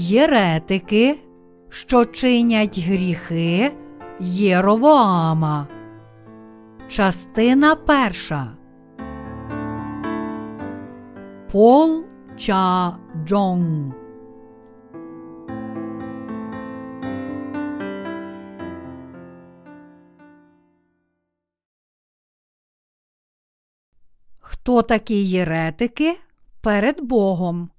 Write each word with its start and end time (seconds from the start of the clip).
Єретики, 0.00 1.18
що 1.68 2.04
чинять 2.04 2.78
гріхи 2.78 3.72
Єровоама. 4.20 5.66
Частина 6.88 7.74
перша. 7.76 8.56
Пол 11.52 12.04
Ча 12.36 12.96
Джонг 13.24 13.94
Хто 24.38 24.82
такі 24.82 25.24
єретики 25.24 26.16
перед 26.60 27.00
Богом? 27.00 27.70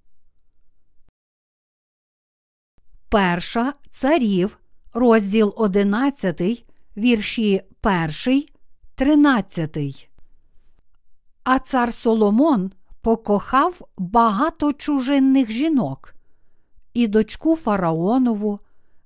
Перша 3.11 3.73
царів, 3.89 4.59
розділ 4.93 5.53
11, 5.57 6.65
вірші 6.97 7.61
1, 8.27 8.43
13. 8.95 10.09
А 11.43 11.59
цар 11.59 11.93
Соломон 11.93 12.71
покохав 13.01 13.81
багато 13.97 14.73
чужинних 14.73 15.51
жінок, 15.51 16.13
і 16.93 17.07
дочку 17.07 17.55
фараонову, 17.55 18.59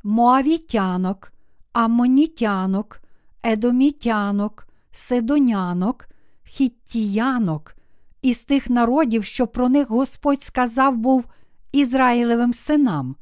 моавітянок, 0.04 1.34
амонітянок, 1.74 3.02
едомітянок, 3.44 4.68
сидонянок, 4.92 6.08
хіттіянок, 6.44 7.76
із 8.22 8.46
тих 8.46 8.70
народів, 8.70 9.24
що 9.26 9.48
про 9.48 9.70
них 9.70 9.90
Господь 9.90 10.42
сказав 10.42 10.98
був 10.98 11.26
Ізраїлевим 11.72 12.54
синам. 12.54 13.16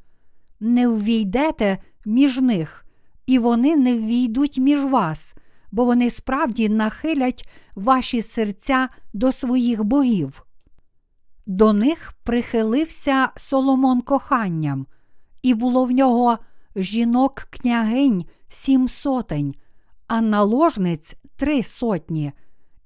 Не 0.64 0.88
ввійдете 0.88 1.78
між 2.06 2.38
них, 2.38 2.86
і 3.26 3.40
вони 3.40 3.76
не 3.76 3.98
ввійдуть 3.98 4.58
між 4.58 4.86
вас, 4.86 5.36
бо 5.72 5.86
вони 5.86 6.10
справді 6.10 6.70
нахилять 6.70 7.50
ваші 7.76 8.22
серця 8.22 8.90
до 9.14 9.32
своїх 9.32 9.84
богів. 9.84 10.46
До 11.46 11.74
них 11.74 12.14
прихилився 12.24 13.30
Соломон 13.36 14.02
коханням, 14.02 14.88
і 15.42 15.54
було 15.54 15.86
в 15.86 15.92
нього 15.92 16.38
жінок 16.76 17.48
княгинь 17.50 18.26
сім 18.50 18.88
сотень, 18.88 19.56
а 20.08 20.22
наложниць 20.22 21.16
три 21.36 21.64
сотні, 21.64 22.32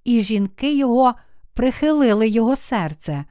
і 0.04 0.22
жінки 0.22 0.78
його 0.78 1.14
прихилили 1.54 2.28
його 2.28 2.56
серце. 2.56 3.26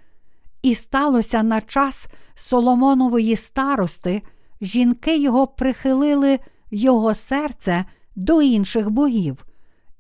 І 0.63 0.75
сталося 0.75 1.43
на 1.43 1.61
час 1.61 2.09
Соломонової 2.35 3.37
старости, 3.37 4.23
жінки 4.65 5.17
його 5.17 5.47
прихилили 5.47 6.39
його 6.71 7.15
серце 7.15 7.85
до 8.17 8.43
інших 8.43 8.91
богів, 8.91 9.47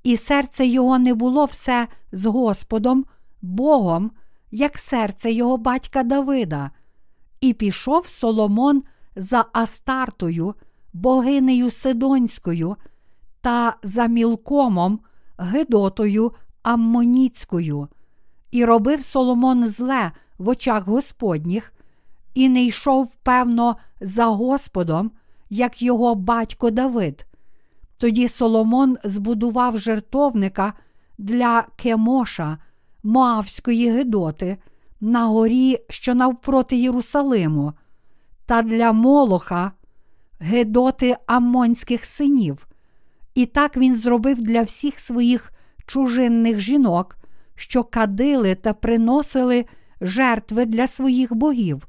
і 0.02 0.16
серце 0.16 0.66
його 0.66 0.98
не 0.98 1.14
було 1.14 1.44
все 1.44 1.88
з 2.12 2.24
Господом, 2.24 3.04
Богом, 3.42 4.10
як 4.50 4.78
серце 4.78 5.32
його 5.32 5.56
батька 5.56 6.02
Давида, 6.02 6.70
і 7.40 7.52
пішов 7.52 8.06
Соломон 8.06 8.82
за 9.16 9.44
Астартою, 9.52 10.54
богинею 10.92 11.70
Сидонською, 11.70 12.76
та 13.40 13.76
за 13.82 14.06
мілкомом, 14.06 15.00
Гедотою 15.38 16.32
Аммоніцькою, 16.62 17.88
і 18.50 18.64
робив 18.64 19.02
Соломон 19.02 19.68
зле 19.68 20.12
в 20.38 20.48
очах 20.48 20.86
Господніх, 20.86 21.73
і 22.34 22.48
не 22.48 22.64
йшов, 22.64 23.16
певно, 23.16 23.76
за 24.00 24.26
Господом, 24.26 25.10
як 25.50 25.82
його 25.82 26.14
батько 26.14 26.70
Давид. 26.70 27.26
Тоді 27.98 28.28
Соломон 28.28 28.96
збудував 29.04 29.78
жертовника 29.78 30.72
для 31.18 31.66
Кемоша, 31.76 32.58
Моавської 33.02 33.90
Гедоти, 33.90 34.56
на 35.00 35.26
горі, 35.26 35.78
що 35.88 36.14
навпроти 36.14 36.76
Єрусалиму, 36.76 37.72
та 38.46 38.62
для 38.62 38.92
Молоха, 38.92 39.72
Гедоти 40.40 41.16
Амонських 41.26 42.04
синів. 42.04 42.66
І 43.34 43.46
так 43.46 43.76
він 43.76 43.96
зробив 43.96 44.40
для 44.40 44.62
всіх 44.62 45.00
своїх 45.00 45.52
чужинних 45.86 46.60
жінок, 46.60 47.16
що 47.54 47.84
кадили 47.84 48.54
та 48.54 48.72
приносили 48.72 49.64
жертви 50.00 50.64
для 50.64 50.86
своїх 50.86 51.34
богів. 51.34 51.86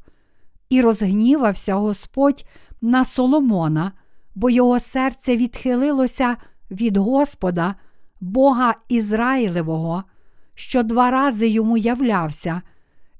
І 0.75 0.81
розгнівався 0.81 1.75
Господь 1.75 2.46
на 2.81 3.06
Соломона, 3.06 3.91
бо 4.36 4.50
його 4.50 4.80
серце 4.80 5.38
відхилилося 5.38 6.38
від 6.72 6.97
Господа, 6.97 7.75
Бога 8.22 8.75
Ізраїлевого, 8.90 10.03
що 10.56 10.84
два 10.84 11.12
рази 11.12 11.47
йому 11.47 11.78
являвся, 11.78 12.62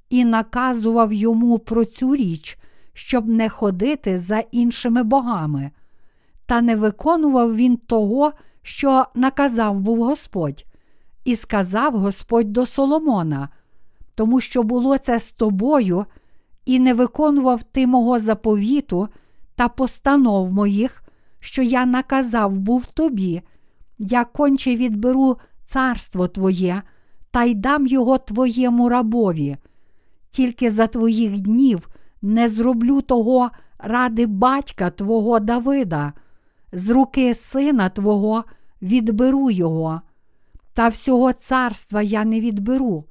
і 0.09 0.25
наказував 0.25 1.13
йому 1.13 1.59
про 1.59 1.85
цю 1.85 2.15
річ, 2.15 2.57
щоб 2.94 3.27
не 3.27 3.49
ходити 3.49 4.19
за 4.19 4.39
іншими 4.39 5.03
богами. 5.03 5.71
Та 6.45 6.61
не 6.61 6.75
виконував 6.75 7.55
він 7.55 7.77
того, 7.77 8.33
що 8.61 9.05
наказав 9.15 9.79
був 9.79 10.03
Господь, 10.03 10.65
і 11.25 11.35
сказав 11.35 11.97
Господь 11.97 12.51
до 12.51 12.65
Соломона, 12.65 13.49
тому 14.15 14.41
що 14.41 14.63
було 14.63 14.97
це 14.97 15.19
з 15.19 15.31
тобою, 15.31 16.05
і 16.65 16.79
не 16.79 16.93
виконував 16.93 17.63
ти 17.63 17.87
мого 17.87 18.19
заповіту 18.19 19.07
та 19.55 19.67
постанов 19.67 20.53
моїх, 20.53 21.03
що 21.39 21.61
я 21.61 21.85
наказав 21.85 22.59
був 22.59 22.85
тобі, 22.85 23.41
я 23.97 24.25
конче 24.25 24.75
відберу 24.75 25.37
царство 25.63 26.27
Твоє 26.27 26.81
та 27.31 27.43
й 27.43 27.55
дам 27.55 27.87
його 27.87 28.17
твоєму 28.17 28.89
рабові. 28.89 29.57
Тільки 30.29 30.71
за 30.71 30.87
твоїх 30.87 31.39
днів 31.39 31.89
не 32.21 32.49
зроблю 32.49 33.01
того 33.01 33.49
ради 33.77 34.25
батька 34.25 34.89
Твого 34.89 35.39
Давида, 35.39 36.13
з 36.71 36.89
руки 36.89 37.33
сина 37.33 37.89
Твого 37.89 38.43
відберу 38.81 39.51
його, 39.51 40.01
та 40.73 40.87
всього 40.87 41.33
царства 41.33 42.01
я 42.01 42.25
не 42.25 42.39
відберу. 42.39 43.05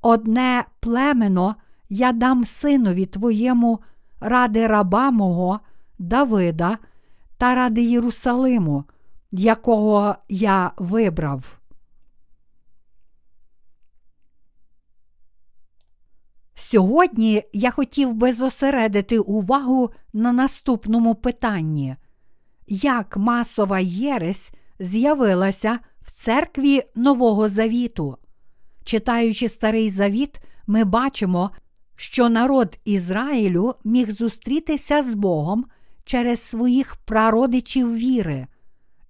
Одне 0.00 0.64
племено 0.80 1.54
я 1.88 2.12
дам 2.12 2.44
синові 2.44 3.06
твоєму 3.06 3.80
ради 4.20 4.66
раба 4.66 5.10
мого 5.10 5.60
Давида 5.98 6.78
та 7.36 7.54
ради 7.54 7.82
Єрусалиму, 7.82 8.84
якого 9.30 10.14
я 10.28 10.72
вибрав. 10.76 11.58
Сьогодні 16.54 17.42
я 17.52 17.70
хотів 17.70 18.14
би 18.14 18.32
зосередити 18.32 19.18
увагу 19.18 19.90
на 20.12 20.32
наступному 20.32 21.14
питанні, 21.14 21.96
як 22.66 23.16
масова 23.16 23.80
єресь 23.80 24.50
з'явилася 24.78 25.78
в 26.02 26.10
церкві 26.10 26.82
Нового 26.94 27.48
Завіту. 27.48 28.16
Читаючи 28.84 29.48
Старий 29.48 29.90
Завіт, 29.90 30.40
ми 30.66 30.84
бачимо, 30.84 31.50
що 32.00 32.28
народ 32.28 32.78
Ізраїлю 32.84 33.74
міг 33.84 34.10
зустрітися 34.10 35.02
з 35.02 35.14
Богом 35.14 35.64
через 36.04 36.40
своїх 36.40 36.96
прародичів 36.96 37.94
віри. 37.94 38.46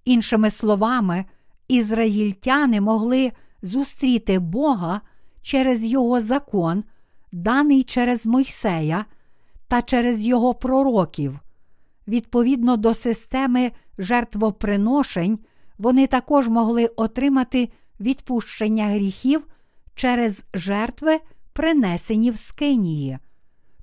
Іншими 0.05 0.51
словами, 0.51 1.25
ізраїльтяни 1.69 2.81
могли 2.81 3.33
зустріти 3.63 4.39
Бога 4.39 5.01
через 5.43 5.85
Його 5.85 6.21
закон, 6.21 6.85
даний 7.33 7.83
через 7.83 8.27
Мойсея 8.27 9.05
та 9.67 9.83
через 9.83 10.27
Його 10.27 10.55
пророків. 10.55 11.39
Відповідно 12.09 12.77
до 12.77 12.95
системи 12.95 13.73
жертвоприношень, 13.99 15.39
вони 15.79 16.07
також 16.07 16.49
могли 16.49 16.87
отримати 16.87 17.69
відпущення 18.01 18.87
гріхів 18.87 19.47
через 19.95 20.45
жертви, 20.55 21.21
принесені 21.59 22.31
в 22.31 22.39
Скинії. 22.39 23.19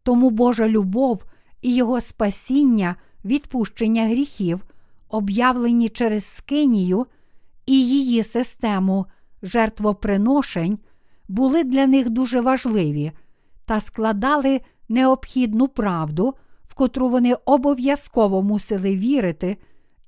Тому 0.03 0.29
Божа 0.29 0.67
любов 0.67 1.25
і 1.61 1.75
Його 1.75 2.01
спасіння, 2.01 2.95
відпущення 3.25 4.07
гріхів, 4.07 4.65
об'явлені 5.09 5.89
через 5.89 6.25
Скинію 6.25 7.05
і 7.65 7.87
її 7.87 8.23
систему 8.23 9.05
жертвоприношень, 9.43 10.79
були 11.27 11.63
для 11.63 11.87
них 11.87 12.09
дуже 12.09 12.41
важливі 12.41 13.11
та 13.65 13.79
складали 13.79 14.61
необхідну 14.89 15.67
правду, 15.67 16.33
в 16.67 16.73
котру 16.73 17.09
вони 17.09 17.33
обов'язково 17.45 18.43
мусили 18.43 18.95
вірити 18.95 19.57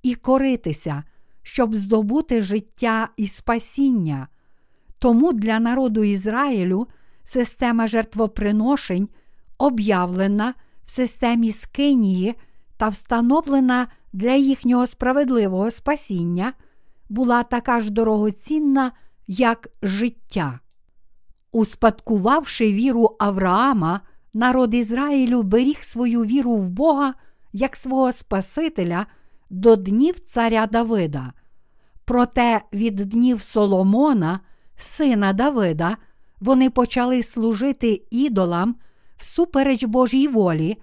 і 0.04 0.16
коритися, 0.16 1.04
щоб 1.44 1.76
здобути 1.76 2.42
життя 2.42 3.10
і 3.18 3.28
спасіння. 3.28 4.28
Тому 5.00 5.34
для 5.34 5.60
народу 5.60 6.04
Ізраїлю 6.04 6.88
система 7.28 7.88
жертвоприношень 7.88 9.10
об'явлена 9.58 10.54
в 10.86 10.92
системі 10.92 11.52
Скинії 11.52 12.36
та 12.78 12.88
встановлена 12.88 13.88
для 14.14 14.34
їхнього 14.34 14.88
справедливого 14.88 15.72
спасіння, 15.72 16.54
була 17.10 17.44
така 17.44 17.80
ж 17.80 17.92
дорогоцінна, 17.92 18.92
як 19.28 19.68
життя. 19.82 20.60
Успадкувавши 21.52 22.74
віру 22.74 23.16
Авраама, 23.20 24.02
народ 24.34 24.74
Ізраїлю 24.74 25.44
беріг 25.44 25.78
свою 25.82 26.26
віру 26.26 26.56
в 26.56 26.70
Бога 26.70 27.14
як 27.54 27.76
свого 27.76 28.12
Спасителя 28.12 29.06
до 29.50 29.76
днів 29.76 30.20
царя 30.20 30.68
Давида. 30.68 31.34
Проте 32.06 32.62
від 32.74 32.96
днів 32.96 33.42
Соломона, 33.42 34.40
сина 34.76 35.34
Давида, 35.34 35.98
вони 36.40 36.70
почали 36.70 37.24
служити 37.24 38.02
ідолам 38.12 38.76
всупереч 39.18 39.84
Божій 39.84 40.28
волі, 40.28 40.78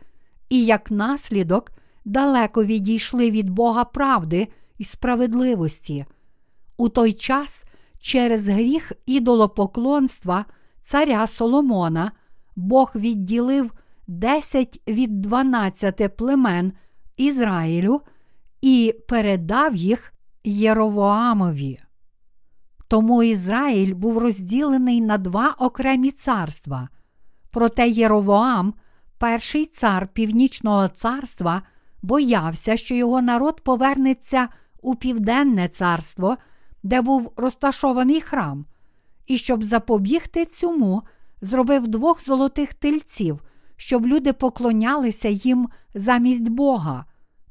і 0.49 0.65
як 0.65 0.91
наслідок 0.91 1.73
далеко 2.05 2.65
відійшли 2.65 3.31
від 3.31 3.51
Бога 3.51 3.85
правди 3.85 4.49
і 4.79 4.85
справедливості. 4.85 6.05
У 6.77 6.89
той 6.89 7.13
час 7.13 7.65
через 8.01 8.49
гріх 8.49 8.93
ідолопоклонства 9.07 10.45
царя 10.83 11.27
Соломона 11.27 12.13
Бог 12.57 12.93
відділив 12.95 13.73
10 14.07 14.81
від 14.89 15.21
12 15.21 16.17
племен 16.17 16.73
Ізраїлю 17.17 18.01
і 18.61 18.95
передав 19.09 19.75
їх 19.75 20.13
Єровоамові. 20.45 21.84
Тому 22.95 23.23
Ізраїль 23.23 23.95
був 23.95 24.19
розділений 24.19 25.01
на 25.01 25.19
два 25.19 25.55
окремі 25.59 26.11
царства. 26.11 26.89
Проте 27.51 27.89
Єровоам, 27.89 28.75
перший 29.19 29.67
цар 29.67 30.09
Північного 30.09 30.89
царства, 30.89 31.63
боявся, 32.03 32.77
що 32.77 32.95
його 32.95 33.23
народ 33.23 33.61
повернеться 33.61 34.49
у 34.83 34.95
Південне 34.95 35.69
царство, 35.69 36.37
де 36.83 37.03
був 37.03 37.33
розташований 37.37 38.21
храм, 38.21 38.67
і 39.27 39.39
щоб 39.39 39.65
запобігти 39.65 40.45
цьому, 40.45 41.03
зробив 41.41 41.89
двох 41.89 42.23
золотих 42.23 42.75
тельців, 42.75 43.41
щоб 43.77 44.07
люди 44.07 44.33
поклонялися 44.33 45.29
їм 45.29 45.69
замість 45.95 46.49
Бога, 46.49 47.05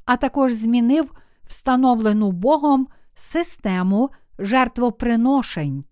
а 0.05 0.17
також 0.17 0.53
змінив 0.53 1.11
встановлену 1.47 2.31
Богом 2.31 2.87
систему 3.15 4.09
жертвоприношень. 4.43 5.83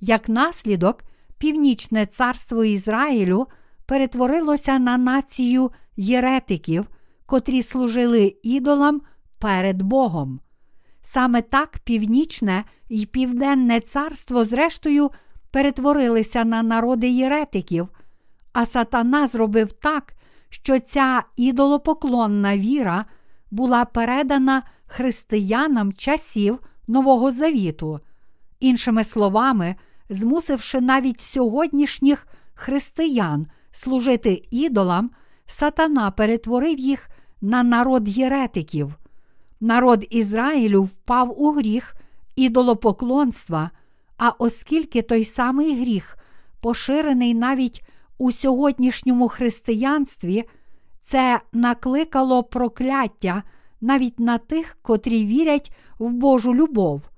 Як 0.00 0.28
наслідок, 0.28 1.04
Північне 1.38 2.06
царство 2.06 2.64
Ізраїлю 2.64 3.46
перетворилося 3.86 4.78
на 4.78 4.98
націю 4.98 5.70
єретиків, 5.96 6.86
котрі 7.26 7.62
служили 7.62 8.36
ідолам 8.42 9.02
перед 9.38 9.82
Богом. 9.82 10.40
Саме 11.02 11.42
так 11.42 11.78
Північне 11.84 12.64
і 12.88 13.06
Південне 13.06 13.80
царство, 13.80 14.44
зрештою, 14.44 15.10
перетворилися 15.50 16.44
на 16.44 16.62
народи 16.62 17.08
єретиків, 17.08 17.88
а 18.52 18.66
сатана 18.66 19.26
зробив 19.26 19.72
так, 19.72 20.14
що 20.48 20.80
ця 20.80 21.22
ідолопоклонна 21.36 22.58
віра 22.58 23.04
була 23.50 23.84
передана 23.84 24.62
християнам 24.86 25.92
часів 25.92 26.58
Нового 26.88 27.32
Завіту, 27.32 28.00
іншими 28.60 29.04
словами, 29.04 29.74
змусивши 30.10 30.80
навіть 30.80 31.20
сьогоднішніх 31.20 32.26
християн 32.54 33.46
служити 33.70 34.42
ідолам, 34.50 35.10
сатана 35.46 36.10
перетворив 36.10 36.78
їх 36.78 37.08
на 37.40 37.62
народ 37.62 38.08
єретиків. 38.08 38.98
Народ 39.60 40.06
Ізраїлю 40.10 40.82
впав 40.82 41.42
у 41.42 41.52
гріх 41.52 41.96
ідолопоклонства, 42.36 43.70
а 44.18 44.30
оскільки 44.38 45.02
той 45.02 45.24
самий 45.24 45.80
гріх 45.80 46.18
поширений 46.60 47.34
навіть 47.34 47.82
у 48.18 48.32
сьогоднішньому 48.32 49.28
християнстві, 49.28 50.44
це 51.00 51.40
накликало 51.52 52.42
прокляття 52.42 53.42
навіть 53.80 54.20
на 54.20 54.38
тих, 54.38 54.76
котрі 54.82 55.24
вірять 55.24 55.72
в 55.98 56.12
Божу 56.12 56.54
любов. 56.54 57.08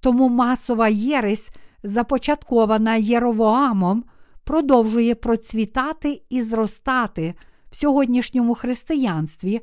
Тому 0.00 0.28
масова 0.28 0.88
єресь, 0.88 1.50
започаткована 1.82 2.96
Єровоамом, 2.96 4.04
продовжує 4.44 5.14
процвітати 5.14 6.22
і 6.28 6.42
зростати 6.42 7.34
в 7.70 7.76
сьогоднішньому 7.76 8.54
християнстві, 8.54 9.60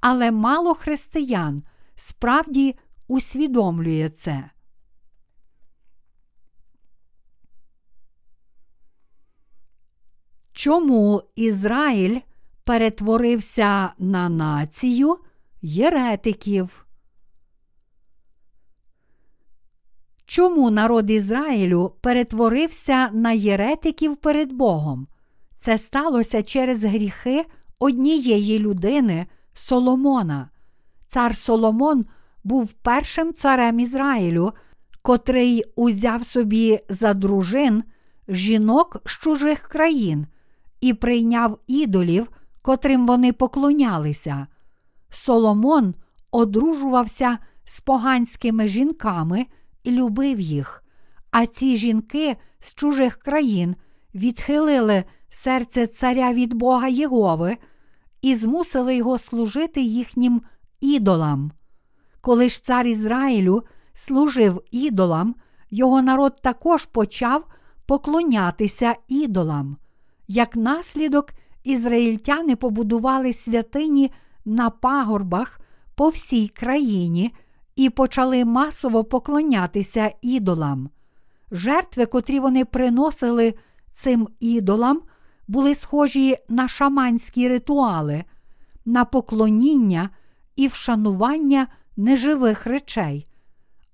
але 0.00 0.30
мало 0.30 0.74
християн 0.74 1.62
справді 1.94 2.74
усвідомлює 3.08 4.10
це. 4.10 4.50
Чому 10.52 11.22
Ізраїль 11.36 12.20
перетворився 12.64 13.92
на 13.98 14.28
націю 14.28 15.18
єретиків? 15.62 16.87
Чому 20.28 20.70
народ 20.70 21.10
Ізраїлю 21.10 21.92
перетворився 22.00 23.08
на 23.12 23.32
єретиків 23.32 24.16
перед 24.16 24.52
Богом? 24.52 25.06
Це 25.56 25.78
сталося 25.78 26.42
через 26.42 26.84
гріхи 26.84 27.44
однієї 27.78 28.58
людини 28.58 29.26
Соломона. 29.54 30.50
Цар 31.06 31.36
Соломон 31.36 32.06
був 32.44 32.72
першим 32.72 33.34
царем 33.34 33.80
Ізраїлю, 33.80 34.52
котрий 35.02 35.64
узяв 35.76 36.24
собі 36.24 36.80
за 36.88 37.14
дружин 37.14 37.84
жінок 38.28 39.02
з 39.04 39.10
чужих 39.10 39.60
країн 39.60 40.26
і 40.80 40.94
прийняв 40.94 41.58
ідолів, 41.66 42.28
котрим 42.62 43.06
вони 43.06 43.32
поклонялися. 43.32 44.46
Соломон 45.10 45.94
одружувався 46.30 47.38
з 47.64 47.80
поганськими 47.80 48.68
жінками 48.68 49.46
любив 49.90 50.40
їх, 50.40 50.84
а 51.30 51.46
ці 51.46 51.76
жінки 51.76 52.36
з 52.60 52.74
чужих 52.74 53.16
країн 53.16 53.76
відхилили 54.14 55.04
серце 55.30 55.86
царя 55.86 56.32
від 56.32 56.54
Бога 56.54 56.88
Єгови 56.88 57.56
і 58.22 58.34
змусили 58.34 58.96
його 58.96 59.18
служити 59.18 59.80
їхнім 59.80 60.42
ідолам. 60.80 61.52
Коли 62.20 62.48
ж 62.48 62.64
цар 62.64 62.86
Ізраїлю 62.86 63.62
служив 63.94 64.62
ідолам, 64.70 65.34
його 65.70 66.02
народ 66.02 66.36
також 66.42 66.86
почав 66.86 67.44
поклонятися 67.86 68.94
ідолам. 69.08 69.76
Як 70.28 70.56
наслідок, 70.56 71.32
ізраїльтяни 71.64 72.56
побудували 72.56 73.32
святині 73.32 74.10
на 74.44 74.70
пагорбах 74.70 75.60
по 75.94 76.08
всій 76.08 76.48
країні 76.48 77.34
і 77.78 77.90
почали 77.90 78.44
масово 78.44 79.04
поклонятися 79.04 80.12
ідолам. 80.22 80.90
Жертви, 81.50 82.06
котрі 82.06 82.40
вони 82.40 82.64
приносили 82.64 83.54
цим 83.90 84.28
ідолам, 84.40 85.02
були 85.48 85.74
схожі 85.74 86.36
на 86.48 86.68
шаманські 86.68 87.48
ритуали, 87.48 88.24
на 88.84 89.04
поклоніння 89.04 90.10
і 90.56 90.68
вшанування 90.68 91.66
неживих 91.96 92.66
речей. 92.66 93.26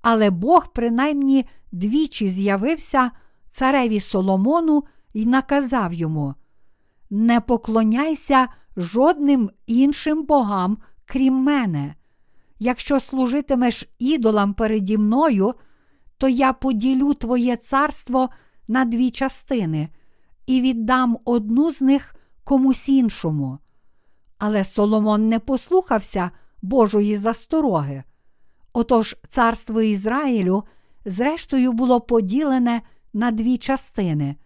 Але 0.02 0.30
Бог 0.30 0.72
принаймні 0.72 1.46
двічі 1.72 2.28
з'явився 2.28 3.10
цареві 3.50 4.00
Соломону 4.00 4.84
і 5.12 5.26
наказав 5.26 5.92
йому: 5.92 6.34
Не 7.10 7.40
поклоняйся 7.40 8.48
жодним 8.76 9.50
іншим 9.66 10.24
богам, 10.24 10.78
крім 11.06 11.34
мене. 11.34 11.94
Якщо 12.58 13.00
служитимеш 13.00 13.88
ідолам 13.98 14.54
переді 14.54 14.98
мною, 14.98 15.54
то 16.18 16.28
я 16.28 16.52
поділю 16.52 17.14
твоє 17.14 17.56
царство 17.56 18.30
на 18.68 18.84
дві 18.84 19.10
частини 19.10 19.88
і 20.46 20.60
віддам 20.60 21.18
одну 21.24 21.72
з 21.72 21.80
них 21.80 22.14
комусь 22.44 22.88
іншому. 22.88 23.58
Але 24.38 24.64
Соломон 24.64 25.28
не 25.28 25.38
послухався 25.38 26.30
Божої 26.62 27.16
застороги. 27.16 28.02
Отож, 28.72 29.16
царство 29.28 29.82
Ізраїлю, 29.82 30.64
зрештою, 31.04 31.72
було 31.72 32.00
поділене 32.00 32.82
на 33.12 33.30
дві 33.30 33.58
частини 33.58 34.36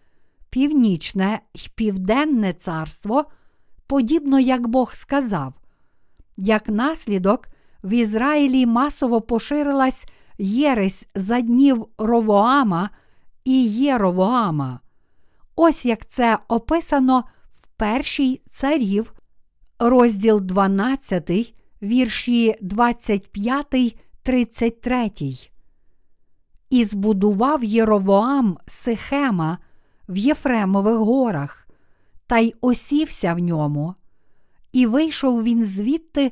північне 0.49 1.39
й 1.53 1.69
південне 1.75 2.53
царство, 2.53 3.25
подібно 3.87 4.39
як 4.39 4.67
Бог 4.67 4.93
сказав. 4.93 5.53
Як 6.37 6.69
наслідок, 6.69 7.47
в 7.83 7.93
Ізраїлі 7.93 8.65
масово 8.65 9.21
поширилась 9.21 10.05
єресь 10.37 11.07
за 11.15 11.41
днів 11.41 11.87
Ровоама 11.97 12.89
і 13.45 13.67
Єровоама. 13.67 14.79
Ось 15.55 15.85
як 15.85 16.05
це 16.05 16.37
описано 16.47 17.23
в 17.51 17.67
першій 17.77 18.41
царів, 18.45 19.13
розділ 19.79 20.41
12, 20.41 21.53
вірші 21.81 22.55
25, 22.61 23.65
33. 24.23 25.11
І 26.69 26.85
збудував 26.85 27.63
Єровоам 27.63 28.57
Сихема 28.67 29.57
в 30.09 30.17
Єфремових 30.17 30.95
горах, 30.95 31.67
та 32.27 32.37
й 32.37 32.55
осівся 32.61 33.33
в 33.33 33.39
ньому. 33.39 33.95
І 34.71 34.85
вийшов 34.85 35.43
він 35.43 35.63
звідти 35.63 36.31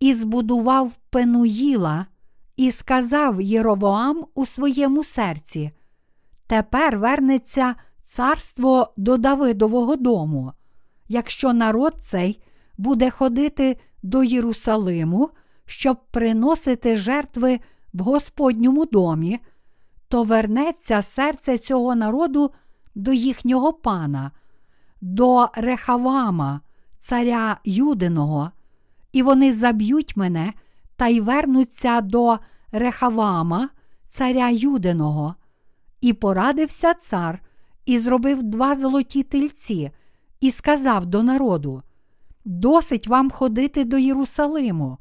і 0.00 0.14
збудував 0.14 0.92
Пенуїла, 1.10 2.06
і 2.56 2.70
сказав 2.70 3.40
Єровоам 3.40 4.26
у 4.34 4.46
своєму 4.46 5.04
серці: 5.04 5.70
Тепер 6.46 6.98
вернеться 6.98 7.74
царство 8.02 8.92
до 8.96 9.16
Давидового 9.16 9.96
дому. 9.96 10.52
Якщо 11.08 11.52
народ 11.52 11.94
цей 12.00 12.42
буде 12.78 13.10
ходити 13.10 13.76
до 14.02 14.22
Єрусалиму, 14.22 15.30
щоб 15.66 15.96
приносити 16.10 16.96
жертви 16.96 17.60
в 17.92 18.00
Господньому 18.00 18.86
домі, 18.86 19.38
то 20.08 20.22
вернеться 20.22 21.02
серце 21.02 21.58
цього 21.58 21.94
народу 21.94 22.50
до 22.94 23.12
їхнього 23.12 23.72
пана, 23.72 24.30
до 25.00 25.48
Рехавама, 25.54 26.60
царя 26.98 27.60
Юдиного, 27.64 28.50
і 29.12 29.22
вони 29.22 29.52
заб'ють 29.52 30.16
мене 30.16 30.52
та 30.96 31.08
й 31.08 31.20
вернуться 31.20 32.00
до 32.00 32.38
Рехавама, 32.72 33.68
царя 34.08 34.50
Юдиного. 34.50 35.34
І 36.00 36.12
порадився 36.12 36.94
цар 36.94 37.42
і 37.86 37.98
зробив 37.98 38.42
два 38.42 38.74
золоті 38.74 39.22
тельці, 39.22 39.90
і 40.40 40.50
сказав 40.50 41.06
до 41.06 41.22
народу: 41.22 41.82
Досить 42.44 43.08
вам 43.08 43.30
ходити 43.30 43.84
до 43.84 43.98
Єрусалиму. 43.98 44.98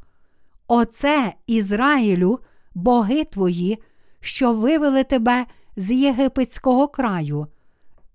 Оце 0.68 1.34
Ізраїлю, 1.48 2.40
боги 2.76 3.24
твої, 3.24 3.78
що 4.20 4.54
вивели 4.54 5.04
тебе 5.04 5.46
з 5.76 5.92
єгипетського 5.92 6.88
краю, 6.88 7.48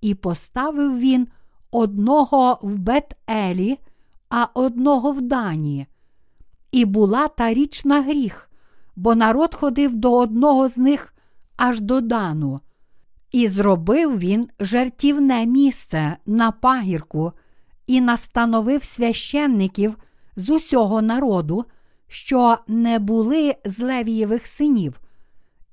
і 0.00 0.14
поставив 0.14 0.98
він 0.98 1.28
одного 1.70 2.58
в 2.62 2.78
Бет-Елі, 2.78 3.78
а 4.36 4.48
одного 4.54 5.12
в 5.12 5.20
Дані. 5.20 5.86
І 6.72 6.84
була 6.84 7.28
та 7.28 7.54
річ 7.54 7.84
на 7.84 8.02
гріх, 8.02 8.50
бо 8.96 9.14
народ 9.14 9.54
ходив 9.54 9.94
до 9.94 10.18
одного 10.18 10.68
з 10.68 10.78
них 10.78 11.14
аж 11.56 11.80
до 11.80 12.00
Дану. 12.00 12.60
І 13.32 13.48
зробив 13.48 14.18
він 14.18 14.48
жертівне 14.60 15.46
місце 15.46 16.16
на 16.26 16.50
пагірку 16.50 17.32
і 17.86 18.00
настановив 18.00 18.84
священників 18.84 19.98
з 20.36 20.50
усього 20.50 21.02
народу, 21.02 21.64
що 22.08 22.58
не 22.68 22.98
були 22.98 23.54
з 23.64 23.80
Левієвих 23.80 24.46
синів, 24.46 25.00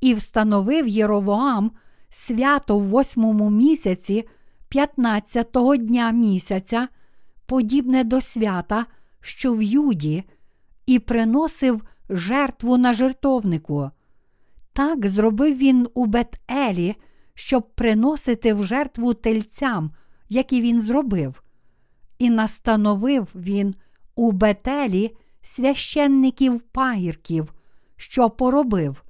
і 0.02 0.14
встановив 0.14 0.88
Єровоам 0.88 1.72
свято 2.10 2.78
в 2.78 2.84
восьмому 2.84 3.50
місяці, 3.50 4.28
п'ятнадцятого 4.70 5.76
дня 5.76 6.12
місяця, 6.12 6.88
подібне 7.46 8.04
до 8.04 8.22
свята, 8.22 8.86
що 9.22 9.54
в 9.54 9.62
Юді, 9.62 10.24
і 10.86 11.00
приносив 11.00 11.84
жертву 12.10 12.78
на 12.78 12.94
жертовнику. 12.94 13.92
Так 14.74 15.08
зробив 15.08 15.58
він 15.58 15.88
у 15.94 16.06
Бет-Елі, 16.06 16.96
щоб 17.34 17.76
приносити 17.76 18.54
в 18.54 18.64
жертву 18.64 19.14
тельцям, 19.14 19.92
які 20.30 20.62
він 20.62 20.82
зробив. 20.82 21.44
І 22.20 22.30
настановив 22.30 23.28
він 23.36 23.76
у 24.16 24.32
Бетелі 24.32 25.16
священників 25.42 26.62
пагірків, 26.62 27.54
що 27.96 28.30
поробив, 28.30 29.04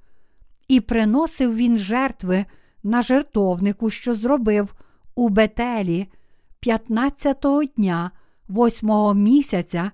і 0.68 0.80
приносив 0.80 1.56
він 1.56 1.78
жертви 1.78 2.44
на 2.82 3.02
жертовнику, 3.02 3.90
що 3.90 4.14
зробив 4.14 4.74
у 5.14 5.28
Бетелі 5.28 6.08
15-го 6.62 7.64
дня, 7.64 8.10
восьмого 8.52 9.14
місяця, 9.14 9.90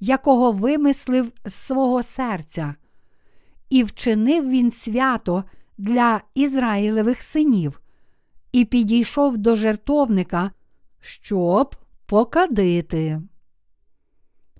якого 0.00 0.52
вимислив 0.52 1.32
з 1.44 1.54
свого 1.54 2.02
серця. 2.02 2.74
І 3.70 3.84
вчинив 3.84 4.50
він 4.50 4.70
свято 4.70 5.44
для 5.78 6.20
Ізраїлевих 6.34 7.22
синів, 7.22 7.80
і 8.52 8.64
підійшов 8.64 9.38
до 9.38 9.56
жертовника, 9.56 10.50
щоб 11.00 11.76
покадити. 12.06 13.22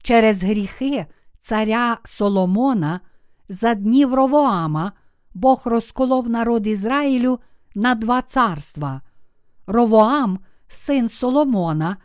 Через 0.02 0.45
гріхи 0.45 1.07
царя 1.38 1.99
Соломона 2.04 3.00
за 3.49 3.75
днів 3.75 4.14
Ровоама 4.14 4.92
Бог 5.35 5.62
розколов 5.64 6.30
народ 6.30 6.66
Ізраїлю 6.66 7.38
на 7.75 7.95
два 7.95 8.23
царства. 8.23 9.00
Ровоам, 9.66 10.38
син 10.69 11.09
Соломона, 11.09 11.97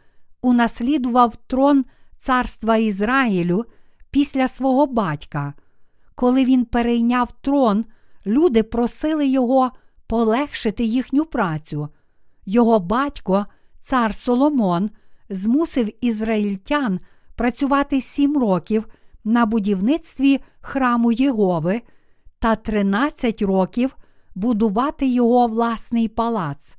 унаслідував 0.45 1.35
трон 1.35 1.85
царства 2.17 2.77
Ізраїлю 2.77 3.65
після 4.11 4.47
свого 4.47 4.85
батька. 4.85 5.53
Коли 6.15 6.45
він 6.45 6.65
перейняв 6.65 7.31
трон, 7.31 7.85
люди 8.25 8.63
просили 8.63 9.27
його 9.27 9.71
полегшити 10.07 10.83
їхню 10.83 11.25
працю. 11.25 11.89
Його 12.45 12.79
батько, 12.79 13.45
цар 13.81 14.15
Соломон, 14.15 14.89
змусив 15.29 15.89
ізраїльтян 16.01 16.99
працювати 17.35 18.01
сім 18.01 18.37
років 18.37 18.87
на 19.23 19.45
будівництві 19.45 20.39
храму 20.61 21.11
Єгови 21.11 21.81
та 22.39 22.55
13 22.55 23.41
років 23.41 23.95
будувати 24.35 25.07
його 25.07 25.47
власний 25.47 26.07
палац. 26.07 26.77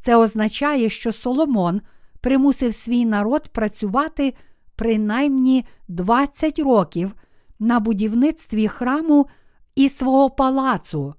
Це 0.00 0.16
означає, 0.16 0.88
що 0.90 1.12
Соломон 1.12 1.80
примусив 2.22 2.74
свій 2.74 3.04
народ 3.04 3.48
працювати 3.48 4.34
принаймні 4.76 5.64
20 5.88 6.58
років 6.58 7.14
на 7.58 7.80
будівництві 7.80 8.68
храму 8.68 9.26
і 9.74 9.88
свого 9.88 10.30
палацу. 10.30 11.14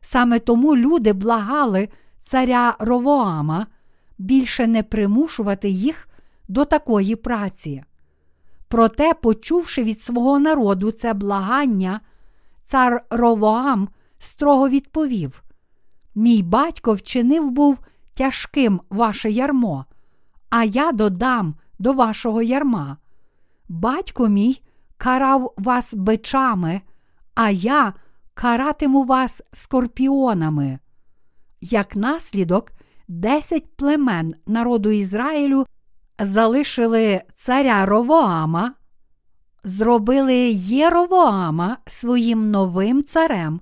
Саме 0.00 0.38
тому 0.38 0.76
люди 0.76 1.12
благали 1.12 1.88
царя 2.18 2.76
Ровоама 2.78 3.66
більше 4.18 4.66
не 4.66 4.82
примушувати 4.82 5.70
їх 5.70 6.08
до 6.48 6.64
такої 6.64 7.16
праці. 7.16 7.82
Проте, 8.68 9.14
почувши 9.14 9.82
від 9.82 10.00
свого 10.00 10.38
народу 10.38 10.90
це 10.90 11.14
благання, 11.14 12.00
цар 12.64 13.04
Ровоам 13.10 13.88
строго 14.18 14.68
відповів: 14.68 15.42
Мій 16.14 16.42
батько 16.42 16.94
вчинив 16.94 17.50
був 17.50 17.78
тяжким 18.14 18.80
ваше 18.90 19.30
ярмо, 19.30 19.84
а 20.52 20.64
я 20.64 20.92
додам 20.92 21.54
до 21.78 21.92
вашого 21.92 22.42
ярма. 22.42 22.96
Батько 23.68 24.28
мій 24.28 24.62
карав 24.96 25.54
вас 25.56 25.94
бичами, 25.94 26.80
а 27.34 27.50
я 27.50 27.94
каратиму 28.34 29.04
вас 29.04 29.42
скорпіонами. 29.52 30.78
Як 31.60 31.96
наслідок, 31.96 32.72
десять 33.08 33.76
племен 33.76 34.34
народу 34.46 34.90
Ізраїлю 34.90 35.66
залишили 36.18 37.22
царя 37.34 37.86
Ровоама, 37.86 38.74
зробили 39.64 40.50
Єровоама 40.54 41.76
своїм 41.86 42.50
новим 42.50 43.04
царем 43.04 43.60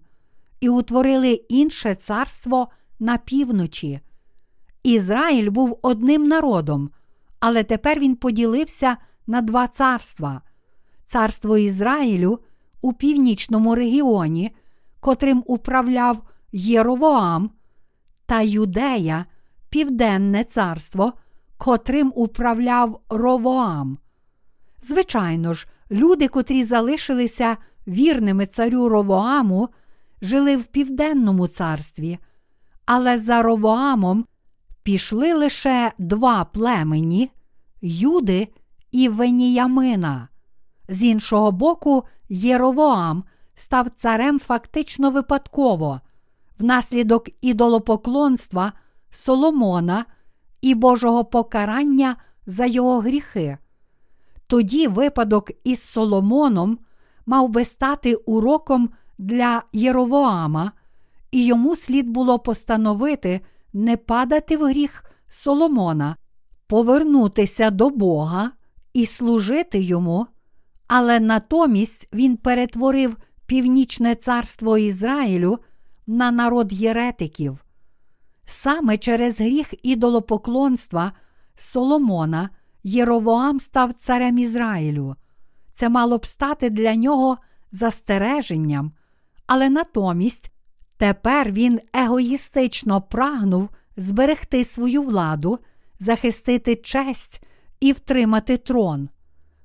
і 0.60 0.68
утворили 0.68 1.32
інше 1.32 1.94
царство 1.94 2.68
на 2.98 3.18
півночі. 3.18 4.00
Ізраїль 4.82 5.50
був 5.50 5.78
одним 5.82 6.28
народом, 6.28 6.90
але 7.40 7.64
тепер 7.64 8.00
він 8.00 8.16
поділився 8.16 8.96
на 9.26 9.40
два 9.40 9.68
царства: 9.68 10.42
царство 11.04 11.58
Ізраїлю 11.58 12.38
у 12.82 12.92
північному 12.92 13.74
регіоні, 13.74 14.56
котрим 15.00 15.42
управляв 15.46 16.22
Єровоам, 16.52 17.50
та 18.26 18.40
Юдея, 18.40 19.24
Південне 19.70 20.44
царство, 20.44 21.12
котрим 21.58 22.12
управляв 22.14 23.00
Ровоам. 23.08 23.98
Звичайно 24.82 25.54
ж, 25.54 25.66
люди, 25.90 26.28
котрі 26.28 26.64
залишилися 26.64 27.56
вірними 27.86 28.46
царю 28.46 28.88
Ровоаму, 28.88 29.68
жили 30.22 30.56
в 30.56 30.64
південному 30.64 31.48
царстві, 31.48 32.18
але 32.86 33.18
за 33.18 33.42
Ровоамом 33.42 34.24
пішли 34.82 35.34
лише 35.34 35.92
два 35.98 36.44
племені 36.44 37.30
Юди 37.82 38.48
і 38.92 39.08
Веніямина. 39.08 40.28
З 40.88 41.02
іншого 41.02 41.52
боку, 41.52 42.04
Єровоам 42.28 43.24
став 43.54 43.90
царем 43.90 44.38
фактично 44.38 45.10
випадково, 45.10 46.00
внаслідок 46.58 47.28
ідолопоклонства 47.40 48.72
Соломона 49.10 50.04
і 50.60 50.74
Божого 50.74 51.24
покарання 51.24 52.16
за 52.46 52.66
його 52.66 53.00
гріхи. 53.00 53.58
Тоді 54.46 54.86
випадок 54.86 55.50
із 55.64 55.82
Соломоном 55.82 56.78
мав 57.26 57.48
би 57.48 57.64
стати 57.64 58.14
уроком 58.14 58.90
для 59.18 59.62
Єровоама, 59.72 60.72
і 61.30 61.44
йому 61.44 61.76
слід 61.76 62.08
було 62.08 62.38
постановити 62.38 63.40
не 63.72 63.96
падати 63.96 64.56
в 64.56 64.62
гріх 64.64 65.04
Соломона, 65.28 66.16
повернутися 66.66 67.70
до 67.70 67.90
Бога 67.90 68.50
і 68.92 69.06
служити 69.06 69.80
йому, 69.80 70.26
але 70.86 71.20
натомість 71.20 72.08
він 72.12 72.36
перетворив 72.36 73.16
північне 73.46 74.14
царство 74.14 74.78
Ізраїлю 74.78 75.58
на 76.06 76.30
народ 76.30 76.72
єретиків. 76.72 77.58
Саме 78.44 78.98
через 78.98 79.40
гріх 79.40 79.74
ідолопоклонства 79.82 81.12
Соломона 81.54 82.50
Єровоам 82.84 83.60
став 83.60 83.92
царем 83.92 84.38
Ізраїлю. 84.38 85.16
Це 85.70 85.88
мало 85.88 86.18
б 86.18 86.26
стати 86.26 86.70
для 86.70 86.94
нього 86.94 87.38
застереженням, 87.72 88.92
але 89.46 89.68
натомість 89.68 90.52
тепер 91.00 91.52
він 91.52 91.80
егоїстично 91.92 93.00
прагнув 93.00 93.68
зберегти 93.96 94.64
свою 94.64 95.02
владу, 95.02 95.58
захистити 95.98 96.76
честь 96.76 97.42
і 97.80 97.92
втримати 97.92 98.56
трон. 98.56 99.08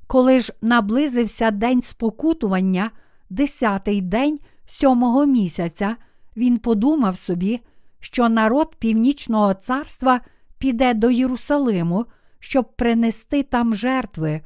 Коли 0.08 0.40
ж 0.40 0.54
наблизився 0.62 1.52
день 1.52 1.82
спокутування, 1.82 2.92
десятий 3.30 4.02
день 4.02 4.40
сьомого 4.66 5.26
місяця, 5.26 5.96
він 6.38 6.58
подумав 6.58 7.18
собі, 7.18 7.62
що 8.00 8.30
народ 8.30 8.76
Північного 8.76 9.54
царства 9.54 10.22
піде 10.58 10.94
до 10.94 11.12
Єрусалиму, 11.12 12.06
щоб 12.40 12.76
принести 12.76 13.44
там 13.44 13.76
жертви, 13.76 14.42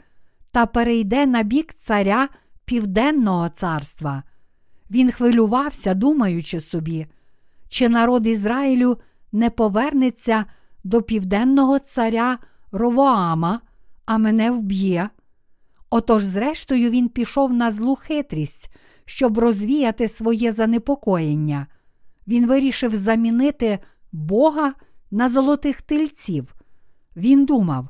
та 0.52 0.66
перейде 0.66 1.26
на 1.26 1.44
бік 1.44 1.74
царя 1.74 2.30
Південного 2.66 3.50
царства. 3.50 4.24
Він 4.92 5.12
хвилювався, 5.12 5.94
думаючи 5.94 6.60
собі, 6.60 7.08
чи 7.70 7.90
народ 7.90 8.28
Ізраїлю 8.28 8.98
не 9.32 9.50
повернеться 9.50 10.46
до 10.84 11.02
південного 11.02 11.80
царя 11.80 12.38
Ровоама, 12.72 13.62
а 14.06 14.18
мене 14.18 14.52
вб'є. 14.52 15.10
Отож, 15.90 16.24
зрештою, 16.24 16.90
він 16.90 17.10
пішов 17.10 17.54
на 17.54 17.72
злу 17.72 17.96
хитрість, 17.96 18.72
щоб 19.06 19.38
розвіяти 19.38 20.08
своє 20.08 20.52
занепокоєння. 20.52 21.68
Він 22.28 22.48
вирішив 22.48 22.96
замінити 22.96 23.80
Бога 24.12 24.74
на 25.12 25.30
золотих 25.30 25.82
тильців. 25.82 26.56
Він 27.16 27.46
думав, 27.46 27.90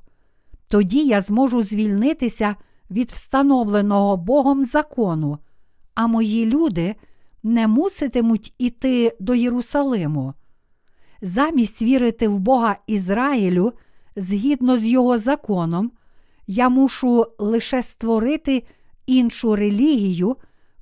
тоді 0.67 1.05
я 1.05 1.21
зможу 1.21 1.63
звільнитися 1.63 2.55
від 2.91 3.11
встановленого 3.11 4.17
Богом 4.17 4.65
закону, 4.65 5.39
а 5.99 6.07
мої 6.07 6.45
люди 6.45 6.95
не 7.43 7.67
муситимуть 7.67 8.53
іти 8.57 9.15
до 9.19 9.35
Єрусалиму. 9.35 10.33
Замість 11.21 11.81
вірити 11.81 12.27
в 12.27 12.39
Бога 12.39 12.75
Ізраїлю 12.87 13.73
згідно 14.15 14.77
з 14.77 14.85
його 14.85 15.17
законом, 15.17 15.91
я 16.47 16.69
мушу 16.69 17.25
лише 17.39 17.83
створити 17.83 18.63
іншу 19.07 19.55
релігію 19.55 20.35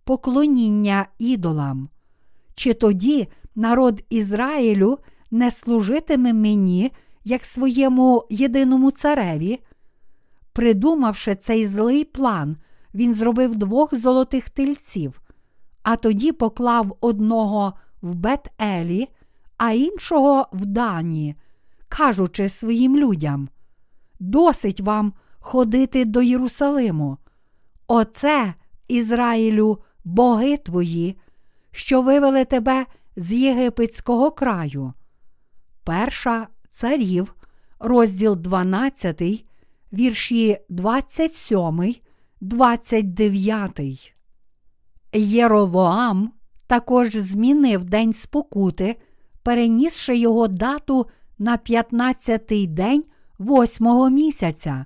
поклоніння 0.03 1.07
ідолам. 1.19 1.89
Чи 2.55 2.73
тоді 2.73 3.27
народ 3.55 4.03
Ізраїлю 4.09 4.99
не 5.31 5.51
служитиме 5.51 6.33
мені 6.33 6.91
як 7.23 7.45
своєму 7.45 8.23
єдиному 8.29 8.91
цареві? 8.91 9.59
Придумавши 10.53 11.35
цей 11.35 11.67
злий 11.67 12.03
план, 12.03 12.57
він 12.93 13.13
зробив 13.13 13.55
двох 13.55 13.95
золотих 13.95 14.49
тельців, 14.49 15.21
а 15.83 15.95
тоді 15.95 16.31
поклав 16.31 16.97
одного 17.01 17.73
в 18.01 18.15
Бет-Елі, 18.15 19.07
а 19.57 19.71
іншого 19.71 20.47
в 20.53 20.65
Дані, 20.65 21.35
кажучи 21.89 22.49
своїм 22.49 22.97
людям: 22.97 23.49
Досить 24.19 24.81
вам 24.81 25.13
ходити 25.39 26.05
до 26.05 26.21
Єрусалиму. 26.21 27.17
Оце, 27.87 28.53
Ізраїлю, 28.87 29.83
боги 30.03 30.57
твої, 30.57 31.17
що 31.71 32.01
вивели 32.01 32.45
тебе 32.45 32.85
з 33.15 33.33
єгипетського 33.33 34.31
краю. 34.31 34.93
Перша 35.83 36.47
царів, 36.69 37.35
розділ 37.79 38.35
12, 38.35 39.21
вірші 39.93 40.57
27, 40.69 41.95
29. 42.41 44.13
Єровоам 45.13 46.31
також 46.67 47.15
змінив 47.15 47.83
день 47.85 48.13
спокути, 48.13 48.95
перенісши 49.43 50.17
його 50.17 50.47
дату 50.47 51.07
на 51.39 51.57
15-й 51.57 52.67
день 52.67 53.03
восьмого 53.39 54.09
місяця. 54.09 54.85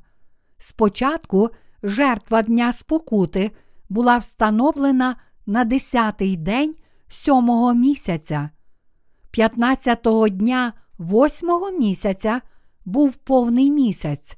Спочатку 0.57 1.49
жертва 1.83 2.41
Дня 2.41 2.73
спокути 2.73 3.51
була 3.89 4.17
встановлена 4.17 5.15
на 5.45 5.65
10-й 5.65 6.37
день 6.37 6.75
сьомого 7.07 7.73
місяця. 7.73 8.49
15-го 9.33 10.29
дня 10.29 10.73
восьмого 10.97 11.71
місяця 11.71 12.41
був 12.85 13.15
повний 13.15 13.71
місяць, 13.71 14.37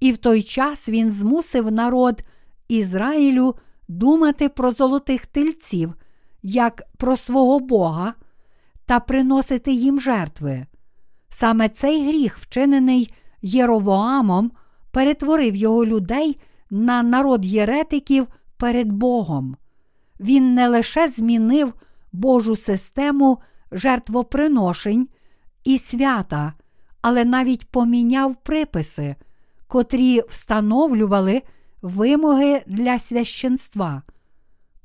і 0.00 0.12
в 0.12 0.16
той 0.16 0.42
час 0.42 0.88
він 0.88 1.10
змусив 1.10 1.72
народ 1.72 2.22
Ізраїлю 2.68 3.54
думати 3.88 4.48
про 4.48 4.72
золотих 4.72 5.26
тельців, 5.26 5.94
як 6.42 6.82
про 6.96 7.16
свого 7.16 7.60
Бога, 7.60 8.14
та 8.86 9.00
приносити 9.00 9.72
їм 9.72 10.00
жертви. 10.00 10.66
Саме 11.28 11.68
цей 11.68 12.08
гріх, 12.08 12.38
вчинений 12.38 13.14
Єровоамом, 13.42 14.52
перетворив 14.90 15.56
його 15.56 15.86
людей 15.86 16.40
на 16.70 17.02
народ 17.02 17.44
єретиків 17.44 18.26
перед 18.56 18.92
Богом. 18.92 19.56
Він 20.20 20.54
не 20.54 20.68
лише 20.68 21.08
змінив 21.08 21.74
Божу 22.12 22.56
систему 22.56 23.38
жертвоприношень 23.72 25.08
і 25.64 25.78
свята, 25.78 26.52
але 27.02 27.24
навіть 27.24 27.70
поміняв 27.70 28.36
приписи, 28.36 29.16
котрі 29.66 30.20
встановлювали 30.28 31.42
вимоги 31.84 32.62
для 32.66 32.98
священства. 32.98 34.02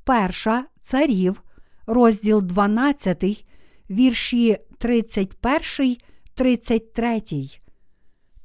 Перша 0.04 0.64
царів, 0.80 1.42
розділ 1.86 2.42
12, 2.42 3.46
вірші 3.90 4.58
31, 4.78 5.96
33. 6.34 7.22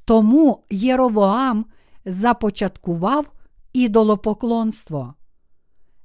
Тому 0.05 0.63
Єровоам 0.69 1.65
започаткував 2.05 3.31
ідолопоклонство. 3.73 5.13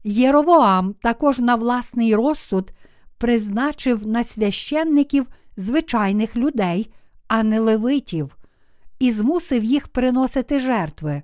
Єровоам 0.05 0.95
також 1.03 1.39
на 1.39 1.55
власний 1.55 2.15
розсуд 2.15 2.73
призначив 3.19 4.07
на 4.07 4.25
священників 4.25 5.27
звичайних 5.57 6.37
людей, 6.37 6.93
а 7.29 7.43
не 7.43 7.61
левитів, 7.61 8.37
і 8.99 9.11
змусив 9.11 9.65
їх 9.65 9.89
приносити 9.89 10.61
жертви. 10.61 11.23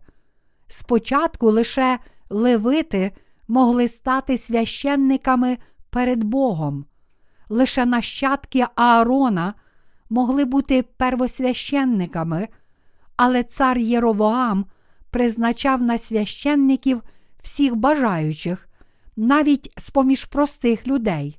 Спочатку 0.68 1.50
лише 1.50 1.98
левити 2.30 3.12
могли 3.48 3.88
стати 3.88 4.38
священниками 4.38 5.58
перед 5.90 6.24
Богом, 6.24 6.86
лише 7.48 7.86
нащадки 7.86 8.66
Аарона 8.74 9.54
могли 10.10 10.44
бути 10.44 10.82
первосвященниками, 10.82 12.48
але 13.16 13.42
цар 13.42 13.78
Єровоам 13.78 14.66
призначав 15.10 15.82
на 15.82 15.98
священників 15.98 17.02
всіх 17.42 17.76
бажаючих, 17.76 18.68
навіть 19.16 19.72
з 19.76 19.90
поміж 19.90 20.24
простих 20.24 20.86
людей. 20.86 21.38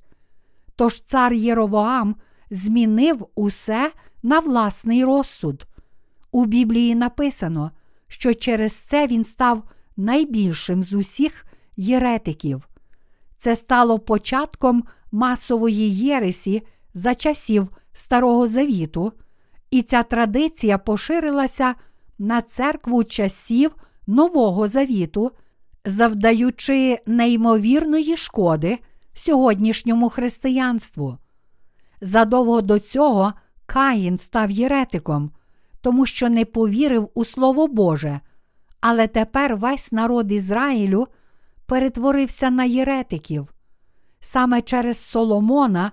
Тож 0.75 1.01
цар 1.01 1.33
Єровоам 1.33 2.15
змінив 2.51 3.27
усе 3.35 3.91
на 4.23 4.39
власний 4.39 5.03
розсуд. 5.03 5.67
У 6.31 6.45
Біблії 6.45 6.95
написано, 6.95 7.71
що 8.07 8.33
через 8.33 8.73
це 8.73 9.07
він 9.07 9.23
став 9.23 9.63
найбільшим 9.97 10.83
з 10.83 10.93
усіх 10.93 11.45
єретиків. 11.77 12.67
Це 13.37 13.55
стало 13.55 13.99
початком 13.99 14.83
масової 15.11 15.95
єресі 15.95 16.63
за 16.93 17.15
часів 17.15 17.69
Старого 17.93 18.47
Завіту, 18.47 19.13
і 19.71 19.81
ця 19.81 20.03
традиція 20.03 20.77
поширилася 20.77 21.75
на 22.19 22.41
церкву 22.41 23.03
часів 23.03 23.75
Нового 24.07 24.67
Завіту, 24.67 25.31
завдаючи 25.85 26.99
неймовірної 27.05 28.17
шкоди 28.17 28.77
сьогоднішньому 29.13 30.09
християнству. 30.09 31.17
Задовго 32.01 32.61
до 32.61 32.79
цього 32.79 33.33
Каїн 33.65 34.17
став 34.17 34.51
єретиком, 34.51 35.31
тому 35.87 36.05
що 36.05 36.29
не 36.29 36.45
повірив 36.45 37.09
у 37.13 37.25
Слово 37.25 37.67
Боже, 37.67 38.19
Але 38.81 39.07
тепер 39.07 39.55
весь 39.55 39.91
народ 39.91 40.31
Ізраїлю 40.31 41.07
перетворився 41.65 42.49
на 42.49 42.63
єретиків. 42.63 43.53
Саме 44.19 44.61
через 44.61 44.97
Соломона 44.97 45.91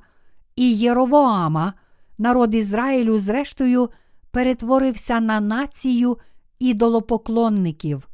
і 0.57 0.73
Єровоама 0.73 1.73
народ 2.19 2.55
Ізраїлю, 2.55 3.19
зрештою, 3.19 3.91
перетворився 4.31 5.21
на 5.21 5.41
націю 5.41 6.19
ідолопоклонників. 6.59 8.09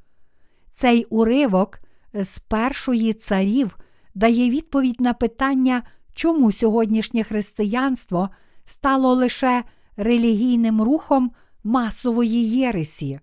Цей 0.70 1.04
уривок 1.04 1.80
з 2.14 2.38
першої 2.38 3.12
царів 3.12 3.78
дає 4.14 4.50
відповідь 4.50 5.00
на 5.00 5.14
питання, 5.14 5.82
чому 6.14 6.52
сьогоднішнє 6.52 7.24
християнство 7.24 8.28
стало 8.66 9.14
лише 9.14 9.64
релігійним 9.96 10.82
рухом 10.82 11.30
масової 11.64 12.50
єресі. 12.50 13.20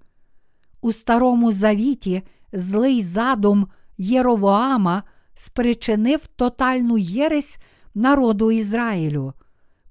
У 0.81 0.91
Старому 0.91 1.51
Завіті 1.51 2.23
злий 2.53 3.01
задум 3.01 3.67
Єровоама 3.97 5.03
спричинив 5.35 6.27
тотальну 6.27 6.97
єресь 6.97 7.57
народу 7.95 8.51
Ізраїлю. 8.51 9.33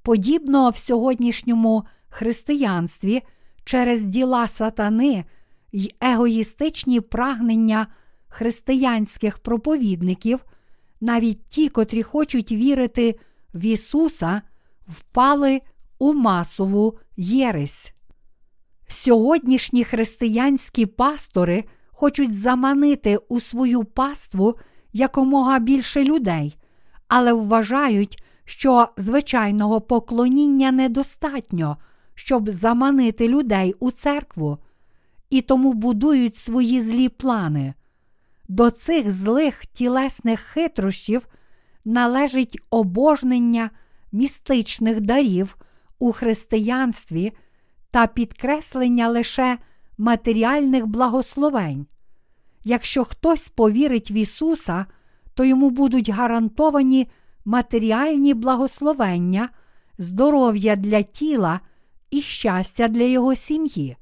Подібно 0.02 0.70
в 0.70 0.76
сьогоднішньому 0.76 1.84
християнстві 2.08 3.22
через 3.64 4.02
діла 4.02 4.48
сатани 4.48 5.24
й 5.72 5.94
егоїстичні 6.00 7.00
прагнення 7.00 7.86
християнських 8.28 9.38
проповідників, 9.38 10.44
навіть 11.00 11.44
ті, 11.44 11.68
котрі 11.68 12.02
хочуть 12.02 12.52
вірити 12.52 13.18
в 13.54 13.64
Ісуса, 13.64 14.42
впали 14.88 15.60
у 15.98 16.12
масову 16.12 16.98
єресь. 17.16 17.95
Сьогоднішні 18.88 19.84
християнські 19.84 20.86
пастори 20.86 21.64
хочуть 21.92 22.34
заманити 22.34 23.18
у 23.28 23.40
свою 23.40 23.84
паству 23.84 24.54
якомога 24.92 25.58
більше 25.58 26.04
людей, 26.04 26.56
але 27.08 27.32
вважають, 27.32 28.22
що 28.44 28.88
звичайного 28.96 29.80
поклоніння 29.80 30.72
недостатньо, 30.72 31.76
щоб 32.14 32.50
заманити 32.50 33.28
людей 33.28 33.74
у 33.78 33.90
церкву, 33.90 34.58
і 35.30 35.40
тому 35.40 35.72
будують 35.72 36.36
свої 36.36 36.82
злі 36.82 37.08
плани. 37.08 37.74
До 38.48 38.70
цих 38.70 39.12
злих 39.12 39.66
тілесних 39.66 40.40
хитрощів 40.40 41.26
належить 41.84 42.58
обожнення 42.70 43.70
містичних 44.12 45.00
дарів 45.00 45.56
у 45.98 46.12
християнстві 46.12 47.32
та 47.90 48.06
підкреслення 48.06 49.08
лише 49.08 49.58
матеріальних 49.98 50.86
благословень. 50.86 51.86
Якщо 52.64 53.04
хтось 53.04 53.48
повірить 53.48 54.10
в 54.10 54.12
Ісуса, 54.12 54.86
то 55.34 55.44
йому 55.44 55.70
будуть 55.70 56.08
гарантовані 56.08 57.08
матеріальні 57.44 58.34
благословення, 58.34 59.48
здоров'я 59.98 60.76
для 60.76 61.02
тіла 61.02 61.60
і 62.10 62.22
щастя 62.22 62.88
для 62.88 63.02
його 63.02 63.34
сім'ї. 63.34 63.96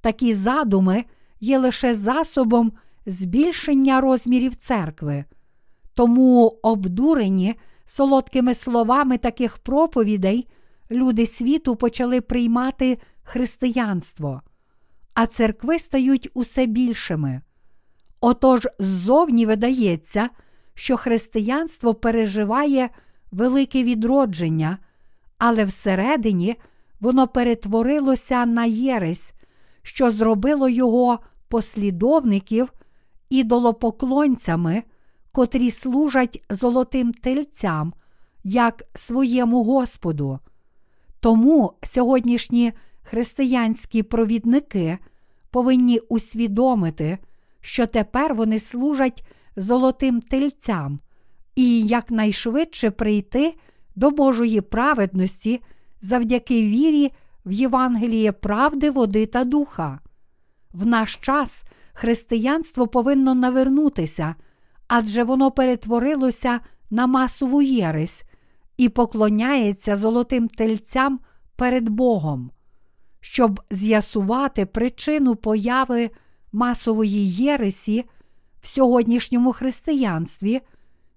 Такі 0.00 0.34
задуми 0.34 1.04
є 1.40 1.58
лише 1.58 1.94
засобом 1.94 2.72
збільшення 3.06 4.00
розмірів 4.00 4.54
церкви. 4.54 5.24
Тому 5.94 6.58
обдурені 6.62 7.54
солодкими 7.86 8.54
словами 8.54 9.18
таких 9.18 9.58
проповідей 9.58 10.46
люди 10.90 11.26
світу 11.26 11.76
почали 11.76 12.20
приймати 12.20 12.98
християнство, 13.22 14.42
а 15.14 15.26
церкви 15.26 15.78
стають 15.78 16.30
усе 16.34 16.66
більшими. 16.66 17.40
Отож, 18.20 18.68
ззовні 18.78 19.46
видається, 19.46 20.28
що 20.74 20.96
християнство 20.96 21.94
переживає 21.94 22.90
велике 23.32 23.84
відродження, 23.84 24.78
але 25.38 25.64
всередині 25.64 26.56
воно 27.00 27.28
перетворилося 27.28 28.46
на 28.46 28.64
єресь, 28.64 29.32
що 29.82 30.10
зробило 30.10 30.68
його 30.68 31.18
послідовників 31.48 32.72
ідолопоклонцями, 33.30 34.82
котрі 35.32 35.70
служать 35.70 36.42
золотим 36.50 37.12
тельцям, 37.12 37.92
як 38.44 38.82
своєму 38.94 39.64
Господу. 39.64 40.38
Тому 41.20 41.72
сьогоднішні 41.82 42.72
християнські 43.02 44.02
провідники 44.02 44.98
повинні 45.50 45.98
усвідомити, 45.98 47.18
що 47.60 47.86
тепер 47.86 48.34
вони 48.34 48.58
служать 48.58 49.26
золотим 49.56 50.20
тельцям 50.20 51.00
і 51.54 51.86
якнайшвидше 51.86 52.90
прийти 52.90 53.54
до 53.96 54.10
Божої 54.10 54.60
праведності 54.60 55.60
завдяки 56.02 56.62
вірі 56.62 57.12
в 57.46 57.52
Євангеліє 57.52 58.32
правди, 58.32 58.90
води 58.90 59.26
та 59.26 59.44
духа. 59.44 60.00
В 60.72 60.86
наш 60.86 61.16
час 61.16 61.64
християнство 61.92 62.86
повинно 62.86 63.34
навернутися, 63.34 64.34
адже 64.88 65.24
воно 65.24 65.50
перетворилося 65.50 66.60
на 66.90 67.06
масову 67.06 67.62
єресь 67.62 68.24
і 68.80 68.88
поклоняється 68.88 69.96
золотим 69.96 70.48
тельцям 70.48 71.20
перед 71.56 71.88
Богом. 71.88 72.50
Щоб 73.20 73.60
з'ясувати 73.70 74.66
причину 74.66 75.36
появи 75.36 76.10
масової 76.52 77.30
єресі 77.30 78.04
в 78.62 78.68
сьогоднішньому 78.68 79.52
християнстві, 79.52 80.60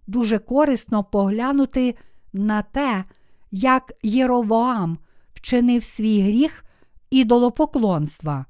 дуже 0.08 0.39
корисно 0.39 1.04
поглянути 1.04 1.95
на 2.34 2.62
те, 2.62 3.04
як 3.52 3.91
Єровоам 4.04 4.97
вчинив 5.34 5.84
свій 5.84 6.21
гріх 6.21 6.65
ідолопоклонства. 7.10 8.45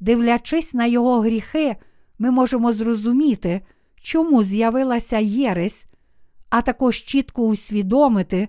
Дивлячись 0.00 0.74
на 0.74 0.86
його 0.86 1.20
гріхи, 1.20 1.76
ми 2.18 2.30
можемо 2.30 2.72
зрозуміти, 2.72 3.60
чому 4.00 4.42
з'явилася 4.42 5.18
єресь, 5.18 5.86
а 6.50 6.62
також 6.62 6.96
чітко 6.96 7.42
усвідомити, 7.42 8.48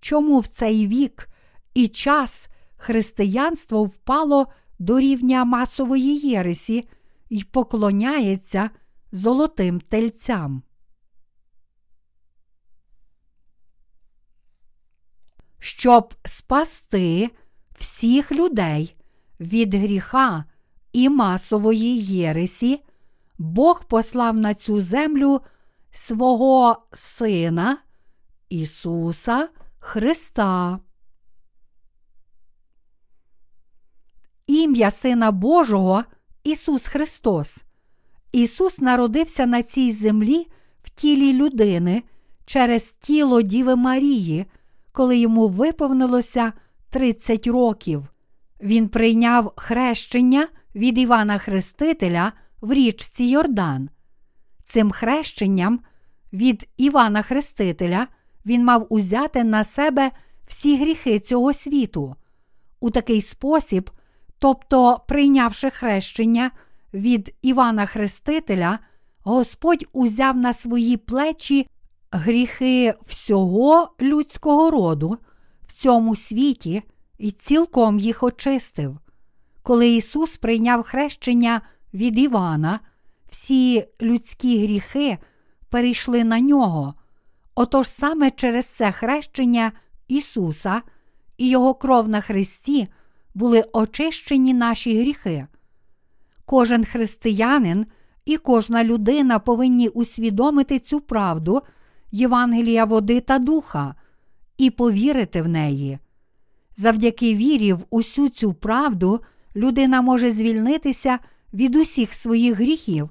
чому 0.00 0.40
в 0.40 0.46
цей 0.46 0.86
вік 0.86 1.28
і 1.74 1.88
час 1.88 2.48
християнство 2.76 3.84
впало 3.84 4.46
до 4.78 5.00
рівня 5.00 5.44
масової 5.44 6.28
єресі 6.28 6.88
і 7.28 7.44
поклоняється 7.44 8.70
золотим 9.12 9.80
тельцям. 9.80 10.62
Щоб 15.58 16.14
спасти 16.24 17.30
всіх 17.78 18.32
людей 18.32 18.96
від 19.40 19.74
гріха 19.74 20.44
і 20.92 21.08
масової 21.08 22.02
єресі, 22.02 22.80
Бог 23.38 23.84
послав 23.84 24.36
на 24.36 24.54
цю 24.54 24.80
землю 24.80 25.40
свого 25.94 26.76
Сина 26.92 27.78
Ісуса 28.48 29.48
Христа. 29.78 30.78
Ім'я 34.46 34.90
Сина 34.90 35.32
Божого 35.32 36.04
Ісус 36.44 36.86
Христос. 36.86 37.58
Ісус 38.32 38.80
народився 38.80 39.46
на 39.46 39.62
цій 39.62 39.92
землі 39.92 40.46
в 40.82 40.90
тілі 40.90 41.32
людини 41.32 42.02
через 42.44 42.90
тіло 42.90 43.42
Діви 43.42 43.76
Марії, 43.76 44.46
коли 44.92 45.18
йому 45.18 45.48
виповнилося 45.48 46.52
30 46.90 47.46
років. 47.46 48.06
Він 48.62 48.88
прийняв 48.88 49.52
хрещення 49.56 50.48
від 50.74 50.98
Івана 50.98 51.38
Хрестителя 51.38 52.32
в 52.60 52.72
річці 52.72 53.24
Йордан. 53.24 53.88
Цим 54.64 54.90
хрещенням 54.90 55.80
від 56.32 56.68
Івана 56.76 57.22
Хрестителя 57.22 58.06
він 58.46 58.64
мав 58.64 58.86
узяти 58.90 59.44
на 59.44 59.64
себе 59.64 60.10
всі 60.46 60.78
гріхи 60.78 61.20
цього 61.20 61.52
світу. 61.52 62.16
У 62.80 62.90
такий 62.90 63.20
спосіб, 63.20 63.90
тобто 64.38 65.00
прийнявши 65.08 65.70
хрещення 65.70 66.50
від 66.94 67.34
Івана 67.42 67.86
Хрестителя, 67.86 68.78
Господь 69.22 69.84
узяв 69.92 70.36
на 70.36 70.52
свої 70.52 70.96
плечі 70.96 71.66
гріхи 72.10 72.94
всього 73.06 73.94
людського 74.00 74.70
роду 74.70 75.18
в 75.66 75.72
цьому 75.72 76.16
світі 76.16 76.82
і 77.18 77.30
цілком 77.30 77.98
їх 77.98 78.22
очистив. 78.22 78.98
Коли 79.62 79.88
Ісус 79.88 80.36
прийняв 80.36 80.82
хрещення 80.82 81.60
від 81.94 82.18
Івана, 82.18 82.80
всі 83.34 83.84
людські 84.02 84.62
гріхи 84.64 85.18
перейшли 85.70 86.24
на 86.24 86.40
нього. 86.40 86.94
Отож 87.54 87.88
саме 87.88 88.30
через 88.30 88.66
це 88.66 88.92
хрещення 88.92 89.72
Ісуса 90.08 90.82
і 91.38 91.48
Його 91.48 91.74
кров 91.74 92.08
на 92.08 92.20
Христі 92.20 92.88
були 93.34 93.64
очищені 93.72 94.54
наші 94.54 95.00
гріхи. 95.00 95.46
Кожен 96.44 96.84
християнин 96.84 97.86
і 98.24 98.36
кожна 98.36 98.84
людина 98.84 99.38
повинні 99.38 99.88
усвідомити 99.88 100.78
цю 100.78 101.00
правду 101.00 101.62
Євангелія 102.12 102.84
води 102.84 103.20
та 103.20 103.38
духа 103.38 103.94
і 104.58 104.70
повірити 104.70 105.42
в 105.42 105.48
неї. 105.48 105.98
Завдяки 106.76 107.34
вірі 107.34 107.72
в 107.72 107.84
усю 107.90 108.28
цю 108.28 108.52
правду 108.52 109.20
людина 109.56 110.02
може 110.02 110.32
звільнитися 110.32 111.18
від 111.54 111.76
усіх 111.76 112.14
своїх 112.14 112.54
гріхів, 112.54 113.10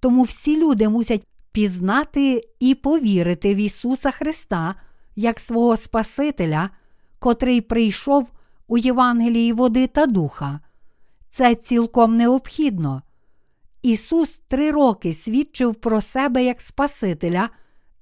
тому 0.00 0.22
всі 0.22 0.56
люди 0.56 0.88
мусять 0.88 1.26
пізнати 1.52 2.48
і 2.60 2.74
повірити 2.74 3.54
в 3.54 3.56
Ісуса 3.56 4.10
Христа 4.10 4.74
як 5.16 5.40
свого 5.40 5.76
Спасителя, 5.76 6.70
котрий 7.18 7.60
прийшов 7.60 8.30
у 8.68 8.78
Євангелії 8.78 9.52
води 9.52 9.86
та 9.86 10.06
духа. 10.06 10.60
Це 11.30 11.54
цілком 11.54 12.16
необхідно. 12.16 13.02
Ісус 13.82 14.38
три 14.48 14.70
роки 14.70 15.12
свідчив 15.12 15.74
про 15.74 16.00
себе 16.00 16.44
як 16.44 16.60
Спасителя 16.60 17.50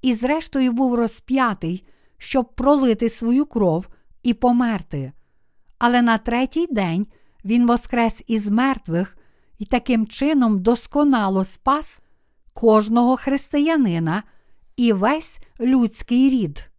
і, 0.02 0.14
зрештою, 0.14 0.72
був 0.72 0.94
розп'ятий, 0.94 1.86
щоб 2.18 2.54
пролити 2.54 3.08
свою 3.08 3.46
кров 3.46 3.88
і 4.22 4.34
померти. 4.34 5.12
Але 5.78 6.02
на 6.02 6.18
третій 6.18 6.66
день 6.70 7.06
Він 7.44 7.66
воскрес 7.66 8.24
із 8.26 8.50
мертвих 8.50 9.16
і 9.58 9.64
таким 9.64 10.06
чином 10.06 10.62
досконало 10.62 11.44
спас 11.44 12.00
кожного 12.52 13.16
християнина 13.16 14.22
і 14.76 14.92
весь 14.92 15.40
людський 15.60 16.30
рід. 16.30 16.70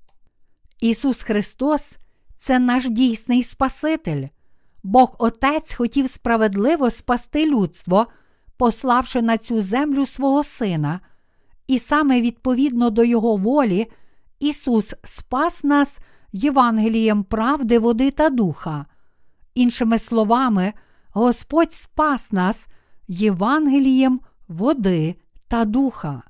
Ісус 0.79 1.21
Христос 1.21 1.97
це 2.37 2.59
наш 2.59 2.89
дійсний 2.89 3.43
Спаситель. 3.43 4.27
Бог 4.83 5.15
Отець 5.19 5.73
хотів 5.73 6.09
справедливо 6.09 6.89
спасти 6.89 7.45
людство, 7.45 8.07
пославши 8.57 9.21
на 9.21 9.37
цю 9.37 9.61
землю 9.61 10.05
свого 10.05 10.43
Сина, 10.43 10.99
і 11.67 11.79
саме 11.79 12.21
відповідно 12.21 12.89
до 12.89 13.03
Його 13.03 13.35
волі, 13.35 13.87
Ісус 14.39 14.93
спас 15.03 15.63
нас 15.63 15.99
Євангелієм 16.31 17.23
правди, 17.23 17.79
води 17.79 18.11
та 18.11 18.29
духа. 18.29 18.85
Іншими 19.55 19.99
словами, 19.99 20.73
Господь 21.17 21.73
спас 21.73 22.31
нас 22.31 22.67
Євангелієм 23.07 24.21
води 24.47 25.15
та 25.47 25.65
духа. 25.65 26.23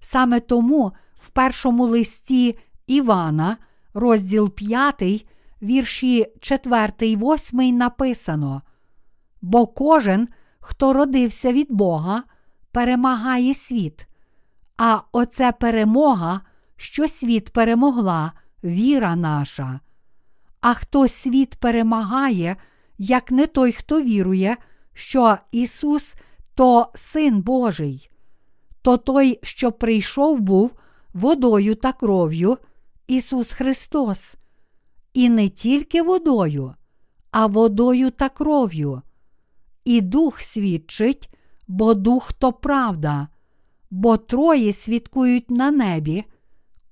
Саме 0.00 0.40
тому 0.40 0.92
в 1.20 1.30
першому 1.30 1.86
листі 1.86 2.58
Івана, 2.86 3.56
розділ 3.94 4.50
5, 4.50 5.26
вірші 5.62 6.26
4, 6.40 6.92
8 7.00 7.76
написано: 7.76 8.62
Бо 9.40 9.66
кожен, 9.66 10.28
хто 10.60 10.92
родився 10.92 11.52
від 11.52 11.72
Бога, 11.72 12.22
перемагає 12.72 13.54
світ. 13.54 14.06
А 14.76 15.00
оце 15.12 15.52
перемога, 15.52 16.40
що 16.76 17.08
світ 17.08 17.50
перемогла, 17.50 18.32
віра 18.64 19.16
наша. 19.16 19.80
А 20.60 20.74
хто 20.74 21.08
світ 21.08 21.54
перемагає, 21.54 22.56
як 23.02 23.32
не 23.32 23.46
той, 23.46 23.72
хто 23.72 24.02
вірує, 24.02 24.56
що 24.94 25.38
Ісус 25.52 26.14
то 26.54 26.90
Син 26.94 27.40
Божий, 27.40 28.10
то 28.82 28.96
той, 28.96 29.38
що 29.42 29.72
прийшов, 29.72 30.40
був 30.40 30.72
водою 31.14 31.74
та 31.74 31.92
кров'ю, 31.92 32.58
Ісус 33.06 33.52
Христос. 33.52 34.34
І 35.14 35.28
не 35.28 35.48
тільки 35.48 36.02
водою, 36.02 36.74
а 37.30 37.46
водою 37.46 38.10
та 38.10 38.28
кров'ю. 38.28 39.02
І 39.84 40.00
Дух 40.00 40.40
свідчить, 40.40 41.30
бо 41.68 41.94
Дух 41.94 42.32
то 42.32 42.52
правда, 42.52 43.28
бо 43.90 44.16
троє 44.16 44.72
свідкують 44.72 45.50
на 45.50 45.70
небі, 45.70 46.24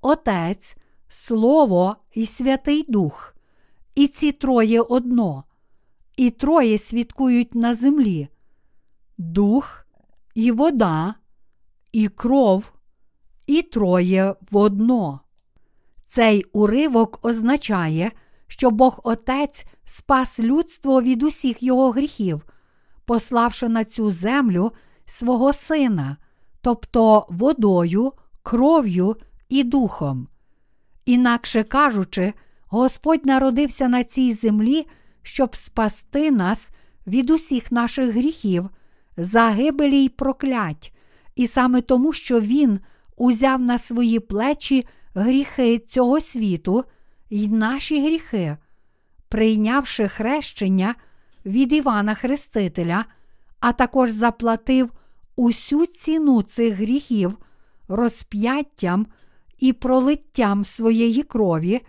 Отець, 0.00 0.76
Слово 1.08 1.96
і 2.14 2.26
Святий 2.26 2.84
Дух, 2.88 3.34
і 3.94 4.06
ці 4.06 4.32
троє 4.32 4.80
одно, 4.80 5.44
і 6.16 6.30
троє 6.30 6.78
свідкують 6.78 7.54
на 7.54 7.74
землі 7.74 8.28
дух, 9.20 9.86
і 10.34 10.50
вода, 10.50 11.14
і 11.92 12.08
кров, 12.08 12.72
і 13.46 13.62
троє 13.62 14.34
водно. 14.50 15.20
Цей 16.04 16.44
уривок 16.52 17.18
означає, 17.22 18.12
що 18.46 18.70
Бог 18.70 19.00
Отець 19.04 19.64
спас 19.84 20.40
людство 20.40 21.02
від 21.02 21.22
усіх 21.22 21.62
його 21.62 21.90
гріхів, 21.90 22.46
пославши 23.04 23.68
на 23.68 23.84
цю 23.84 24.10
землю 24.10 24.72
свого 25.06 25.52
Сина, 25.52 26.16
тобто 26.60 27.26
водою, 27.30 28.12
кров'ю 28.42 29.16
і 29.48 29.64
духом. 29.64 30.28
Інакше 31.04 31.62
кажучи, 31.62 32.32
Господь 32.66 33.26
народився 33.26 33.88
на 33.88 34.04
цій 34.04 34.32
землі, 34.32 34.86
щоб 35.22 35.56
спасти 35.56 36.30
нас 36.30 36.70
від 37.06 37.30
усіх 37.30 37.72
наших 37.72 38.10
гріхів, 38.10 38.68
загибелі 39.16 40.04
й 40.04 40.08
проклять, 40.08 40.94
і 41.34 41.46
саме 41.46 41.80
тому, 41.80 42.12
що 42.12 42.40
Він 42.40 42.80
узяв 43.16 43.60
на 43.60 43.78
свої 43.78 44.20
плечі 44.20 44.86
гріхи 45.14 45.78
цього 45.78 46.20
світу 46.20 46.84
й 47.30 47.48
наші 47.48 48.02
гріхи, 48.02 48.56
прийнявши 49.28 50.08
хрещення 50.08 50.94
від 51.46 51.72
Івана 51.72 52.14
Хрестителя, 52.14 53.04
а 53.60 53.72
також 53.72 54.10
заплатив 54.10 54.90
усю 55.36 55.86
ціну 55.86 56.42
цих 56.42 56.74
гріхів 56.74 57.38
розп'яттям 57.88 59.06
і 59.58 59.72
пролиттям 59.72 60.64
своєї 60.64 61.22
крові, 61.22 61.80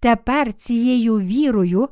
тепер 0.00 0.52
цією 0.52 1.20
вірою 1.20 1.88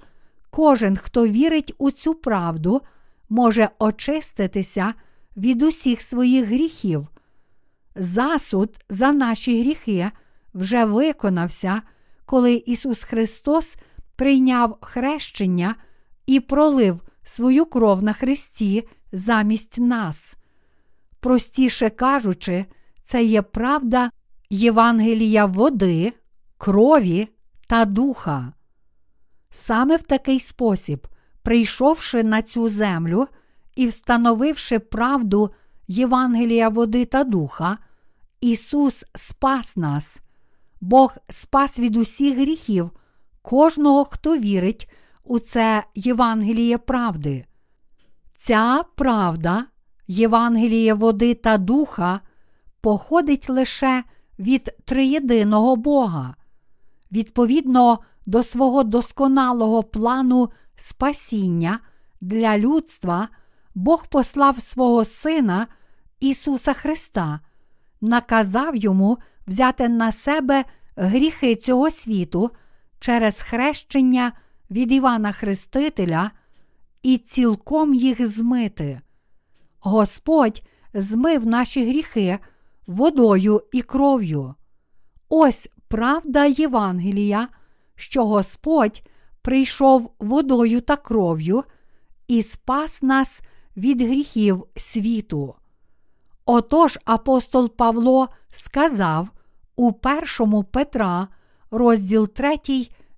кожен, 0.58 0.96
хто 0.96 1.28
вірить 1.28 1.74
у 1.78 1.90
цю 1.90 2.14
правду, 2.14 2.80
може 3.28 3.70
очиститися 3.78 4.94
від 5.36 5.62
усіх 5.62 6.00
своїх 6.00 6.46
гріхів. 6.46 7.08
Засуд 7.96 8.76
за 8.88 9.12
наші 9.12 9.60
гріхи 9.62 10.10
вже 10.54 10.84
виконався, 10.84 11.82
коли 12.26 12.54
Ісус 12.54 13.02
Христос 13.02 13.76
прийняв 14.16 14.78
хрещення 14.80 15.74
і 16.26 16.40
пролив 16.40 17.00
свою 17.22 17.66
кров 17.66 18.02
на 18.02 18.12
Христі 18.12 18.88
замість 19.12 19.78
нас. 19.78 20.36
Простіше 21.20 21.90
кажучи, 21.90 22.66
це 23.04 23.24
є 23.24 23.42
правда 23.42 24.10
Євангелія 24.50 25.46
води, 25.46 26.12
крові 26.56 27.28
та 27.66 27.84
духа. 27.84 28.52
Саме 29.50 29.96
в 29.96 30.02
такий 30.02 30.40
спосіб, 30.40 31.06
прийшовши 31.42 32.22
на 32.22 32.42
цю 32.42 32.68
землю 32.68 33.26
і 33.76 33.86
встановивши 33.86 34.78
правду 34.78 35.50
Євангелія 35.88 36.68
води 36.68 37.04
та 37.04 37.24
духа, 37.24 37.78
Ісус 38.40 39.04
спас 39.14 39.76
нас, 39.76 40.18
Бог 40.80 41.16
спас 41.28 41.78
від 41.78 41.96
усіх 41.96 42.38
гріхів 42.38 42.90
кожного, 43.42 44.04
хто 44.04 44.38
вірить 44.38 44.92
у 45.24 45.38
це 45.38 45.84
Євангеліє 45.94 46.78
правди. 46.78 47.44
Ця 48.34 48.82
правда, 48.94 49.64
Євангеліє 50.08 50.94
води 50.94 51.34
та 51.34 51.58
духа, 51.58 52.20
походить 52.80 53.50
лише 53.50 54.04
від 54.38 54.74
триєдиного 54.84 55.76
Бога. 55.76 56.34
Відповідно 57.12 57.98
до 58.28 58.42
свого 58.42 58.84
досконалого 58.84 59.82
плану 59.82 60.50
спасіння 60.76 61.80
для 62.20 62.58
людства, 62.58 63.28
Бог 63.74 64.06
послав 64.06 64.62
свого 64.62 65.04
Сина 65.04 65.66
Ісуса 66.20 66.72
Христа, 66.72 67.40
наказав 68.00 68.76
йому 68.76 69.18
взяти 69.46 69.88
на 69.88 70.12
себе 70.12 70.64
гріхи 70.96 71.56
цього 71.56 71.90
світу 71.90 72.50
через 73.00 73.42
хрещення 73.42 74.32
від 74.70 74.92
Івана 74.92 75.32
Хрестителя 75.32 76.30
і 77.02 77.18
цілком 77.18 77.94
їх 77.94 78.26
змити. 78.26 79.00
Господь 79.80 80.62
змив 80.94 81.46
наші 81.46 81.88
гріхи 81.88 82.38
водою 82.86 83.62
і 83.72 83.82
кров'ю. 83.82 84.54
Ось 85.28 85.70
правда 85.88 86.44
Євангелія, 86.44 87.48
що 87.98 88.26
Господь 88.26 89.02
прийшов 89.42 90.14
водою 90.18 90.80
та 90.80 90.96
кров'ю 90.96 91.64
і 92.28 92.42
спас 92.42 93.02
нас 93.02 93.42
від 93.76 94.02
гріхів 94.02 94.64
світу. 94.76 95.54
Отож 96.44 96.98
апостол 97.04 97.76
Павло 97.76 98.28
сказав 98.50 99.28
у 99.76 99.92
першому 99.92 100.64
Петра, 100.64 101.28
розділ 101.70 102.28
3, 102.28 102.56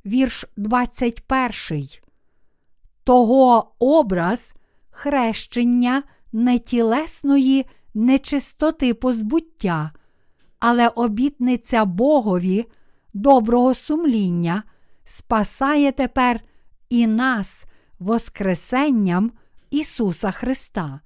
вірш 0.06 0.44
21. 0.56 1.88
Того 3.04 3.72
образ 3.78 4.54
хрещення 4.90 6.02
нетілесної 6.32 7.66
нечистоти 7.94 8.94
позбуття, 8.94 9.92
але 10.58 10.88
обітниця 10.88 11.84
Богові, 11.84 12.66
доброго 13.14 13.74
сумління, 13.74 14.62
спасає 15.04 15.92
тепер 15.92 16.40
і 16.88 17.06
нас 17.06 17.64
Воскресенням 17.98 19.32
Ісуса 19.70 20.30
Христа. 20.30 21.00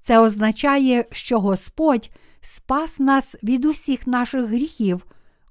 Це 0.00 0.18
означає, 0.18 1.04
що 1.10 1.40
Господь 1.40 2.10
спас 2.40 3.00
нас 3.00 3.36
від 3.42 3.64
усіх 3.64 4.06
наших 4.06 4.44
гріхів 4.44 5.06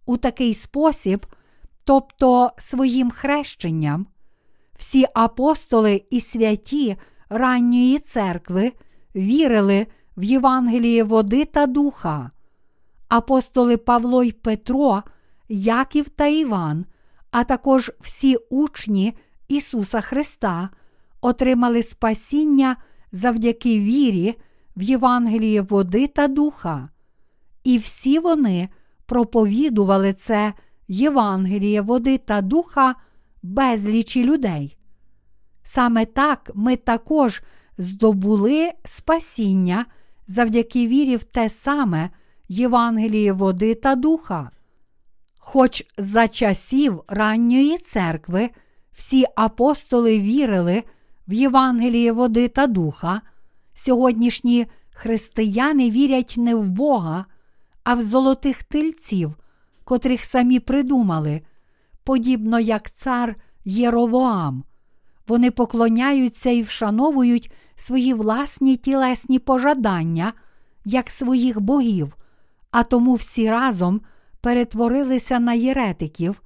у 0.06 0.18
такий 0.18 0.54
спосіб, 0.54 1.26
тобто 1.84 2.52
своїм 2.58 3.12
хрещенням. 3.12 4.08
Всі 4.78 5.06
апостоли 5.14 6.04
і 6.10 6.22
святі 6.22 6.98
ранньої 7.30 8.00
церкви 8.00 8.72
вірили 9.16 9.88
в 10.18 10.24
Євангеліє 10.24 11.04
води 11.04 11.46
та 11.46 11.66
духа. 11.66 12.32
Апостоли 13.08 13.78
Павло 13.78 14.24
й 14.24 14.32
Петро, 14.32 15.04
Яків 15.50 16.10
та 16.10 16.28
Іван, 16.28 16.86
а 17.32 17.44
також 17.44 17.92
всі 18.00 18.36
учні 18.36 19.14
Ісуса 19.48 20.02
Христа 20.02 20.70
отримали 21.22 21.84
спасіння 21.84 22.76
завдяки 23.12 23.80
вірі 23.80 24.36
в 24.78 24.82
Євангеліє 24.82 25.62
води 25.62 26.08
та 26.08 26.28
духа. 26.28 26.90
І 27.64 27.78
всі 27.78 28.20
вони 28.20 28.70
проповідували 29.06 30.14
це 30.14 30.54
Євангеліє 30.88 31.82
води 31.82 32.18
та 32.18 32.42
духа 32.42 32.96
безлічі 33.44 34.24
людей. 34.24 34.78
Саме 35.64 36.06
так 36.06 36.52
ми 36.54 36.76
також 36.76 37.42
здобули 37.78 38.72
спасіння 38.86 39.86
завдяки 40.28 40.88
вірі 40.88 41.16
в 41.16 41.24
те 41.24 41.50
саме 41.50 42.10
Євангеліє 42.48 43.34
води 43.34 43.76
та 43.76 43.96
духа. 43.96 44.52
Хоч 45.46 45.84
за 45.98 46.28
часів 46.28 47.04
ранньої 47.08 47.78
церкви 47.78 48.50
всі 48.92 49.26
апостоли 49.36 50.20
вірили 50.20 50.84
в 51.28 51.34
Євангеліє 51.34 52.12
води 52.12 52.48
та 52.48 52.68
духа, 52.68 53.22
сьогоднішні 53.76 54.68
християни 54.90 55.92
вірять 55.92 56.36
не 56.38 56.56
в 56.56 56.70
Бога, 56.70 57.26
а 57.84 57.94
в 57.94 58.02
золотих 58.02 58.64
тильців, 58.64 59.36
котрих 59.84 60.26
самі 60.26 60.60
придумали, 60.60 61.42
подібно 62.04 62.60
як 62.60 62.92
цар 62.92 63.36
Єровоам. 63.66 64.64
Вони 65.28 65.52
поклоняються 65.52 66.50
і 66.50 66.62
вшановують 66.62 67.52
свої 67.76 68.14
власні 68.14 68.76
тілесні 68.76 69.40
пожадання, 69.40 70.34
як 70.86 71.12
своїх 71.12 71.60
богів, 71.60 72.16
а 72.72 72.84
тому 72.84 73.16
всі 73.16 73.50
разом 73.50 74.02
перетворилися 74.44 75.40
на 75.40 75.54
єретиків, 75.54 76.42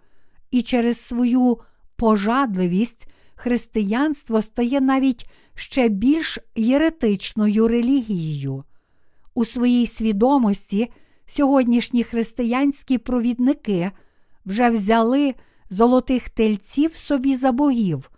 і 0.52 0.62
через 0.62 0.98
свою 0.98 1.58
пожадливість 1.96 3.08
християнство 3.36 4.42
стає 4.42 4.82
навіть 4.82 5.30
ще 5.56 5.90
більш 5.90 6.40
єретичною 6.56 7.68
релігією. 7.68 8.64
У 9.34 9.46
своїй 9.46 9.88
свідомості 9.88 10.92
сьогоднішні 11.26 12.04
християнські 12.04 12.98
провідники 12.98 13.92
вже 14.46 14.70
взяли 14.70 15.36
золотих 15.70 16.30
тельців 16.30 16.96
собі 16.96 17.36
за 17.36 17.52
богів, 17.52 18.12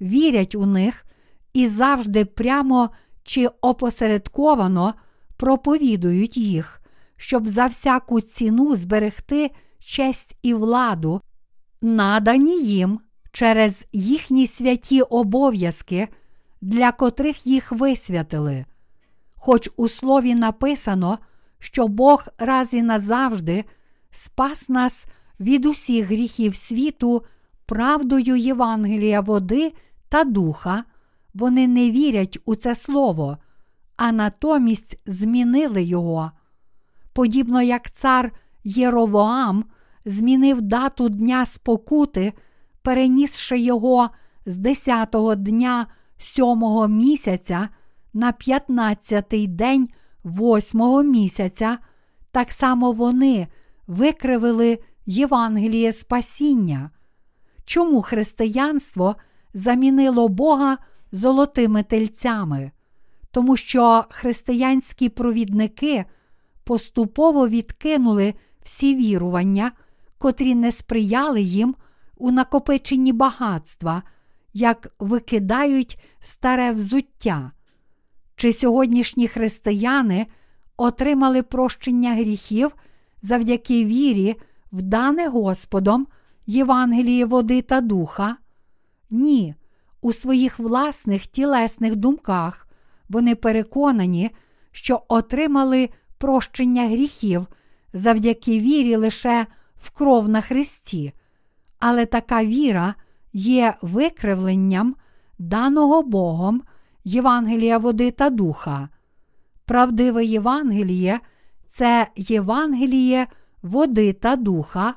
вірять 0.00 0.54
у 0.54 0.66
них 0.66 1.04
і 1.52 1.66
завжди 1.66 2.24
прямо 2.24 2.90
чи 3.22 3.46
опосередковано 3.60 4.94
проповідують 5.36 6.36
їх, 6.36 6.80
щоб 7.16 7.48
за 7.48 7.66
всяку 7.66 8.20
ціну 8.20 8.76
зберегти 8.76 9.50
честь 9.78 10.36
і 10.42 10.54
владу, 10.54 11.20
надані 11.82 12.62
їм 12.62 13.00
через 13.32 13.86
їхні 13.92 14.46
святі 14.46 15.02
обов'язки, 15.02 16.08
для 16.60 16.92
котрих 16.92 17.46
їх 17.46 17.72
висвятили. 17.72 18.64
Хоч 19.34 19.70
у 19.76 19.88
слові 19.88 20.34
написано, 20.34 21.18
що 21.58 21.88
Бог 21.88 22.26
раз 22.38 22.74
і 22.74 22.82
назавжди 22.82 23.64
спас 24.10 24.68
нас 24.68 25.06
від 25.40 25.66
усіх 25.66 26.06
гріхів 26.06 26.54
світу 26.54 27.22
правдою 27.66 28.36
Євангелія 28.36 29.20
води 29.20 29.72
та 30.08 30.24
духа, 30.24 30.84
вони 31.34 31.68
не 31.68 31.90
вірять 31.90 32.38
у 32.44 32.54
це 32.54 32.74
слово, 32.74 33.38
а 33.96 34.12
натомість 34.12 34.98
змінили 35.06 35.82
його. 35.82 36.30
Подібно 37.14 37.62
як 37.62 37.90
цар 37.90 38.32
Єровоам 38.64 39.64
змінив 40.04 40.62
дату 40.62 41.08
Дня 41.08 41.46
спокути, 41.46 42.32
перенісши 42.82 43.58
його 43.58 44.10
з 44.46 44.58
10-го 44.58 45.34
дня 45.34 45.86
сьомого 46.18 46.88
місяця 46.88 47.68
на 48.14 48.32
15-й 48.32 49.46
день 49.46 49.88
восьмого 50.24 51.02
місяця, 51.02 51.78
так 52.30 52.52
само 52.52 52.92
вони 52.92 53.48
викривили 53.86 54.78
Євангеліє 55.06 55.92
Спасіння. 55.92 56.90
Чому 57.64 58.02
християнство 58.02 59.16
замінило 59.54 60.28
Бога 60.28 60.78
золотими 61.12 61.82
тельцями? 61.82 62.70
Тому 63.30 63.56
що 63.56 64.04
християнські 64.10 65.08
провідники 65.08 66.04
поступово 66.64 67.48
відкинули 67.48 68.34
всі 68.62 68.96
вірування, 68.96 69.72
котрі 70.18 70.54
не 70.54 70.72
сприяли 70.72 71.42
їм 71.42 71.74
у 72.16 72.30
накопиченні 72.30 73.12
багатства, 73.12 74.02
як 74.52 74.94
викидають 74.98 75.98
старе 76.20 76.72
взуття. 76.72 77.52
Чи 78.36 78.52
сьогоднішні 78.52 79.28
християни 79.28 80.26
отримали 80.76 81.42
прощення 81.42 82.14
гріхів 82.14 82.72
завдяки 83.22 83.84
вірі, 83.84 84.36
в 84.72 84.82
дане 84.82 85.28
Господом 85.28 86.06
Євангеліє 86.46 87.24
води 87.24 87.62
та 87.62 87.80
духа? 87.80 88.36
Ні, 89.10 89.54
у 90.00 90.12
своїх 90.12 90.58
власних 90.58 91.26
тілесних 91.26 91.96
думках 91.96 92.68
вони 93.08 93.34
переконані, 93.34 94.30
що 94.72 95.02
отримали 95.08 95.88
прощення 96.18 96.88
гріхів 96.88 97.46
завдяки 97.92 98.60
вірі 98.60 98.96
лише 98.96 99.46
в 99.76 99.90
кров 99.90 100.28
на 100.28 100.40
Христі, 100.40 101.12
але 101.78 102.06
така 102.06 102.44
віра 102.44 102.94
є 103.32 103.74
викривленням 103.82 104.96
даного 105.38 106.02
Богом 106.02 106.62
Євангелія 107.04 107.78
води 107.78 108.10
та 108.10 108.30
духа. 108.30 108.88
Правдиве 109.64 110.24
Євангеліє 110.24 111.20
це 111.68 112.06
Євангеліє 112.16 113.26
води 113.62 114.12
та 114.12 114.36
духа, 114.36 114.94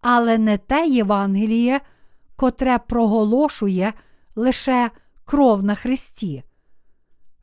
але 0.00 0.38
не 0.38 0.58
те 0.58 0.86
Євангеліє, 0.86 1.80
котре 2.36 2.78
проголошує 2.78 3.92
лише 4.36 4.90
кров 5.24 5.64
на 5.64 5.74
Христі. 5.74 6.42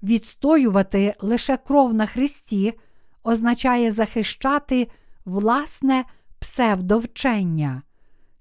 Відстоювати 0.04 1.16
лише 1.22 1.58
кров 1.58 1.94
на 1.94 2.06
Христі 2.06 2.74
означає 3.24 3.92
захищати 3.92 4.88
власне 5.26 6.06
псевдовчення. 6.40 7.82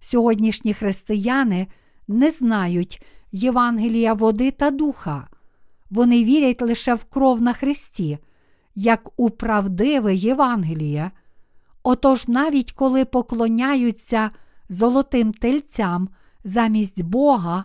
Сьогоднішні 0.00 0.74
християни 0.74 1.66
не 2.08 2.30
знають 2.30 3.02
Євангелія 3.32 4.14
води 4.14 4.50
та 4.50 4.70
духа. 4.70 5.28
Вони 5.90 6.24
вірять 6.24 6.62
лише 6.62 6.94
в 6.94 7.04
кров 7.04 7.42
на 7.42 7.52
Христі, 7.52 8.18
як 8.74 9.10
у 9.16 9.30
правдиве 9.30 10.14
Євангеліє. 10.14 11.10
Отож, 11.82 12.28
навіть 12.28 12.72
коли 12.72 13.04
поклоняються 13.04 14.30
золотим 14.68 15.32
тельцям 15.32 16.08
замість 16.44 17.02
Бога, 17.02 17.64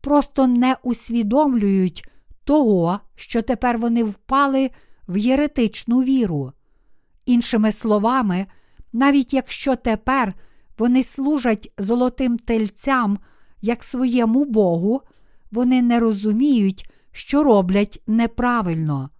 просто 0.00 0.46
не 0.46 0.76
усвідомлюють 0.82 2.08
того, 2.44 3.00
що 3.16 3.42
тепер 3.42 3.78
вони 3.78 4.04
впали 4.04 4.70
в 5.08 5.16
єретичну 5.16 6.02
віру. 6.02 6.52
Іншими 7.26 7.72
словами, 7.72 8.46
навіть 8.92 9.34
якщо 9.34 9.76
тепер 9.76 10.34
вони 10.78 11.02
служать 11.02 11.72
золотим 11.78 12.38
тельцям 12.38 13.18
як 13.60 13.84
своєму 13.84 14.44
Богу, 14.44 15.00
вони 15.50 15.82
не 15.82 16.00
розуміють, 16.00 16.90
що 17.12 17.44
роблять 17.44 18.02
неправильно. 18.06 19.10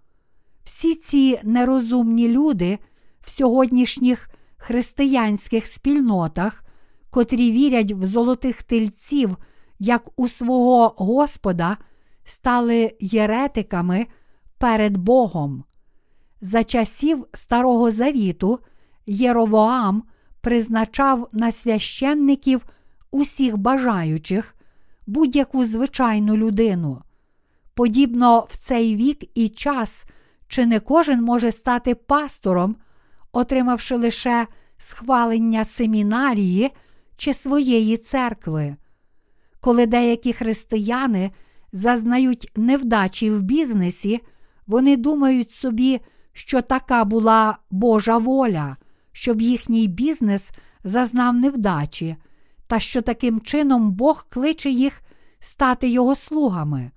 Всі 0.64 0.94
ці 0.94 1.40
нерозумні 1.42 2.28
люди 2.28 2.78
в 3.20 3.30
сьогоднішніх 3.30 4.30
християнських 4.56 5.66
спільнотах, 5.66 6.64
котрі 7.10 7.52
вірять 7.52 7.92
в 7.92 8.04
золотих 8.04 8.62
тельців 8.62 9.36
як 9.78 10.08
у 10.16 10.28
свого 10.28 10.94
Господа, 10.96 11.76
стали 12.24 12.96
єретиками 13.00 14.06
перед 14.58 14.96
Богом. 14.96 15.64
За 16.40 16.64
часів 16.64 17.26
Старого 17.34 17.90
Завіту 17.90 18.58
Єровоам 19.06 20.02
призначав 20.40 21.28
на 21.32 21.52
священників 21.52 22.66
усіх 23.10 23.56
бажаючих 23.56 24.54
будь-яку 25.08 25.64
звичайну 25.64 26.36
людину. 26.36 27.02
Подібно 27.74 28.46
в 28.50 28.56
цей 28.56 28.96
вік 28.96 29.24
і 29.34 29.48
час, 29.48 30.06
чи 30.48 30.66
не 30.66 30.80
кожен 30.80 31.22
може 31.22 31.52
стати 31.52 31.94
пастором, 31.94 32.76
отримавши 33.32 33.96
лише 33.96 34.46
схвалення 34.76 35.64
семінарії 35.64 36.70
чи 37.16 37.34
своєї 37.34 37.96
церкви. 37.96 38.76
Коли 39.60 39.86
деякі 39.86 40.32
християни 40.32 41.30
зазнають 41.72 42.52
невдачі 42.56 43.30
в 43.30 43.42
бізнесі, 43.42 44.20
вони 44.66 44.96
думають 44.96 45.50
собі, 45.50 46.00
що 46.38 46.62
така 46.62 47.04
була 47.04 47.58
Божа 47.70 48.18
воля, 48.18 48.76
щоб 49.12 49.40
їхній 49.40 49.86
бізнес 49.86 50.50
зазнав 50.84 51.34
невдачі, 51.34 52.16
та 52.66 52.80
що 52.80 53.02
таким 53.02 53.40
чином 53.40 53.90
Бог 53.90 54.26
кличе 54.28 54.70
їх 54.70 55.02
стати 55.40 55.88
його 55.88 56.14
слугами. 56.14 56.90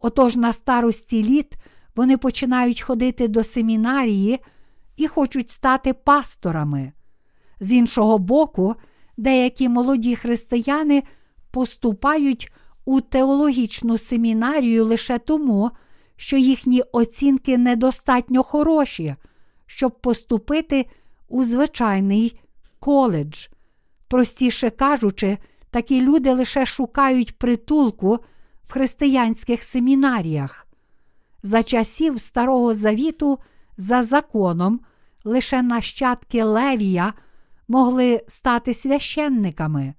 Отож 0.00 0.36
на 0.36 0.52
старості 0.52 1.24
літ 1.24 1.54
вони 1.96 2.16
починають 2.16 2.80
ходити 2.80 3.28
до 3.28 3.44
семінарії 3.44 4.40
і 4.96 5.06
хочуть 5.06 5.50
стати 5.50 5.92
пасторами. 5.92 6.92
З 7.60 7.72
іншого 7.72 8.18
боку, 8.18 8.74
деякі 9.16 9.68
молоді 9.68 10.16
християни 10.16 11.02
поступають 11.50 12.52
у 12.84 13.00
теологічну 13.00 13.98
семінарію 13.98 14.84
лише 14.84 15.18
тому, 15.18 15.70
що 16.18 16.36
їхні 16.36 16.82
оцінки 16.92 17.58
недостатньо 17.58 18.42
хороші, 18.42 19.16
щоб 19.66 20.00
поступити 20.00 20.86
у 21.28 21.44
звичайний 21.44 22.40
коледж. 22.80 23.46
Простіше 24.08 24.70
кажучи, 24.70 25.38
такі 25.70 26.00
люди 26.00 26.32
лише 26.32 26.66
шукають 26.66 27.38
притулку 27.38 28.18
в 28.66 28.72
християнських 28.72 29.64
семінаріях. 29.64 30.66
За 31.42 31.62
часів 31.62 32.20
Старого 32.20 32.74
Завіту, 32.74 33.38
за 33.76 34.02
законом, 34.02 34.80
лише 35.24 35.62
нащадки 35.62 36.42
Левія 36.42 37.12
могли 37.68 38.24
стати 38.28 38.74
священниками. 38.74 39.94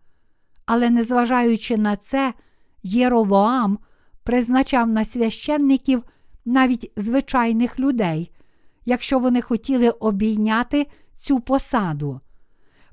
Але 0.65 0.89
незважаючи 0.89 1.77
на 1.77 1.95
це, 1.95 2.33
Єровоам 2.83 3.79
призначав 4.23 4.87
на 4.87 5.05
священників 5.05 6.03
навіть 6.45 6.91
звичайних 6.95 7.79
людей, 7.79 8.31
якщо 8.85 9.19
вони 9.19 9.41
хотіли 9.41 9.89
обійняти 9.89 10.87
цю 11.17 11.39
посаду. 11.39 12.19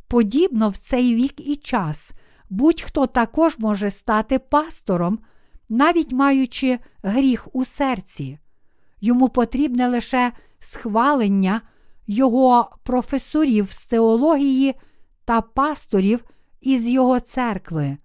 Подібно 0.08 0.68
в 0.68 0.76
цей 0.76 1.14
вік 1.14 1.48
і 1.48 1.56
час 1.56 2.12
будь-хто 2.50 3.06
також 3.06 3.58
може 3.58 3.90
стати 3.90 4.38
пастором, 4.38 5.18
навіть 5.68 6.12
маючи 6.12 6.78
гріх 7.02 7.48
у 7.52 7.64
серці. 7.64 8.38
Йому 9.00 9.28
потрібне 9.28 9.88
лише 9.88 10.32
схвалення 10.58 11.60
його 12.06 12.70
професорів 12.82 13.72
з 13.72 13.86
теології 13.86 14.74
та 15.24 15.40
пасторів 15.40 16.24
із 16.60 16.88
його 16.88 17.20
церкви. 17.20 17.96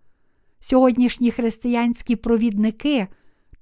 Сьогоднішні 0.62 1.32
християнські 1.32 2.16
провідники 2.16 3.08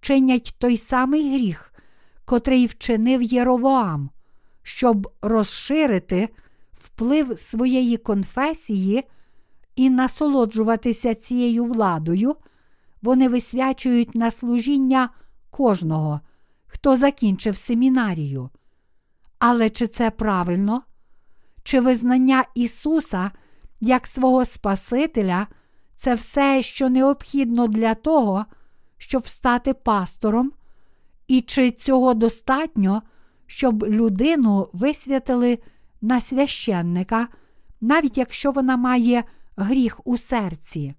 чинять 0.01 0.55
той 0.57 0.77
самий 0.77 1.33
гріх, 1.33 1.73
котрий 2.25 2.65
вчинив 2.65 3.21
Єровоам, 3.21 4.09
щоб 4.63 5.11
розширити 5.21 6.29
вплив 6.73 7.39
своєї 7.39 7.97
конфесії 7.97 9.03
і 9.75 9.89
насолоджуватися 9.89 11.15
цією 11.15 11.65
владою, 11.65 12.35
вони 13.01 13.29
висвячують 13.29 14.15
на 14.15 14.31
служіння 14.31 15.09
кожного, 15.49 16.21
хто 16.67 16.95
закінчив 16.95 17.57
семінарію. 17.57 18.49
Але 19.39 19.69
чи 19.69 19.87
це 19.87 20.11
правильно? 20.11 20.81
Чи 21.63 21.79
визнання 21.79 22.45
Ісуса 22.55 23.31
як 23.81 24.07
свого 24.07 24.45
Спасителя 24.45 25.47
це 25.99 26.15
все, 26.15 26.63
що 26.63 26.89
необхідно 26.89 27.67
для 27.67 27.95
того, 27.95 28.45
щоб 28.97 29.27
стати 29.27 29.73
пастором? 29.73 30.51
І 31.27 31.41
чи 31.41 31.71
цього 31.71 32.13
достатньо, 32.13 33.01
щоб 33.45 33.83
людину 33.83 34.69
висвятили 34.73 35.59
на 36.01 36.21
священника, 36.21 37.27
навіть 37.81 38.17
якщо 38.17 38.51
вона 38.51 38.77
має 38.77 39.23
гріх 39.55 40.07
у 40.07 40.17
серці? 40.17 40.93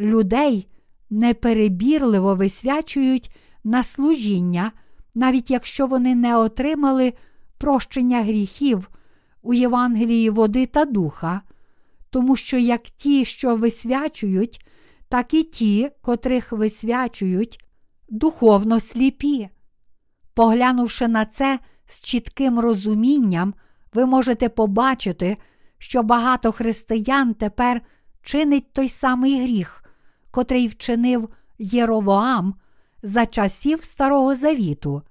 Людей 0.00 0.68
неперебірливо 1.10 2.34
висвячують 2.34 3.36
на 3.64 3.82
служіння, 3.82 4.72
навіть 5.14 5.50
якщо 5.50 5.86
вони 5.86 6.14
не 6.14 6.36
отримали 6.36 7.12
прощення 7.58 8.22
гріхів 8.22 8.90
у 9.42 9.54
Євангелії 9.54 10.30
води 10.30 10.66
та 10.66 10.84
духа, 10.84 11.40
тому 12.10 12.36
що 12.36 12.58
як 12.58 12.82
ті, 12.82 13.24
що 13.24 13.56
висвячують, 13.56 14.66
так 15.08 15.34
і 15.34 15.44
ті, 15.44 15.90
котрих 16.00 16.52
висвячують, 16.52 17.64
духовно 18.08 18.80
сліпі. 18.80 19.48
Поглянувши 20.34 21.08
на 21.08 21.26
це 21.26 21.58
з 21.86 22.00
чітким 22.00 22.60
розумінням, 22.60 23.54
ви 23.94 24.06
можете 24.06 24.48
побачити, 24.48 25.36
що 25.78 26.02
багато 26.02 26.52
християн 26.52 27.34
тепер 27.34 27.80
чинить 28.22 28.72
той 28.72 28.88
самий 28.88 29.42
гріх, 29.42 29.84
котрий 30.30 30.68
вчинив 30.68 31.28
Єровоам 31.58 32.54
за 33.02 33.26
часів 33.26 33.84
Старого 33.84 34.36
Завіту. 34.36 35.02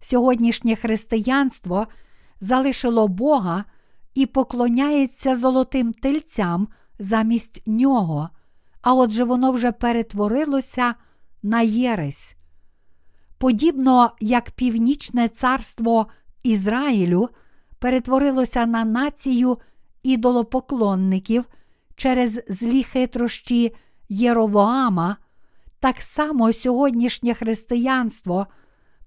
Сьогоднішнє 0.00 0.76
християнство 0.76 1.86
залишило 2.40 3.08
Бога 3.08 3.64
і 4.14 4.26
поклоняється 4.26 5.36
золотим 5.36 5.92
тельцям 5.92 6.68
замість 6.98 7.62
нього, 7.66 8.28
а 8.82 8.94
отже, 8.94 9.24
воно 9.24 9.52
вже 9.52 9.72
перетворилося 9.72 10.94
на 11.42 11.60
єресь. 11.60 12.34
Подібно 13.38 14.12
як 14.20 14.50
північне 14.50 15.28
царство 15.28 16.06
Ізраїлю 16.42 17.28
перетворилося 17.78 18.66
на 18.66 18.84
націю 18.84 19.58
ідолопоклонників 20.02 21.44
через 21.96 22.42
злі 22.48 22.82
хитрощі 22.82 23.74
Єровоама, 24.08 25.16
так 25.80 26.00
само 26.00 26.52
сьогоднішнє 26.52 27.34
християнство 27.34 28.46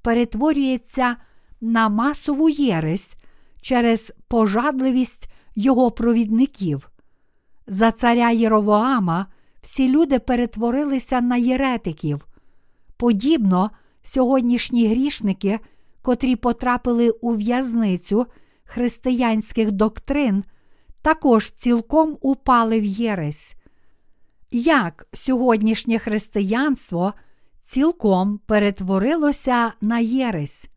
перетворюється 0.01 1.15
на 1.61 1.89
масову 1.89 2.49
єресь 2.49 3.15
через 3.63 4.13
пожадливість 4.27 5.29
його 5.55 5.91
провідників. 5.91 6.89
За 7.67 7.91
царя 7.91 8.31
Єровоама 8.31 9.25
всі 9.61 9.89
люди 9.89 10.19
перетворилися 10.19 11.21
на 11.21 11.37
єретиків. 11.37 12.27
Подібно 12.97 13.71
сьогоднішні 14.03 14.87
грішники, 14.87 15.59
котрі 16.01 16.35
потрапили 16.35 17.09
у 17.09 17.31
в'язницю 17.31 18.25
християнських 18.63 19.71
доктрин, 19.71 20.43
також 21.01 21.51
цілком 21.51 22.17
упали 22.21 22.79
в 22.79 22.85
єресь. 22.85 23.55
Як 24.51 25.07
сьогоднішнє 25.13 25.99
християнство 25.99 27.13
цілком 27.59 28.39
перетворилося 28.45 29.73
на 29.81 29.99
єресь? 29.99 30.67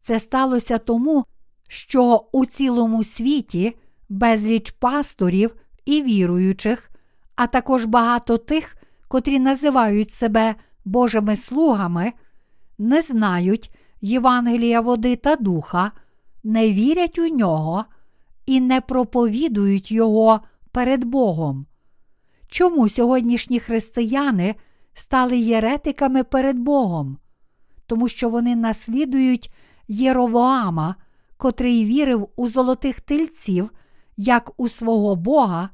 Це 0.00 0.18
сталося 0.18 0.78
тому, 0.78 1.24
що 1.68 2.24
у 2.32 2.46
цілому 2.46 3.04
світі 3.04 3.76
безліч 4.08 4.70
пасторів 4.70 5.56
і 5.84 6.02
віруючих, 6.02 6.90
а 7.36 7.46
також 7.46 7.84
багато 7.84 8.38
тих, 8.38 8.76
котрі 9.08 9.38
називають 9.38 10.10
себе 10.10 10.54
Божими 10.84 11.36
слугами, 11.36 12.12
не 12.78 13.02
знають 13.02 13.74
Євангелія 14.00 14.80
води 14.80 15.16
та 15.16 15.36
духа, 15.36 15.92
не 16.44 16.72
вірять 16.72 17.18
у 17.18 17.28
нього 17.28 17.84
і 18.46 18.60
не 18.60 18.80
проповідують 18.80 19.92
Його 19.92 20.40
перед 20.72 21.04
Богом. 21.04 21.66
Чому 22.48 22.88
сьогоднішні 22.88 23.60
християни 23.60 24.54
стали 24.94 25.38
єретиками 25.38 26.24
перед 26.24 26.58
Богом? 26.58 27.18
Тому 27.86 28.08
що 28.08 28.28
вони 28.28 28.56
наслідують 28.56 29.52
Єровоама, 29.88 30.94
котрий 31.38 31.84
вірив 31.84 32.28
у 32.36 32.48
золотих 32.48 33.00
тельців, 33.00 33.70
як 34.16 34.60
у 34.60 34.68
свого 34.68 35.16
Бога, 35.16 35.70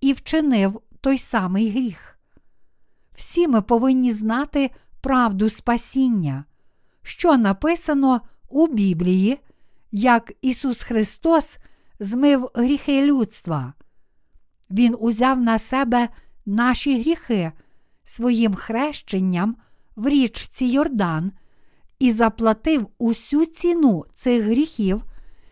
і 0.00 0.12
вчинив 0.12 0.80
той 1.00 1.18
самий 1.18 1.70
гріх. 1.70 2.18
Всі 3.14 3.48
ми 3.48 3.62
повинні 3.62 4.12
знати 4.12 4.70
правду 5.00 5.50
спасіння. 5.50 6.44
що 7.02 7.36
написано 7.36 8.20
у 8.48 8.66
Біблії, 8.66 9.38
як 9.92 10.32
Ісус 10.42 10.82
Христос 10.82 11.58
змив 12.00 12.48
гріхи 12.54 13.06
людства. 13.06 13.72
Він 14.70 14.96
узяв 15.00 15.40
на 15.40 15.58
себе 15.58 16.08
наші 16.46 17.00
гріхи 17.00 17.52
своїм 18.04 18.54
хрещенням 18.54 19.56
в 19.96 20.08
річці 20.08 20.66
Йордан 20.66 21.32
і 21.98 22.12
заплатив 22.12 22.86
усю 22.98 23.46
ціну 23.46 24.04
цих 24.14 24.44
гріхів 24.44 25.04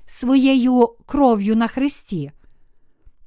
своєю 0.07 0.89
кров'ю 1.07 1.57
на 1.57 1.69
Христі. 1.69 2.33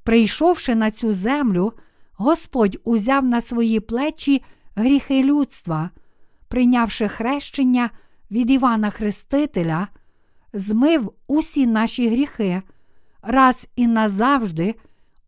Прийшовши 0.03 0.76
на 0.76 0.91
цю 0.91 1.13
землю, 1.13 1.74
Господь 2.13 2.78
узяв 2.84 3.26
на 3.26 3.41
свої 3.41 3.80
плечі 3.80 4.43
гріхи 4.76 5.24
людства, 5.24 5.89
прийнявши 6.47 7.07
хрещення 7.07 7.89
від 8.32 8.51
Івана 8.51 8.89
Хрестителя, 8.89 9.88
змив 10.53 11.13
усі 11.28 11.67
наші 11.67 12.09
гріхи, 12.09 12.61
раз 13.22 13.67
і 13.76 13.88
назавжди 13.88 14.76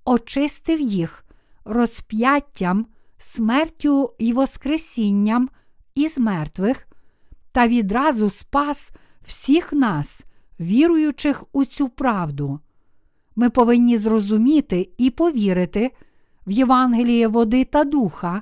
очистив 0.06 0.82
їх 0.82 1.26
розп'яттям, 1.66 2.86
смертю 3.18 4.14
і 4.20 4.34
Воскресінням 4.34 5.50
із 5.96 6.18
мертвих, 6.18 6.88
та 7.52 7.68
відразу 7.68 8.30
спас 8.30 8.92
всіх 9.26 9.74
нас, 9.74 10.26
віруючих 10.60 11.44
у 11.52 11.66
цю 11.66 11.90
правду. 11.90 12.60
Ми 13.36 13.50
повинні 13.50 13.98
зрозуміти 13.98 14.90
і 14.98 15.10
повірити 15.10 15.92
в 16.48 16.52
Євангеліє 16.52 17.28
води 17.28 17.64
та 17.64 17.84
духа, 17.84 18.42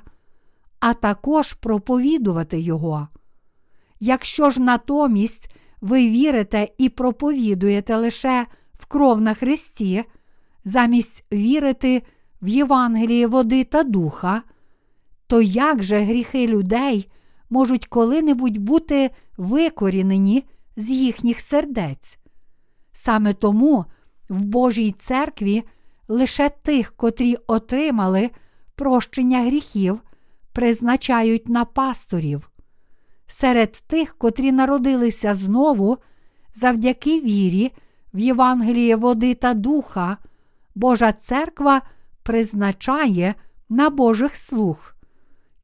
а 0.80 0.94
також 0.94 1.52
проповідувати 1.52 2.60
Його. 2.60 3.08
Якщо 4.00 4.50
ж 4.50 4.62
натомість 4.62 5.50
ви 5.80 6.08
вірите 6.08 6.68
і 6.78 6.88
проповідуєте 6.88 7.96
лише 7.96 8.46
в 8.78 8.86
кров 8.86 9.20
на 9.20 9.34
Христі, 9.34 10.04
замість 10.64 11.24
вірити 11.32 12.02
в 12.42 12.48
Євангеліє 12.48 13.26
води 13.26 13.64
та 13.64 13.82
духа, 13.82 14.42
то 15.26 15.42
як 15.42 15.82
же 15.82 16.00
гріхи 16.00 16.46
людей 16.46 17.10
можуть 17.50 17.86
коли-небудь 17.86 18.58
бути 18.58 19.10
викорінені 19.36 20.44
з 20.76 20.90
їхніх 20.90 21.40
сердець? 21.40 22.18
Саме 22.92 23.34
тому 23.34 23.84
в 24.28 24.44
Божій 24.44 24.92
церкві 24.92 25.62
лише 26.08 26.48
тих, 26.48 26.92
котрі 26.96 27.36
отримали 27.46 28.30
прощення 28.74 29.40
гріхів, 29.40 30.00
призначають 30.52 31.48
на 31.48 31.64
пасторів. 31.64 32.50
Серед 33.26 33.72
тих, 33.72 34.18
котрі 34.18 34.52
народилися 34.52 35.34
знову, 35.34 35.98
завдяки 36.54 37.20
вірі 37.20 37.72
в 38.14 38.18
Євангеліє 38.18 38.96
води 38.96 39.34
та 39.34 39.54
духа, 39.54 40.16
Божа 40.74 41.12
церква 41.12 41.82
призначає 42.22 43.34
на 43.68 43.90
Божих 43.90 44.36
слуг, 44.36 44.94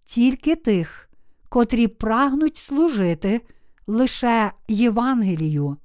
тільки 0.05 0.57
тих, 0.57 1.06
котрі 1.49 1.89
прагнуть 1.89 2.57
служити 2.57 3.41
лише 3.87 4.53
Євангелію. 4.69 5.77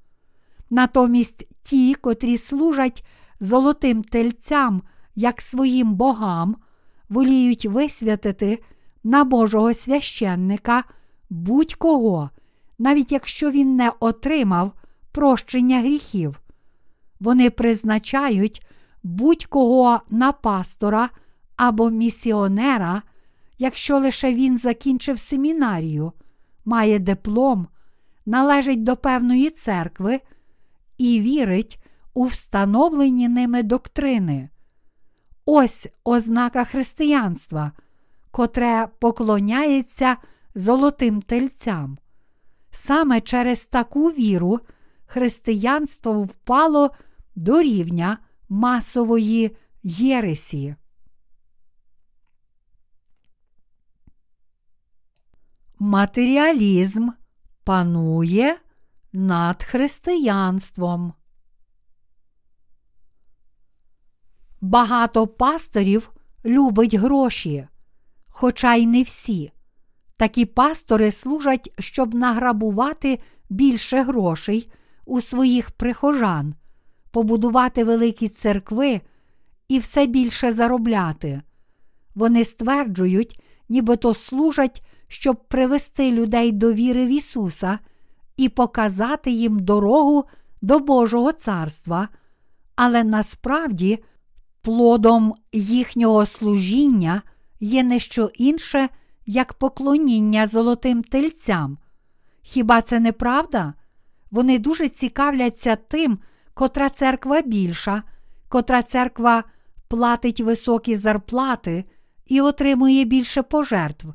Натомість 0.70 1.48
ті, 1.62 1.94
котрі 1.94 2.38
служать 2.38 3.06
золотим 3.40 4.04
тельцям, 4.04 4.82
як 5.16 5.42
своїм 5.42 5.94
богам, 5.94 6.56
воліють 7.10 7.66
висвятити 7.66 8.60
на 9.04 9.24
Божого 9.24 9.74
священника 9.74 10.84
будь-кого, 11.30 12.30
навіть 12.80 13.12
якщо 13.12 13.52
він 13.52 13.76
не 13.76 13.92
отримав 14.00 14.72
прощення 15.12 15.80
гріхів. 15.80 16.42
Вони 17.20 17.50
призначають 17.50 18.66
будь-кого 19.04 20.02
на 20.10 20.32
пастора 20.32 21.10
або 21.56 21.90
місіонера, 21.90 23.02
якщо 23.62 24.00
лише 24.00 24.34
він 24.34 24.58
закінчив 24.58 25.20
семінарію, 25.20 26.12
має 26.66 27.00
диплом, 27.00 27.68
належить 28.26 28.84
до 28.84 28.96
певної 28.96 29.50
церкви 29.50 30.20
і 30.98 31.22
вірить 31.22 31.84
у 32.14 32.26
встановлені 32.26 33.28
ними 33.28 33.64
доктрини. 33.64 34.50
Ось 35.46 35.88
ознака 36.04 36.66
християнства, 36.66 37.72
котре 38.32 38.88
поклоняється 39.00 40.18
золотим 40.56 41.22
тельцям. 41.22 41.98
Саме 42.72 43.22
через 43.22 43.66
таку 43.66 44.10
віру 44.10 44.60
християнство 45.06 46.24
впало 46.24 46.92
до 47.36 47.62
рівня 47.62 48.18
масової 48.50 49.58
єресі. 49.84 50.76
Матеріалізм 55.84 57.10
панує 57.64 58.58
над 59.14 59.64
християнством. 59.64 61.14
Багато 64.62 65.28
пасторів 65.28 66.12
любить 66.46 66.94
гроші, 66.94 67.68
хоча 68.30 68.76
й 68.76 68.88
не 68.88 69.04
всі. 69.04 69.52
Такі 70.18 70.46
пастори 70.46 71.12
служать, 71.12 71.74
щоб 71.80 72.14
награбувати 72.14 73.20
більше 73.50 74.04
грошей 74.04 74.72
у 75.06 75.22
своїх 75.22 75.72
прихожан, 75.72 76.56
побудувати 77.12 77.84
великі 77.84 78.30
церкви 78.30 79.02
і 79.68 79.80
все 79.80 80.06
більше 80.06 80.52
заробляти. 80.52 81.42
Вони 82.16 82.46
стверджують, 82.46 83.44
нібито 83.70 84.14
служать, 84.14 84.84
щоб 85.12 85.48
привести 85.48 86.12
людей 86.12 86.52
до 86.52 86.74
віри 86.74 87.06
в 87.06 87.10
Ісуса 87.10 87.80
і 88.38 88.50
показати 88.50 89.32
їм 89.32 89.60
дорогу 89.60 90.26
до 90.62 90.80
Божого 90.80 91.32
царства, 91.32 92.08
але 92.76 93.04
насправді 93.04 94.04
плодом 94.62 95.34
їхнього 95.52 96.26
служіння 96.26 97.22
є 97.60 97.84
не 97.84 98.00
що 98.00 98.32
інше, 98.34 98.90
як 99.26 99.54
поклоніння 99.54 100.48
золотим 100.48 101.04
тельцям. 101.04 101.78
Хіба 102.42 102.82
це 102.82 103.00
не 103.00 103.12
правда? 103.12 103.74
Вони 104.32 104.60
дуже 104.60 104.90
цікавляться 104.90 105.76
тим, 105.76 106.18
котра 106.54 106.90
церква 106.90 107.42
більша, 107.42 108.04
котра 108.50 108.84
церква 108.84 109.44
платить 109.88 110.42
високі 110.42 110.96
зарплати 110.96 111.86
і 112.26 112.42
отримує 112.42 113.06
більше 113.06 113.44
пожертв. 113.44 114.08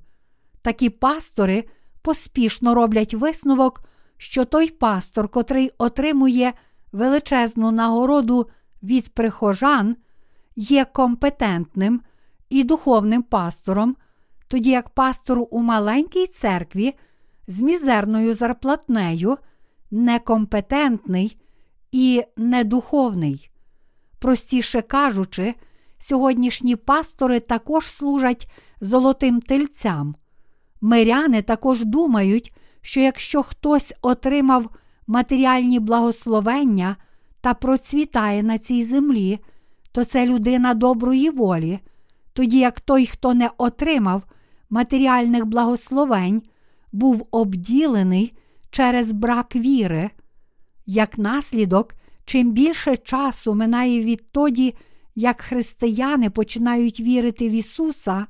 Такі 0.66 0.90
пастори 0.90 1.64
поспішно 2.02 2.74
роблять 2.74 3.14
висновок, 3.14 3.82
що 4.16 4.44
той 4.44 4.68
пастор, 4.68 5.28
котрий 5.28 5.70
отримує 5.78 6.52
величезну 6.92 7.70
нагороду 7.70 8.46
від 8.82 9.08
прихожан, 9.08 9.96
є 10.56 10.84
компетентним 10.84 12.00
і 12.50 12.64
духовним 12.64 13.22
пастором, 13.22 13.96
тоді 14.48 14.70
як 14.70 14.90
пастор 14.90 15.46
у 15.50 15.62
маленькій 15.62 16.26
церкві 16.26 16.94
з 17.46 17.62
мізерною 17.62 18.34
зарплатнею 18.34 19.36
некомпетентний 19.90 21.36
і 21.92 22.24
недуховний. 22.36 23.50
Простіше 24.18 24.80
кажучи, 24.80 25.54
сьогоднішні 25.98 26.76
пастори 26.76 27.40
також 27.40 27.86
служать 27.86 28.50
золотим 28.80 29.40
тельцям. 29.40 30.14
Миряни 30.86 31.42
також 31.42 31.84
думають, 31.84 32.52
що 32.82 33.00
якщо 33.00 33.42
хтось 33.42 33.94
отримав 34.02 34.70
матеріальні 35.06 35.80
благословення 35.80 36.96
та 37.40 37.54
процвітає 37.54 38.42
на 38.42 38.58
цій 38.58 38.84
землі, 38.84 39.38
то 39.92 40.04
це 40.04 40.26
людина 40.26 40.74
доброї 40.74 41.30
волі, 41.30 41.78
тоді 42.32 42.58
як 42.58 42.80
той, 42.80 43.06
хто 43.06 43.34
не 43.34 43.50
отримав 43.58 44.22
матеріальних 44.70 45.46
благословень, 45.46 46.42
був 46.92 47.26
обділений 47.30 48.32
через 48.70 49.12
брак 49.12 49.56
віри. 49.56 50.10
Як 50.86 51.18
наслідок, 51.18 51.94
чим 52.24 52.52
більше 52.52 52.96
часу 52.96 53.54
минає 53.54 54.00
відтоді, 54.00 54.74
як 55.14 55.40
християни 55.40 56.30
починають 56.30 57.00
вірити 57.00 57.48
в 57.48 57.52
Ісуса, 57.52 58.26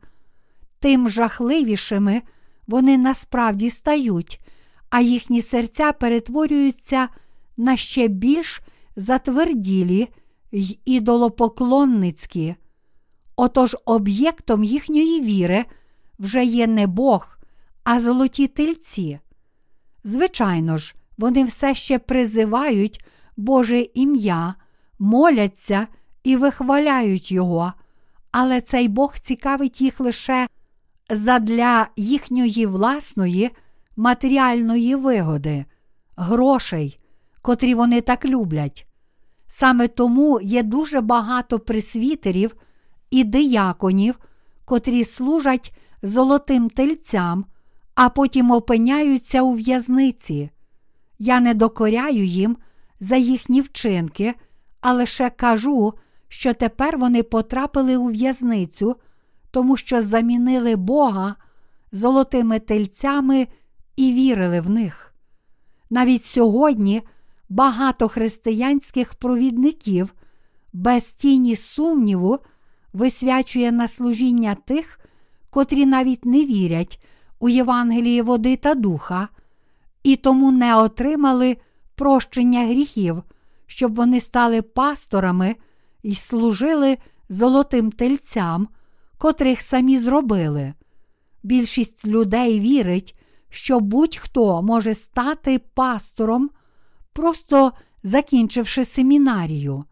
тим 0.79 1.09
жахливішими 1.09 2.23
вони 2.67 2.99
насправді 2.99 3.71
стають, 3.71 4.41
а 4.91 5.01
їхні 5.01 5.43
серця 5.43 5.93
перетворюються 5.93 7.09
на 7.57 7.77
ще 7.77 8.09
більш 8.09 8.63
затверділі 8.97 10.09
й 10.53 10.79
ідолопоклонницькі. 10.85 12.55
Отож 13.37 13.77
об'єктом 13.85 14.65
їхньої 14.65 15.21
віри 15.21 15.65
вже 16.19 16.45
є 16.45 16.67
не 16.67 16.87
Бог, 16.87 17.39
а 17.85 18.01
золоті 18.01 18.47
тельці. 18.47 19.19
Звичайно 20.05 20.79
ж, 20.79 20.95
вони 21.19 21.45
все 21.45 21.75
ще 21.75 21.99
призивають 21.99 23.05
Боже 23.37 23.87
ім'я, 23.95 24.55
моляться 24.99 25.87
і 26.25 26.37
вихваляють 26.37 27.33
Його, 27.33 27.73
але 28.31 28.61
цей 28.61 28.89
Бог 28.89 29.19
цікавить 29.19 29.81
їх 29.81 30.01
лише 30.01 30.49
задля 31.11 31.89
їхньої 31.97 32.67
власної 32.67 33.51
матеріальної 33.97 34.95
вигоди, 34.95 35.65
грошей, 36.17 37.01
котрі 37.43 37.75
вони 37.75 38.01
так 38.01 38.25
люблять. 38.25 38.87
Саме 39.49 39.89
тому 39.89 40.41
є 40.41 40.63
дуже 40.63 41.01
багато 41.01 41.59
присвітерів 41.59 42.57
і 43.11 43.25
дияконів, 43.25 44.19
котрі 44.65 45.05
служать 45.05 45.77
золотим 46.03 46.69
тельцям, 46.71 47.45
а 47.95 48.09
потім 48.09 48.51
опиняються 48.51 49.43
у 49.43 49.53
в'язниці. 49.53 50.51
Я 51.19 51.41
не 51.41 51.55
докоряю 51.55 52.25
їм 52.25 52.57
за 53.01 53.17
їхні 53.17 53.61
вчинки, 53.61 54.35
а 54.81 54.93
лише 54.93 55.31
кажу, 55.31 55.95
що 56.29 56.55
тепер 56.55 56.99
вони 56.99 57.23
потрапили 57.23 57.97
у 57.97 58.07
в'язницю, 58.07 58.97
тому 59.57 59.77
що 59.77 60.03
замінили 60.03 60.77
Бога 60.77 61.37
золотими 61.93 62.59
тельцями 62.59 63.49
і 63.97 64.13
вірили 64.13 64.61
в 64.61 64.71
них. 64.71 65.15
Навіть 65.91 66.25
сьогодні 66.25 67.03
багато 67.49 68.09
християнських 68.09 69.15
провідників 69.15 70.15
без 70.73 71.15
тіні 71.15 71.57
сумніву 71.57 72.39
висвячує 72.93 73.73
на 73.73 73.89
служіння 73.89 74.55
тих, 74.55 75.01
котрі 75.51 75.87
навіть 75.87 76.25
не 76.25 76.45
вірять 76.45 77.05
у 77.39 77.49
Євангелії 77.49 78.23
води 78.23 78.57
та 78.57 78.75
духа, 78.75 79.29
і 80.03 80.17
тому 80.17 80.53
не 80.53 80.77
отримали 80.77 81.57
прощення 81.95 82.67
гріхів, 82.67 83.23
щоб 83.67 83.95
вони 83.95 84.21
стали 84.21 84.63
пасторами 84.63 85.57
і 86.03 86.15
служили 86.15 86.99
золотим 87.29 87.91
тельцям, 87.91 88.69
котрих 89.19 89.63
самі 89.63 89.99
зробили. 89.99 90.75
Більшість 91.43 92.07
людей 92.07 92.61
вірить, 92.61 93.19
що 93.51 93.81
будь-хто 93.81 94.63
може 94.63 94.95
стати 94.95 95.59
пастором, 95.75 96.51
просто 97.13 97.73
закінчивши 98.03 98.85
семінарію. 98.85 99.85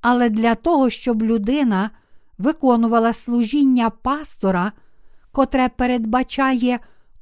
Але 0.00 0.28
для 0.30 0.54
того, 0.54 0.90
щоб 0.90 1.22
людина 1.22 1.90
виконувала 2.38 3.12
служіння 3.12 3.90
пастора, 3.90 4.72
котре 5.32 5.68
передбачає 5.68 6.78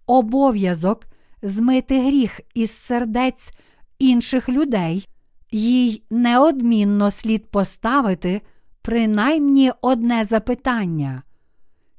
обов'язок 0.06 1.06
змити 1.42 2.00
гріх 2.00 2.40
із 2.54 2.70
сердець 2.70 3.52
інших 3.98 4.48
людей, 4.48 5.08
їй 5.50 6.02
неодмінно 6.10 7.10
слід 7.10 7.50
поставити 7.50 8.40
принаймні 8.82 9.72
одне 9.80 10.24
запитання: 10.24 11.22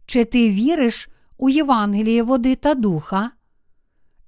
чи 0.10 0.26
ти 0.26 0.50
віриш 0.50 1.10
у 1.38 1.50
Євангеліє 1.50 2.24
води 2.24 2.56
та 2.56 2.74
духа? 2.74 3.32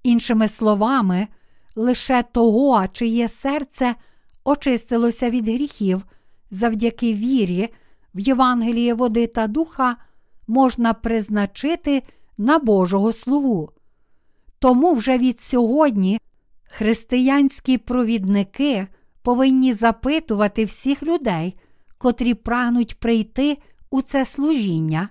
Іншими 0.03 0.47
словами, 0.47 1.27
лише 1.75 2.23
того, 2.23 2.87
чиє 2.87 3.27
серце 3.27 3.95
очистилося 4.43 5.29
від 5.29 5.47
гріхів 5.47 6.05
завдяки 6.51 7.13
вірі 7.13 7.69
в 8.15 8.19
Євангеліє 8.19 8.93
води 8.93 9.27
та 9.27 9.47
духа, 9.47 9.95
можна 10.47 10.93
призначити 10.93 12.03
на 12.37 12.59
Божого 12.59 13.11
слугу. 13.11 13.69
Тому 14.59 14.93
вже 14.93 15.17
від 15.17 15.39
сьогодні 15.39 16.19
християнські 16.63 17.77
провідники 17.77 18.87
повинні 19.21 19.73
запитувати 19.73 20.65
всіх 20.65 21.03
людей, 21.03 21.55
котрі 21.97 22.33
прагнуть 22.33 22.99
прийти 22.99 23.57
у 23.89 24.01
це 24.01 24.25
служіння. 24.25 25.09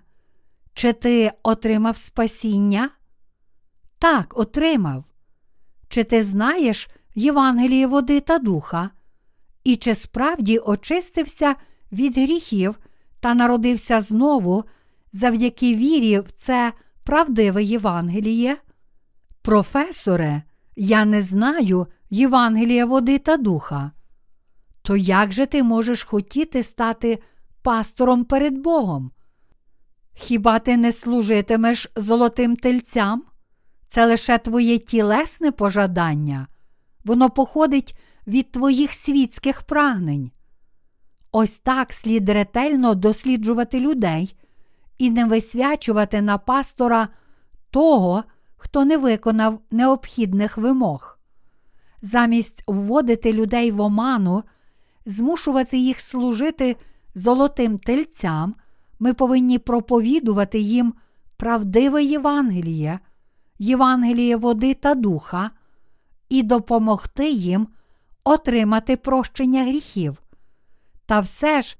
Чи 0.74 0.92
ти 0.92 1.32
отримав 1.42 1.96
спасіння? 1.96 2.90
Так, 3.98 4.38
отримав. 4.38 5.04
Чи 5.88 6.04
ти 6.04 6.22
знаєш 6.22 6.88
Євангеліє 7.14 7.86
води 7.86 8.20
та 8.20 8.38
духа? 8.38 8.90
І 9.64 9.76
чи 9.76 9.94
справді 9.94 10.58
очистився 10.58 11.54
від 11.92 12.18
гріхів 12.18 12.78
та 13.20 13.34
народився 13.34 14.00
знову 14.00 14.64
завдяки 15.12 15.74
вірі 15.74 16.18
в 16.18 16.32
це 16.32 16.72
правдиве 17.04 17.62
Євангеліє? 17.64 18.56
Професоре, 19.42 20.42
я 20.76 21.04
не 21.04 21.22
знаю 21.22 21.86
Євангелія 22.10 22.86
води 22.86 23.18
та 23.18 23.36
духа. 23.36 23.90
То 24.82 24.96
як 24.96 25.32
же 25.32 25.46
ти 25.46 25.62
можеш 25.62 26.02
хотіти 26.04 26.62
стати 26.62 27.18
пастором 27.62 28.24
перед 28.24 28.58
Богом? 28.58 29.10
Хіба 30.14 30.58
ти 30.58 30.76
не 30.76 30.92
служитимеш 30.92 31.90
золотим 31.96 32.56
тельцям? 32.56 33.22
Це 33.88 34.06
лише 34.06 34.38
твоє 34.38 34.78
тілесне 34.78 35.52
пожадання, 35.52 36.46
воно 37.04 37.30
походить 37.30 37.98
від 38.26 38.52
твоїх 38.52 38.94
світських 38.94 39.62
прагнень. 39.62 40.30
Ось 41.32 41.60
так 41.60 41.92
слід 41.92 42.28
ретельно 42.28 42.94
досліджувати 42.94 43.80
людей 43.80 44.36
і 44.98 45.10
не 45.10 45.24
висвячувати 45.24 46.22
на 46.22 46.38
пастора 46.38 47.08
того, 47.70 48.24
хто 48.56 48.84
не 48.84 48.96
виконав 48.96 49.60
необхідних 49.70 50.58
вимог. 50.58 51.18
Замість 52.02 52.62
вводити 52.66 53.32
людей 53.32 53.70
в 53.70 53.80
оману, 53.80 54.42
змушувати 55.06 55.78
їх 55.78 56.00
служити 56.00 56.76
золотим 57.14 57.78
тельцям, 57.78 58.54
ми 59.00 59.14
повинні 59.14 59.58
проповідувати 59.58 60.58
їм 60.58 60.94
правдиве 61.36 62.04
Євангеліє, 62.04 62.98
Євангеліє 63.58 64.36
води 64.36 64.74
та 64.74 64.94
духа, 64.94 65.50
і 66.28 66.42
допомогти 66.42 67.30
їм 67.30 67.68
отримати 68.24 68.96
прощення 68.96 69.64
гріхів. 69.64 70.22
Та 71.06 71.20
все 71.20 71.62
ж, 71.62 71.76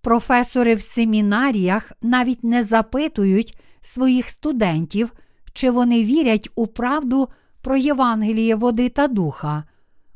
професори 0.00 0.74
в 0.74 0.80
семінаріях 0.80 1.92
навіть 2.02 2.44
не 2.44 2.64
запитують 2.64 3.58
своїх 3.80 4.28
студентів, 4.28 5.12
чи 5.52 5.70
вони 5.70 6.04
вірять 6.04 6.50
у 6.54 6.66
правду 6.66 7.28
про 7.62 7.76
Євангеліє 7.76 8.54
води 8.54 8.88
та 8.88 9.08
духа, 9.08 9.64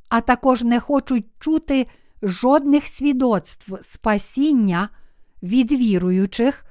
а 0.08 0.20
також 0.20 0.62
не 0.62 0.80
хочуть 0.80 1.26
чути 1.38 1.86
жодних 2.22 2.86
свідоцтв 2.86 3.78
спасіння 3.80 4.88
від 5.42 5.72
віруючих 5.72 6.64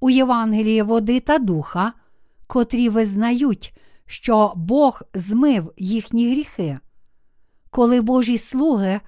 у 0.00 0.10
Євангеліє 0.10 0.82
води 0.82 1.20
та 1.20 1.38
духа, 1.38 1.92
котрі 2.46 2.88
визнають, 2.88 3.74
що 4.06 4.52
Бог 4.56 5.02
змив 5.14 5.72
їхні 5.76 6.30
гріхи. 6.30 6.78
Коли 7.70 8.00
Божі 8.00 8.38
слуги 8.38 9.00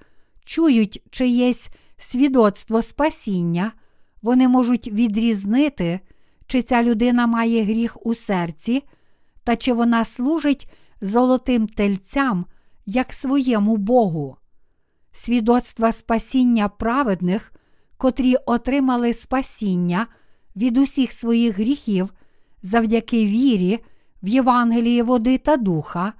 чують 0.45 1.01
чиєсь 1.09 1.69
свідоцтво 1.97 2.81
спасіння, 2.81 3.71
вони 4.21 4.47
можуть 4.47 4.87
відрізнити, 4.87 5.99
чи 6.47 6.61
ця 6.61 6.83
людина 6.83 7.27
має 7.27 7.63
гріх 7.63 8.05
у 8.05 8.13
серці, 8.13 8.83
та 9.43 9.55
чи 9.55 9.73
вона 9.73 10.05
служить 10.05 10.71
золотим 11.01 11.67
тельцям 11.67 12.45
як 12.85 13.13
своєму 13.13 13.77
Богу. 13.77 14.37
Свідоцтва 15.11 15.91
спасіння 15.91 16.69
праведних, 16.69 17.53
котрі 18.03 18.35
отримали 18.45 19.13
спасіння 19.13 20.07
від 20.55 20.77
усіх 20.77 21.11
своїх 21.11 21.57
гріхів 21.57 22.13
завдяки 22.61 23.25
вірі 23.25 23.79
в 24.23 24.27
Євангелії 24.27 25.01
води 25.01 25.37
та 25.37 25.57
духа, 25.57 26.13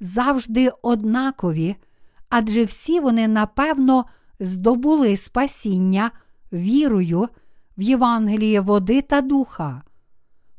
завжди 0.00 0.72
однакові, 0.82 1.76
адже 2.28 2.64
всі 2.64 3.00
вони 3.00 3.28
напевно 3.28 4.04
здобули 4.40 5.16
спасіння 5.16 6.10
вірою 6.52 7.28
в 7.78 7.82
Євангеліє 7.82 8.60
води 8.60 9.02
та 9.02 9.20
духа. 9.20 9.82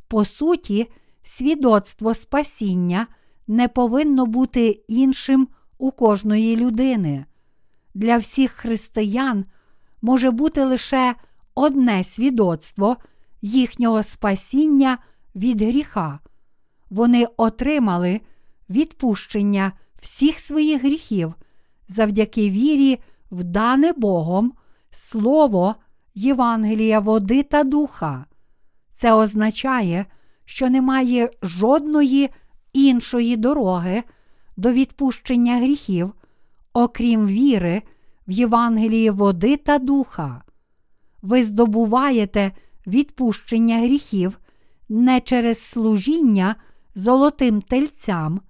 По 0.07 0.26
суті, 0.26 0.91
свідоцтво 1.24 2.13
спасіння 2.13 3.07
не 3.47 3.67
повинно 3.67 4.26
бути 4.26 4.67
іншим 4.88 5.47
у 5.78 5.91
кожної 5.91 6.55
людини. 6.55 7.26
Для 7.93 8.17
всіх 8.17 8.51
християн 8.51 9.45
може 10.02 10.32
бути 10.32 10.64
лише 10.64 11.16
одне 11.56 12.04
свідоцтво 12.04 12.97
їхнього 13.41 14.04
спасіння 14.04 14.97
від 15.36 15.62
гріха. 15.62 16.20
Вони 16.89 17.28
отримали 17.38 18.22
відпущення 18.70 19.72
всіх 20.02 20.39
своїх 20.39 20.82
гріхів 20.82 21.34
завдяки 21.88 22.49
вірі 22.49 22.99
в 23.32 23.43
дане 23.43 23.93
Богом 23.93 24.54
Слово 24.91 25.76
Євангелія 26.16 26.99
води 26.99 27.43
та 27.43 27.64
духа. 27.64 28.26
Це 28.91 29.14
означає, 29.14 30.06
що 30.45 30.70
немає 30.70 31.30
жодної 31.41 32.30
іншої 32.74 33.38
дороги 33.38 34.04
до 34.58 34.72
відпущення 34.72 35.58
гріхів, 35.58 36.14
окрім 36.74 37.28
віри 37.28 37.82
в 38.32 38.34
Євангелії 38.34 39.09
води 39.09 39.57
та 39.57 39.79
духа. 39.79 40.41
Ви 41.21 41.43
здобуваєте 41.43 42.51
відпущення 42.88 43.77
гріхів 43.77 44.39
не 44.89 45.21
через 45.21 45.57
служіння 45.57 46.55
золотим 46.95 47.61
тельцям, 47.61 48.41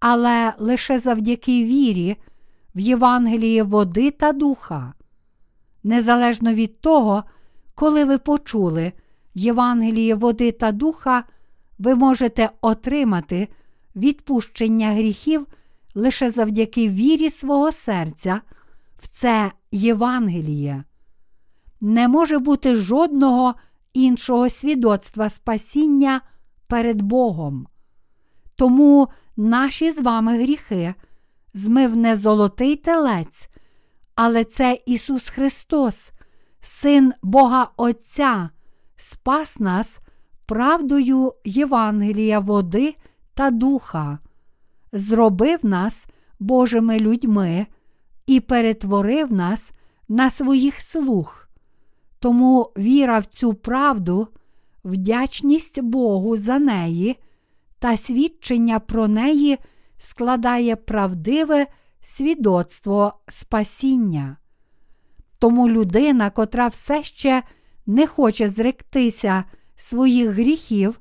але 0.00 0.52
лише 0.58 0.98
завдяки 0.98 1.64
вірі 1.64 2.16
в 2.74 2.80
Євангелії 2.80 3.62
води 3.62 4.10
та 4.10 4.32
духа. 4.32 4.94
Незалежно 5.84 6.54
від 6.54 6.80
того, 6.80 7.24
коли 7.74 8.04
ви 8.04 8.18
почули 8.18 8.92
Євангеліє 9.34 10.14
води 10.14 10.52
та 10.52 10.72
духа, 10.72 11.24
ви 11.78 11.94
можете 11.94 12.50
отримати 12.60 13.48
відпущення 13.96 14.92
гріхів 14.92 15.46
лише 15.94 16.30
завдяки 16.30 16.88
вірі 16.88 17.30
свого 17.30 17.72
серця 17.72 18.40
в 19.00 19.08
це 19.08 19.52
Євангеліє. 19.72 20.84
Не 21.80 22.08
може 22.08 22.38
бути 22.38 22.76
жодного 22.76 23.54
іншого 23.92 24.48
свідоцтва 24.48 25.28
спасіння 25.28 26.20
перед 26.68 27.02
Богом. 27.02 27.66
Тому 28.56 29.08
наші 29.36 29.90
з 29.90 30.02
вами 30.02 30.42
гріхи 30.42 30.94
змив 31.54 31.96
не 31.96 32.16
золотий 32.16 32.76
телець, 32.76 33.48
але 34.14 34.44
це 34.44 34.78
Ісус 34.86 35.28
Христос, 35.28 36.10
Син 36.60 37.12
Бога 37.22 37.68
Отця, 37.76 38.50
спас 38.96 39.60
нас 39.60 39.98
правдою 40.46 41.34
Євангелія 41.44 42.38
води 42.38 42.94
та 43.34 43.50
духа, 43.50 44.18
зробив 44.92 45.58
нас 45.62 46.06
Божими 46.38 46.98
людьми 46.98 47.66
і 48.30 48.40
перетворив 48.40 49.32
нас 49.32 49.72
на 50.08 50.30
своїх 50.30 50.80
слуг. 50.80 51.48
Тому 52.18 52.72
віра 52.78 53.18
в 53.18 53.26
цю 53.26 53.54
правду, 53.54 54.28
вдячність 54.84 55.80
Богу 55.80 56.36
за 56.36 56.58
неї 56.58 57.16
та 57.78 57.96
свідчення 57.96 58.80
про 58.80 59.08
неї 59.08 59.58
складає 59.98 60.76
правдиве 60.76 61.66
свідоцтво 62.00 63.14
спасіння. 63.28 64.36
Тому 65.38 65.68
людина, 65.68 66.30
котра 66.30 66.66
все 66.66 67.02
ще 67.02 67.42
не 67.86 68.06
хоче 68.06 68.48
зректися 68.48 69.44
своїх 69.76 70.30
гріхів, 70.30 71.00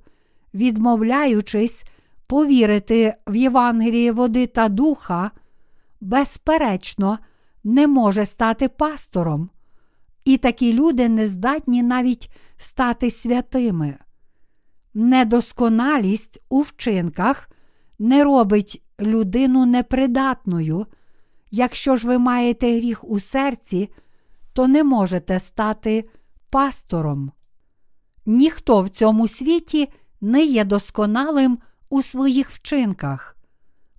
відмовляючись 0.54 1.84
повірити 2.28 3.16
в 3.28 3.36
Євангеліє 3.36 4.12
води 4.12 4.48
та 4.48 4.70
духа, 4.70 5.32
безперечно, 6.02 7.20
не 7.64 7.88
може 7.88 8.26
стати 8.26 8.68
пастором. 8.68 9.50
І 10.26 10.38
такі 10.38 10.74
люди 10.74 11.10
не 11.10 11.28
здатні 11.28 11.84
навіть 11.84 12.32
стати 12.58 13.12
святими. 13.12 13.98
Недосконалість 14.94 16.44
у 16.50 16.62
вчинках 16.62 17.50
не 18.00 18.24
робить 18.24 18.84
людину 19.00 19.66
непридатною. 19.66 20.86
Якщо 21.52 21.96
ж 21.96 22.08
ви 22.08 22.18
маєте 22.18 22.78
гріх 22.78 23.04
у 23.04 23.20
серці, 23.20 23.90
то 24.54 24.68
не 24.68 24.84
можете 24.84 25.40
стати 25.40 26.10
пастором. 26.52 27.32
Ніхто 28.26 28.82
в 28.82 28.90
цьому 28.90 29.28
світі 29.28 29.90
не 30.22 30.46
є 30.46 30.64
досконалим 30.64 31.60
у 31.90 32.02
своїх 32.02 32.50
вчинках. 32.50 33.38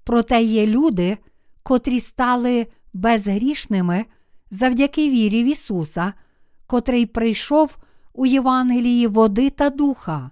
Проте 0.04 0.42
є 0.42 0.66
люди, 0.66 1.18
котрі 1.62 2.00
стали 2.00 2.66
безгрішними 2.92 4.04
завдяки 4.50 5.10
вірі 5.10 5.44
в 5.44 5.46
Ісуса, 5.46 6.12
котрий 6.66 7.06
прийшов 7.06 7.76
у 8.12 8.26
Євангелії 8.26 9.06
води 9.06 9.50
та 9.50 9.70
духа, 9.70 10.30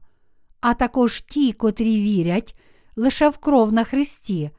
а 0.60 0.74
також 0.74 1.20
ті, 1.20 1.52
котрі 1.52 2.02
вірять 2.02 2.58
лише 2.96 3.28
в 3.28 3.38
кров 3.38 3.72
на 3.72 3.84
Христі, 3.84 4.50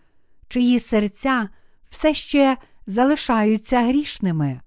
чиї 0.47 0.79
серця 0.79 1.49
все 1.89 2.13
ще 2.13 2.57
залишаються 2.87 3.81
грішними. 3.81 4.61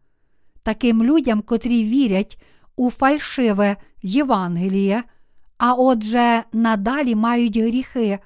Таким 0.62 1.03
людям, 1.03 1.42
котрі 1.42 1.84
вірять 1.84 2.42
у 2.76 2.90
фальшиве 2.90 3.76
Євангеліє, 4.03 5.05
а 5.59 5.74
отже, 5.74 6.42
надалі 6.53 7.14
мають 7.14 7.57
гріхи 7.57 8.18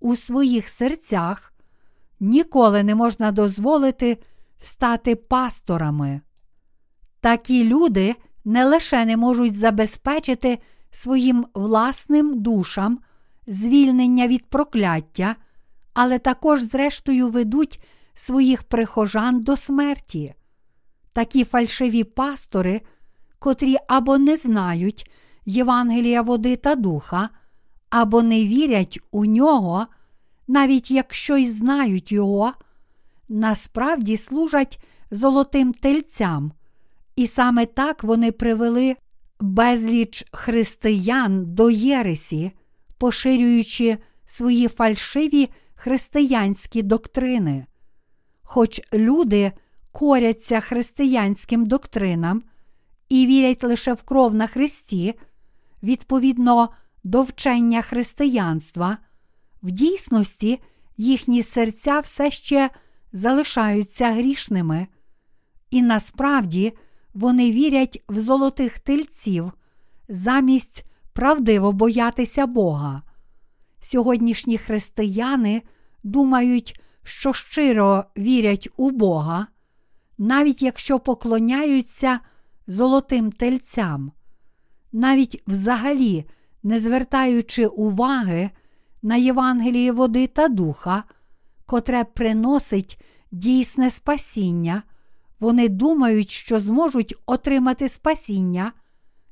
у 0.00 0.16
своїх 0.16 0.68
серцях, 0.68 1.49
ніколи 2.20 2.82
не 2.82 2.94
можна 2.94 3.32
дозволити 3.32 4.18
стати 4.58 5.16
пасторами. 5.16 6.20
Такі 7.20 7.64
люди 7.64 8.14
не 8.44 8.64
лише 8.64 9.04
не 9.04 9.16
можуть 9.16 9.56
забезпечити 9.56 10.58
своїм 10.90 11.46
власним 11.54 12.42
душам 12.42 12.98
звільнення 13.46 14.28
від 14.28 14.46
прокляття, 14.46 15.36
але 15.94 16.18
також, 16.18 16.62
зрештою, 16.62 17.28
ведуть 17.28 17.80
своїх 18.14 18.62
прихожан 18.62 19.42
до 19.42 19.56
смерті. 19.56 20.34
Такі 21.12 21.44
фальшиві 21.44 22.04
пастори, 22.04 22.80
котрі 23.38 23.76
або 23.88 24.18
не 24.18 24.36
знають 24.36 25.10
Євангелія 25.46 26.22
води 26.22 26.56
та 26.56 26.74
духа, 26.74 27.28
або 27.90 28.22
не 28.22 28.44
вірять 28.44 28.98
у 29.10 29.24
нього, 29.24 29.86
навіть 30.50 30.90
якщо 30.90 31.36
й 31.36 31.50
знають 31.50 32.12
його, 32.12 32.52
насправді 33.28 34.16
служать 34.16 34.80
золотим 35.10 35.72
тельцям, 35.72 36.52
і 37.16 37.26
саме 37.26 37.66
так 37.66 38.04
вони 38.04 38.32
привели 38.32 38.96
безліч 39.40 40.24
християн 40.32 41.54
до 41.54 41.70
Єресі, 41.70 42.52
поширюючи 42.98 43.98
свої 44.26 44.68
фальшиві 44.68 45.48
християнські 45.74 46.82
доктрини. 46.82 47.66
Хоч 48.42 48.80
люди 48.92 49.52
коряться 49.92 50.60
християнським 50.60 51.66
доктринам 51.66 52.42
і 53.08 53.26
вірять 53.26 53.64
лише 53.64 53.92
в 53.92 54.02
кров 54.02 54.34
на 54.34 54.46
Христі, 54.46 55.14
відповідно 55.82 56.68
до 57.04 57.22
вчення 57.22 57.82
християнства, 57.82 58.98
в 59.62 59.70
дійсності 59.70 60.60
їхні 60.96 61.42
серця 61.42 61.98
все 61.98 62.30
ще 62.30 62.70
залишаються 63.12 64.12
грішними, 64.12 64.86
і 65.70 65.82
насправді 65.82 66.72
вони 67.14 67.50
вірять 67.50 68.04
в 68.08 68.20
золотих 68.20 68.78
тельців 68.78 69.52
замість 70.08 70.84
правдиво 71.12 71.72
боятися 71.72 72.46
Бога. 72.46 73.02
Сьогоднішні 73.80 74.58
християни 74.58 75.62
думають, 76.02 76.80
що 77.02 77.32
щиро 77.32 78.04
вірять 78.18 78.68
у 78.76 78.90
Бога, 78.90 79.46
навіть 80.18 80.62
якщо 80.62 80.98
поклоняються 80.98 82.20
золотим 82.66 83.32
тельцям, 83.32 84.12
навіть 84.92 85.42
взагалі 85.46 86.24
не 86.62 86.80
звертаючи 86.80 87.66
уваги 87.66 88.50
на 89.02 89.16
Євангеліє 89.16 89.92
води 89.92 90.26
та 90.26 90.48
духа, 90.48 91.04
котре 91.66 92.04
приносить 92.04 93.00
дійсне 93.32 93.90
спасіння, 93.90 94.82
вони 95.40 95.68
думають, 95.68 96.30
що 96.30 96.58
зможуть 96.58 97.14
отримати 97.26 97.88
спасіння, 97.88 98.72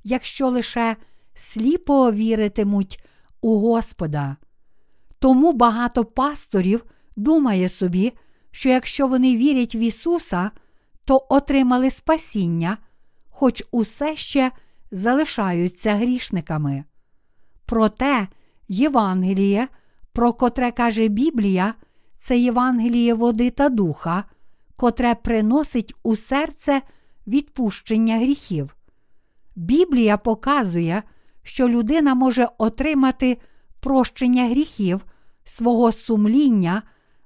якщо 0.04 0.48
лише 0.48 0.96
сліпо 1.34 2.12
віритимуть 2.12 3.04
у 3.40 3.58
Господа. 3.58 4.36
Тому 5.18 5.52
багато 5.52 6.04
пасторів 6.04 6.84
думає 7.16 7.68
собі, 7.68 8.12
що 8.50 8.68
якщо 8.68 9.08
вони 9.08 9.36
вірять 9.36 9.74
в 9.74 9.76
Ісуса, 9.76 10.50
то 11.04 11.26
отримали 11.28 11.90
спасіння, 11.90 12.78
хоч 13.28 13.62
усе 13.70 14.16
ще 14.16 14.52
залишаються 14.90 15.94
грішниками. 15.94 16.84
Проте 17.66 18.28
Євангеліє, 18.68 19.68
про 20.12 20.32
котре 20.32 20.70
каже 20.70 21.08
Біблія, 21.08 21.74
це 22.16 22.38
Євангеліє 22.38 23.14
води 23.14 23.50
та 23.50 23.68
духа, 23.68 24.24
котре 24.76 25.14
приносить 25.14 25.94
у 26.02 26.16
серце 26.16 26.82
відпущення 27.26 28.16
гріхів. 28.16 28.76
Біблія 29.56 30.16
показує, 30.16 31.02
що 31.42 31.68
людина 31.68 32.14
може 32.14 32.48
отримати 32.58 33.38
прощення 33.80 34.48
гріхів 34.48 35.04
свого 35.44 35.92
сумління 35.92 36.82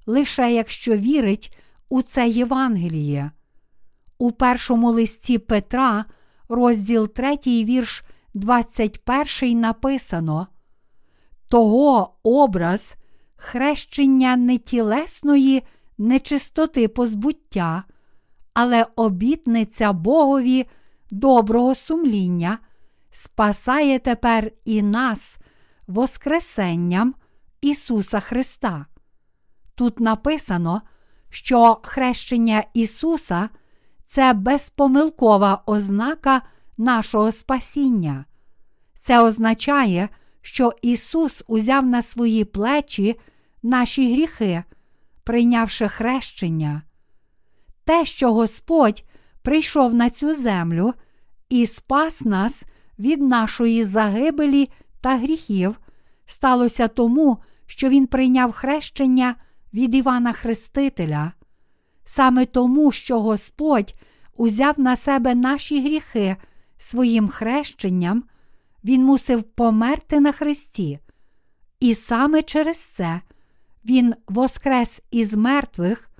лише 0.06 0.52
якщо 0.52 0.96
вірить 0.96 1.56
у 1.88 2.02
це 2.02 2.28
Євангеліє. 2.28 3.30
У 4.18 4.32
першому 4.32 4.90
листі 4.90 5.38
Петра, 5.38 6.04
розділ 6.48 7.08
3, 7.08 7.36
вірш 7.46 8.04
21 8.34 9.60
написано: 9.60 10.46
Того 11.52 12.14
образ 12.22 12.94
хрещення 13.36 14.36
не 14.36 14.58
тілесної 14.58 15.62
нечистоти 15.98 16.88
позбуття, 16.88 17.84
але 18.54 18.86
обітниця 18.96 19.92
Богові 19.92 20.66
доброго 21.10 21.74
сумління 21.74 22.58
спасає 23.10 23.98
тепер 23.98 24.50
і 24.64 24.82
нас 24.82 25.38
Воскресенням 25.86 27.14
Ісуса 27.60 28.20
Христа. 28.20 28.86
Тут 29.74 30.00
написано, 30.00 30.82
що 31.30 31.80
хрещення 31.82 32.64
Ісуса 32.74 33.48
це 34.04 34.32
безпомилкова 34.32 35.62
ознака 35.66 36.42
нашого 36.78 37.32
спасіння. 37.32 38.24
Це 38.98 39.22
означає, 39.22 40.08
що 40.42 40.72
Ісус 40.82 41.44
узяв 41.46 41.86
на 41.86 42.02
свої 42.02 42.44
плечі 42.44 43.18
наші 43.62 44.12
гріхи, 44.12 44.62
прийнявши 45.24 45.88
хрещення. 45.88 46.82
Те, 47.84 48.04
що 48.04 48.32
Господь 48.32 49.04
прийшов 49.42 49.94
на 49.94 50.10
цю 50.10 50.34
землю 50.34 50.94
і 51.48 51.66
спас 51.66 52.20
нас 52.20 52.64
від 52.98 53.22
нашої 53.22 53.84
загибелі 53.84 54.68
та 55.00 55.16
гріхів, 55.16 55.80
сталося 56.26 56.88
тому, 56.88 57.38
що 57.66 57.88
Він 57.88 58.06
прийняв 58.06 58.52
хрещення 58.52 59.34
від 59.74 59.94
Івана 59.94 60.32
Хрестителя. 60.32 61.32
Саме 62.04 62.46
тому, 62.46 62.92
що 62.92 63.20
Господь 63.20 63.94
узяв 64.36 64.80
на 64.80 64.96
себе 64.96 65.34
наші 65.34 65.82
гріхи 65.82 66.36
своїм 66.78 67.28
хрещенням, 67.28 68.24
Він 68.84 69.04
мусив 69.04 69.42
померти 69.42 70.20
на 70.20 70.32
Христі. 70.32 70.98
І 71.80 71.94
саме 71.94 72.42
через 72.42 72.78
це 72.84 73.20
Він 73.84 74.14
воскрес 74.28 75.02
із 75.10 75.34
мертвих 75.34 76.10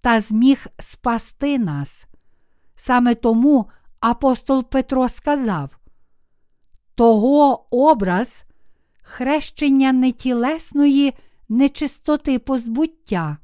та 0.00 0.20
зміг 0.20 0.66
спасти 0.78 1.58
нас. 1.58 2.06
Саме 2.76 3.14
тому 3.14 3.66
апостол 4.00 4.64
Петро 4.64 5.08
сказав: 5.08 5.70
Того 6.94 7.66
образ 7.70 8.44
хрещення 9.02 9.92
нетілесної 9.92 11.14
нечистоти 11.48 12.38
позбуття, 12.38 13.36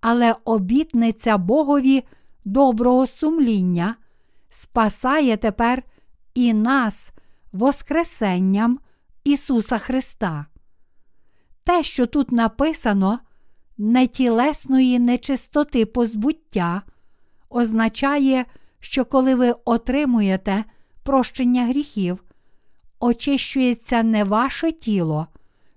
але 0.00 0.34
обітниця 0.44 1.38
Богові 1.38 2.04
доброго 2.44 3.06
сумління 3.06 3.96
спасає 4.48 5.36
тепер 5.36 5.82
і 6.34 6.52
нас 6.52 7.12
Воскресенням 7.54 8.78
Ісуса 9.24 9.78
Христа. 9.78 10.46
Те, 11.64 11.82
що 11.82 12.06
тут 12.06 12.32
написано, 12.32 13.18
нетілесної 13.78 14.98
нечистоти 14.98 15.86
позбуття, 15.86 16.82
означає, 17.50 18.44
що 18.80 19.04
коли 19.04 19.34
ви 19.34 19.54
отримуєте 19.64 20.64
прощення 21.02 21.66
гріхів, 21.66 22.24
очищується 23.00 24.02
не 24.02 24.24
ваше 24.24 24.72
тіло, 24.72 25.26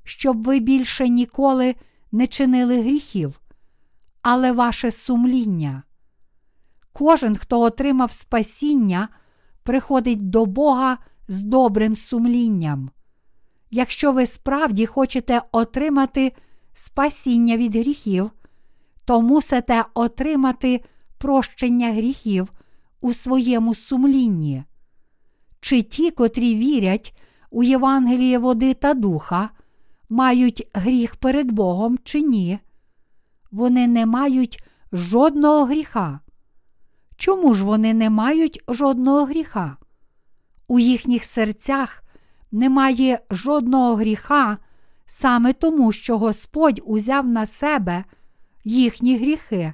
щоб 0.04 0.44
ви 0.44 0.60
більше 0.60 1.10
ніколи 1.10 1.76
не 2.12 2.28
чинили 2.28 2.82
гріхів, 2.82 3.42
але 4.22 4.52
ваше 4.52 4.92
сумління. 4.92 5.84
Кожен, 6.94 7.36
хто 7.36 7.62
отримав 7.62 8.12
спасіння, 8.12 9.10
приходить 9.64 10.30
до 10.30 10.46
Бога 10.46 10.98
з 11.28 11.44
добрим 11.44 11.96
сумлінням. 11.96 12.90
Якщо 13.72 14.12
ви 14.12 14.26
справді 14.26 14.86
хочете 14.86 15.42
отримати 15.52 16.34
спасіння 16.74 17.58
від 17.58 17.76
гріхів, 17.76 18.32
то 19.06 19.22
мусите 19.22 19.86
отримати 19.94 20.84
прощення 21.18 21.94
гріхів 21.94 22.54
у 23.02 23.14
своєму 23.14 23.76
сумлінні. 23.76 24.64
Чи 25.60 25.82
ті, 25.82 26.12
котрі 26.12 26.56
вірять 26.56 27.18
у 27.50 27.64
Євангеліє 27.64 28.38
води 28.38 28.74
та 28.74 28.94
духа, 28.94 29.50
мають 30.10 30.70
гріх 30.74 31.16
перед 31.16 31.52
Богом 31.52 31.98
чи 32.04 32.22
ні? 32.22 32.60
Вони 33.52 33.88
не 33.88 34.06
мають 34.06 34.64
жодного 34.92 35.66
гріха. 35.66 36.20
Чому 37.18 37.54
ж 37.54 37.66
вони 37.66 37.94
не 37.94 38.10
мають 38.10 38.64
жодного 38.68 39.26
гріха? 39.26 39.78
У 40.68 40.80
їхніх 40.80 41.24
серцях 41.24 42.04
немає 42.52 43.20
жодного 43.30 43.96
гріха 43.96 44.58
саме 45.06 45.54
тому, 45.54 45.92
що 45.92 46.18
Господь 46.18 46.82
узяв 46.86 47.28
на 47.28 47.46
себе 47.46 48.04
їхні 48.64 49.18
гріхи, 49.18 49.74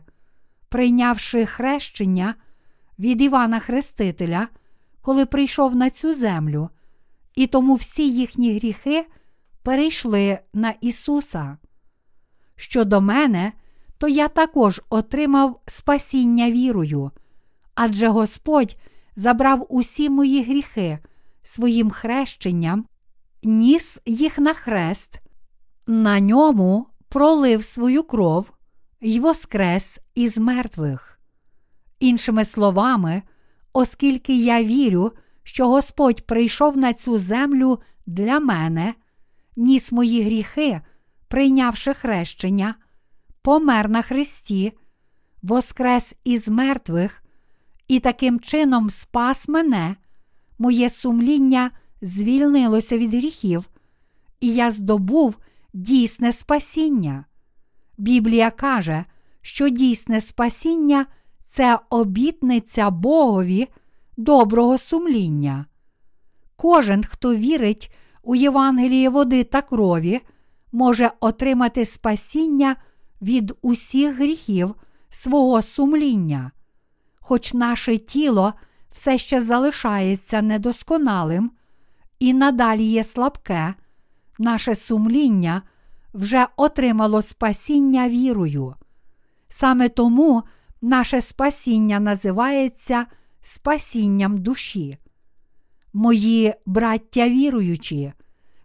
прийнявши 0.70 1.46
хрещення 1.46 2.36
від 3.00 3.22
Івана 3.22 3.60
Хрестителя, 3.60 4.48
коли 5.02 5.26
прийшов 5.26 5.76
на 5.76 5.90
цю 5.90 6.14
землю, 6.14 6.70
і 7.36 7.48
тому 7.48 7.76
всі 7.76 8.12
їхні 8.12 8.56
гріхи 8.56 9.06
перейшли 9.64 10.40
на 10.54 10.74
Ісуса. 10.82 11.58
Щодо 12.56 13.02
мене, 13.02 13.54
то 13.98 14.08
я 14.08 14.28
також 14.28 14.82
отримав 14.90 15.62
спасіння 15.68 16.52
вірою, 16.52 17.12
адже 17.76 18.08
Господь 18.08 18.76
забрав 19.16 19.66
усі 19.70 20.10
мої 20.10 20.44
гріхи 20.44 21.00
своїм 21.44 21.92
хрещенням, 21.92 22.86
ніс 23.44 24.00
їх 24.06 24.40
на 24.40 24.54
хрест, 24.54 25.22
на 25.88 26.20
ньому 26.20 26.88
пролив 27.10 27.64
свою 27.64 28.04
кров 28.04 28.52
й 29.02 29.20
воскрес 29.20 30.00
із 30.16 30.38
мертвих. 30.38 31.20
Іншими 32.00 32.46
словами, 32.46 33.22
оскільки 33.74 34.38
я 34.38 34.64
вірю, 34.64 35.12
що 35.44 35.68
Господь 35.68 36.26
прийшов 36.26 36.78
на 36.78 36.94
цю 36.94 37.18
землю 37.18 37.80
для 38.06 38.40
мене, 38.40 38.94
ніс 39.56 39.92
мої 39.92 40.24
гріхи, 40.24 40.82
прийнявши 41.28 41.94
хрещення, 41.94 42.76
помер 43.42 43.90
на 43.90 44.02
Христі, 44.02 44.74
воскрес 45.42 46.16
із 46.24 46.50
мертвих 46.50 47.23
і 47.88 48.00
таким 48.00 48.40
чином 48.40 48.90
спас 48.90 49.48
мене, 49.48 49.96
моє 50.60 50.90
сумління 50.90 51.72
звільнилося 52.02 52.98
від 52.98 53.14
гріхів, 53.14 53.70
і 54.40 54.54
я 54.54 54.72
здобув 54.72 55.38
дійсне 55.74 56.32
спасіння. 56.32 57.26
Біблія 57.98 58.52
каже, 58.52 59.06
що 59.42 59.70
дійсне 59.70 60.22
спасіння 60.22 61.06
це 61.44 61.80
обітниця 61.90 62.90
Богові 62.90 63.68
доброго 64.18 64.78
сумління. 64.78 65.66
Кожен, 66.56 67.04
хто 67.04 67.36
вірить 67.36 67.94
у 68.24 68.36
Євангеліє 68.36 69.10
води 69.10 69.44
та 69.44 69.62
крові, 69.62 70.22
може 70.72 71.12
отримати 71.20 71.86
спасіння 71.86 72.76
від 73.22 73.54
усіх 73.62 74.16
гріхів 74.16 74.76
свого 75.10 75.62
сумління. 75.62 76.52
Хоч 77.26 77.54
наше 77.54 77.98
тіло 77.98 78.54
все 78.92 79.18
ще 79.18 79.42
залишається 79.42 80.42
недосконалим 80.42 81.52
і 82.20 82.34
надалі 82.34 82.84
є 82.84 83.04
слабке, 83.04 83.74
наше 84.40 84.76
сумління 84.76 85.62
вже 86.14 86.48
отримало 86.58 87.22
спасіння 87.22 88.10
вірою. 88.10 88.76
Саме 89.50 89.90
тому 89.90 90.44
наше 90.82 91.22
спасіння 91.22 92.00
називається 92.00 93.06
спасінням 93.42 94.38
душі. 94.38 94.98
Мої 95.94 96.54
браття 96.66 97.30
віруючі, 97.30 98.14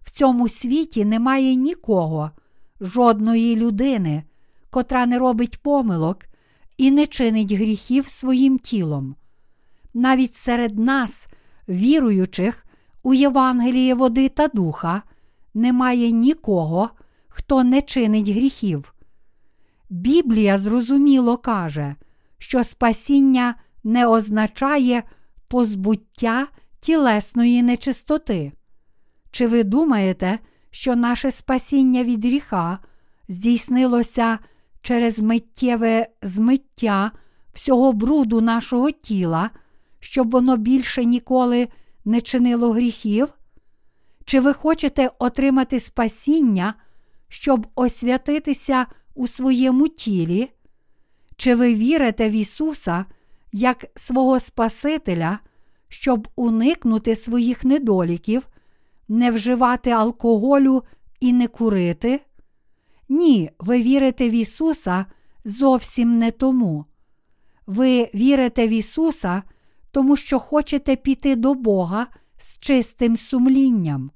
в 0.03 0.11
цьому 0.11 0.49
світі 0.49 1.05
немає 1.05 1.55
нікого, 1.55 2.31
жодної 2.81 3.57
людини, 3.57 4.25
котра 4.71 5.07
не 5.07 5.19
робить 5.19 5.63
помилок 5.63 6.29
і 6.79 6.91
не 6.91 7.07
чинить 7.07 7.53
гріхів 7.53 8.09
своїм 8.09 8.59
тілом. 8.59 9.16
Навіть 9.95 10.35
серед 10.35 10.79
нас, 10.79 11.29
віруючих 11.68 12.66
у 13.03 13.14
Євангеліє 13.14 13.95
води 13.95 14.29
та 14.29 14.49
духа, 14.49 15.03
немає 15.55 16.11
нікого, 16.11 16.91
хто 17.29 17.64
не 17.64 17.83
чинить 17.83 18.29
гріхів. 18.29 18.95
Біблія 19.91 20.59
зрозуміло 20.59 21.37
каже, 21.37 21.95
що 22.39 22.64
спасіння 22.64 23.55
не 23.85 24.07
означає 24.07 25.03
позбуття 25.49 26.47
тілесної 26.81 27.62
нечистоти. 27.62 28.53
Чи 29.31 29.47
ви 29.47 29.64
думаєте, 29.64 30.39
що 30.70 30.97
наше 30.97 31.31
спасіння 31.31 32.05
від 32.05 32.24
гріха 32.24 32.79
здійснилося 33.29 34.39
через 34.83 35.20
миттєве 35.20 36.07
змиття 36.22 37.12
всього 37.53 37.93
бруду 37.93 38.41
нашого 38.41 38.91
тіла, 38.91 39.51
щоб 40.01 40.31
воно 40.31 40.57
більше 40.57 41.05
ніколи 41.05 41.68
не 42.05 42.20
чинило 42.20 42.72
гріхів? 42.72 43.29
Чи 44.24 44.41
ви 44.41 44.53
хочете 44.53 45.11
отримати 45.18 45.81
спасіння 45.81 46.74
щоб 47.29 47.66
освятитися 47.74 48.87
у 49.14 49.26
своєму 49.26 49.89
тілі? 49.89 50.51
Чи 51.37 51.55
ви 51.55 51.74
вірите 51.74 52.29
в 52.29 52.33
Ісуса 52.33 53.05
як 53.53 53.87
свого 53.95 54.41
Спасителя, 54.41 55.39
щоб 55.89 56.29
уникнути 56.37 57.16
своїх 57.16 57.64
недоліків, 57.64 58.49
не 59.09 59.31
вживати 59.31 59.91
алкоголю 59.91 60.83
і 61.20 61.33
не 61.33 61.49
курити? 61.49 62.20
Ні, 63.09 63.51
ви 63.59 63.83
вірите 63.83 64.31
в 64.31 64.33
Ісуса 64.33 65.07
зовсім 65.45 66.13
не 66.13 66.31
тому. 66.31 66.85
Ви 67.67 68.11
вірите 68.15 68.69
в 68.69 68.71
Ісуса, 68.71 69.43
тому 69.91 70.17
що 70.17 70.39
хочете 70.39 70.97
піти 70.97 71.37
до 71.37 71.55
Бога 71.55 72.07
з 72.39 72.59
чистим 72.59 73.17
сумлінням. 73.17 74.11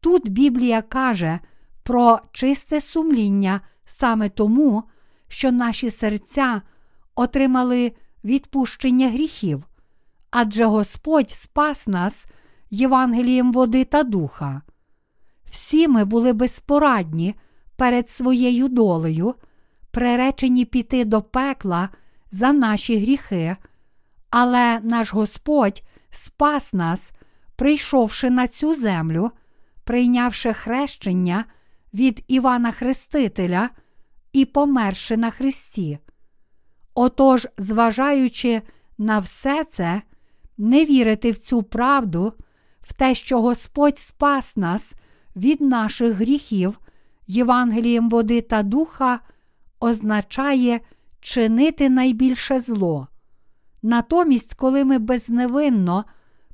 Тут 0.00 0.28
Біблія 0.28 0.82
каже 0.82 1.40
про 1.82 2.20
чисте 2.32 2.80
сумління 2.80 3.60
саме 3.84 4.28
тому, 4.28 4.82
що 5.28 5.52
наші 5.52 5.90
серця 5.90 6.62
отримали 7.14 7.92
відпущення 8.24 9.10
гріхів, 9.10 9.68
адже 10.30 10.64
Господь 10.64 11.30
спас 11.30 11.86
нас 11.86 12.26
Євангелієм 12.70 13.52
води 13.52 13.84
та 13.84 14.02
духа. 14.02 14.62
Всі 15.50 15.88
ми 15.88 16.04
були 16.04 16.32
безпорадні 16.32 17.34
перед 17.82 18.08
своєю 18.08 18.68
долею, 18.68 19.34
приречені 19.90 20.64
піти 20.64 21.04
до 21.04 21.22
пекла 21.22 21.88
за 22.30 22.52
наші 22.52 22.98
гріхи, 22.98 23.56
але 24.30 24.80
наш 24.80 25.12
Господь 25.12 25.82
спас 26.10 26.72
нас, 26.72 27.12
прийшовши 27.56 28.30
на 28.30 28.48
цю 28.48 28.74
землю, 28.74 29.30
прийнявши 29.84 30.52
хрещення 30.52 31.44
від 31.94 32.24
Івана 32.28 32.72
Хрестителя 32.72 33.70
і 34.32 34.44
померши 34.44 35.16
на 35.16 35.30
Христі. 35.30 35.98
Отож, 36.94 37.48
зважаючи 37.58 38.62
на 38.98 39.18
все 39.18 39.64
це, 39.64 40.02
не 40.58 40.84
вірити 40.84 41.30
в 41.30 41.38
цю 41.38 41.62
правду, 41.62 42.32
в 42.80 42.92
те, 42.92 43.14
що 43.14 43.40
Господь 43.40 43.98
спас 43.98 44.56
нас 44.56 44.94
від 45.36 45.60
наших 45.60 46.12
гріхів, 46.12 46.78
Євангелієм 47.26 48.10
води 48.10 48.40
та 48.40 48.62
духа, 48.62 49.20
означає 49.80 50.80
чинити 51.20 51.90
найбільше 51.90 52.60
зло. 52.60 53.08
Натомість, 53.82 54.54
коли 54.54 54.84
ми 54.84 54.98
безневинно 54.98 56.04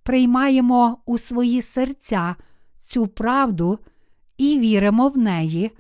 приймаємо 0.03 0.99
у 1.07 1.19
свої 1.19 1.63
серця 1.63 2.37
цю 2.83 3.07
правду 3.07 3.79
і 4.39 4.59
віримо 4.59 5.09
в 5.09 5.19
неї, 5.19 5.71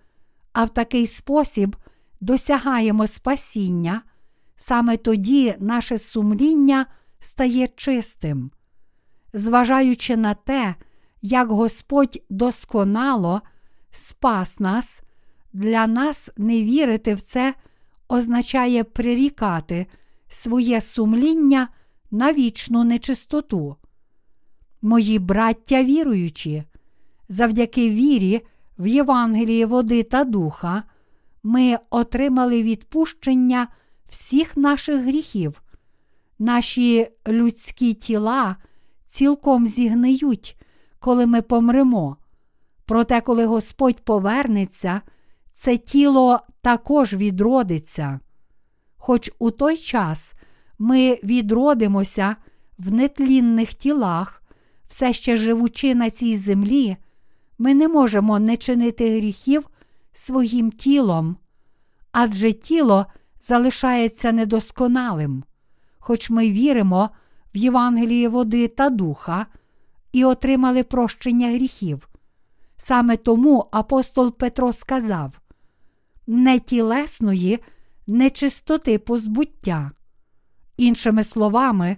а 0.52 0.64
в 0.64 0.68
такий 0.68 1.06
спосіб 1.06 1.76
досягаємо 2.20 3.06
спасіння, 3.06 4.02
саме 4.56 4.96
тоді 4.96 5.54
наше 5.60 5.98
сумління 5.98 6.86
стає 7.20 7.68
чистим. 7.76 8.50
Зважаючи 9.32 10.16
на 10.16 10.34
те, 10.34 10.74
як 11.22 11.48
Господь 11.48 12.22
досконало 12.30 13.42
спас 13.98 14.60
нас, 14.60 15.02
для 15.52 15.86
нас 15.86 16.30
не 16.36 16.62
вірити 16.62 17.14
в 17.14 17.20
це 17.20 17.54
означає 18.08 18.84
прирікати 18.84 19.86
своє 20.28 20.80
сумління 20.80 21.68
на 22.10 22.32
вічну 22.32 22.84
нечистоту. 22.84 23.76
Мої 24.82 25.18
браття 25.18 25.84
віруючі, 25.84 26.64
завдяки 27.28 27.90
вірі 27.90 28.40
в 28.78 28.86
Євангелії 28.86 29.64
води 29.64 30.02
та 30.02 30.24
духа, 30.24 30.82
ми 31.42 31.78
отримали 31.90 32.62
відпущення 32.62 33.68
всіх 34.08 34.56
наших 34.56 35.04
гріхів. 35.04 35.62
Наші 36.38 37.08
людські 37.28 37.94
тіла 37.94 38.56
цілком 39.04 39.66
зігниють, 39.66 40.56
коли 40.98 41.26
ми 41.26 41.42
помремо. 41.42 42.16
Проте, 42.88 43.20
коли 43.20 43.46
Господь 43.46 44.00
повернеться, 44.00 45.00
це 45.52 45.76
тіло 45.76 46.40
також 46.60 47.14
відродиться. 47.14 48.20
Хоч 48.96 49.30
у 49.38 49.50
той 49.50 49.76
час 49.76 50.34
ми 50.78 51.18
відродимося 51.24 52.36
в 52.78 52.92
нетлінних 52.92 53.74
тілах, 53.74 54.42
все 54.86 55.12
ще 55.12 55.36
живучи 55.36 55.94
на 55.94 56.10
цій 56.10 56.36
землі, 56.36 56.96
ми 57.58 57.74
не 57.74 57.88
можемо 57.88 58.38
не 58.38 58.56
чинити 58.56 59.18
гріхів 59.18 59.68
своїм 60.12 60.70
тілом, 60.70 61.36
адже 62.12 62.52
тіло 62.52 63.06
залишається 63.40 64.32
недосконалим, 64.32 65.44
хоч 65.98 66.30
ми 66.30 66.50
віримо 66.50 67.10
в 67.54 67.56
Євангеліє 67.56 68.28
води 68.28 68.68
та 68.68 68.90
духа 68.90 69.46
і 70.12 70.24
отримали 70.24 70.82
прощення 70.82 71.48
гріхів. 71.48 72.08
Саме 72.78 73.16
тому 73.16 73.68
апостол 73.70 74.32
Петро 74.32 74.72
сказав: 74.72 75.40
не 76.26 76.58
тілесної 76.58 77.58
нечистоти 78.06 78.98
позбуття. 78.98 79.90
Іншими 80.76 81.24
словами, 81.24 81.96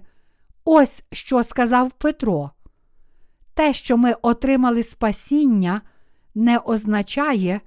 ось 0.65 1.03
що 1.11 1.43
сказав 1.43 1.91
Петро. 1.91 2.51
Те, 3.53 3.73
що 3.73 3.97
ми 3.97 4.13
отримали 4.21 4.83
спасіння, 4.83 5.81
не 6.35 6.57
означає, 6.57 7.61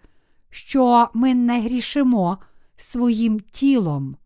що 0.51 1.09
ми 1.15 1.35
не 1.35 1.61
грішимо 1.61 2.39
своїм 2.77 3.41
тілом. 3.41 4.17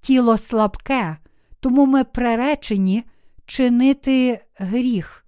Тіло 0.00 0.38
слабке, 0.38 1.16
тому 1.60 1.86
ми 1.86 2.04
приречені 2.04 3.04
чинити 3.46 4.44
гріх 4.56 5.23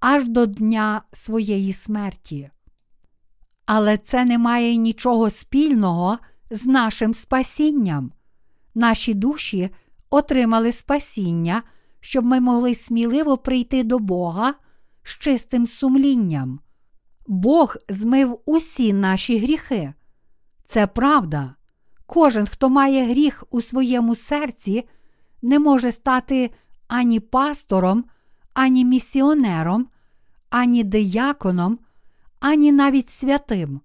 аж 0.00 0.28
до 0.28 0.46
дня 0.46 1.02
своєї 1.12 1.72
смерті. 1.72 2.50
Але 3.66 3.98
це 3.98 4.24
не 4.24 4.38
має 4.38 4.76
нічого 4.76 5.30
спільного 5.30 6.18
з 6.50 6.66
нашим 6.66 7.14
спасінням. 7.14 8.12
Наші 8.74 9.14
душі 9.14 9.70
отримали 10.10 10.72
спасіння, 10.72 11.62
щоб 12.00 12.24
ми 12.24 12.40
могли 12.40 12.74
сміливо 12.74 13.36
прийти 13.36 13.84
до 13.84 13.98
Бога 13.98 14.54
з 15.02 15.18
чистим 15.18 15.66
сумлінням. 15.66 16.60
Бог 17.26 17.76
змив 17.88 18.40
усі 18.44 18.92
наші 18.92 19.38
гріхи. 19.38 19.94
Це 20.64 20.86
правда. 20.86 21.54
Кожен, 22.06 22.46
хто 22.46 22.68
має 22.68 23.10
гріх 23.10 23.44
у 23.50 23.60
своєму 23.60 24.14
серці, 24.14 24.88
не 25.42 25.58
може 25.58 25.92
стати 25.92 26.50
ані 26.86 27.20
пастором, 27.20 28.04
ані 28.58 28.84
місіонером, 28.84 29.88
ані 30.50 30.84
дияконом, 30.84 31.78
ані 32.40 32.72
навіть 32.72 33.10
святим. 33.10 33.80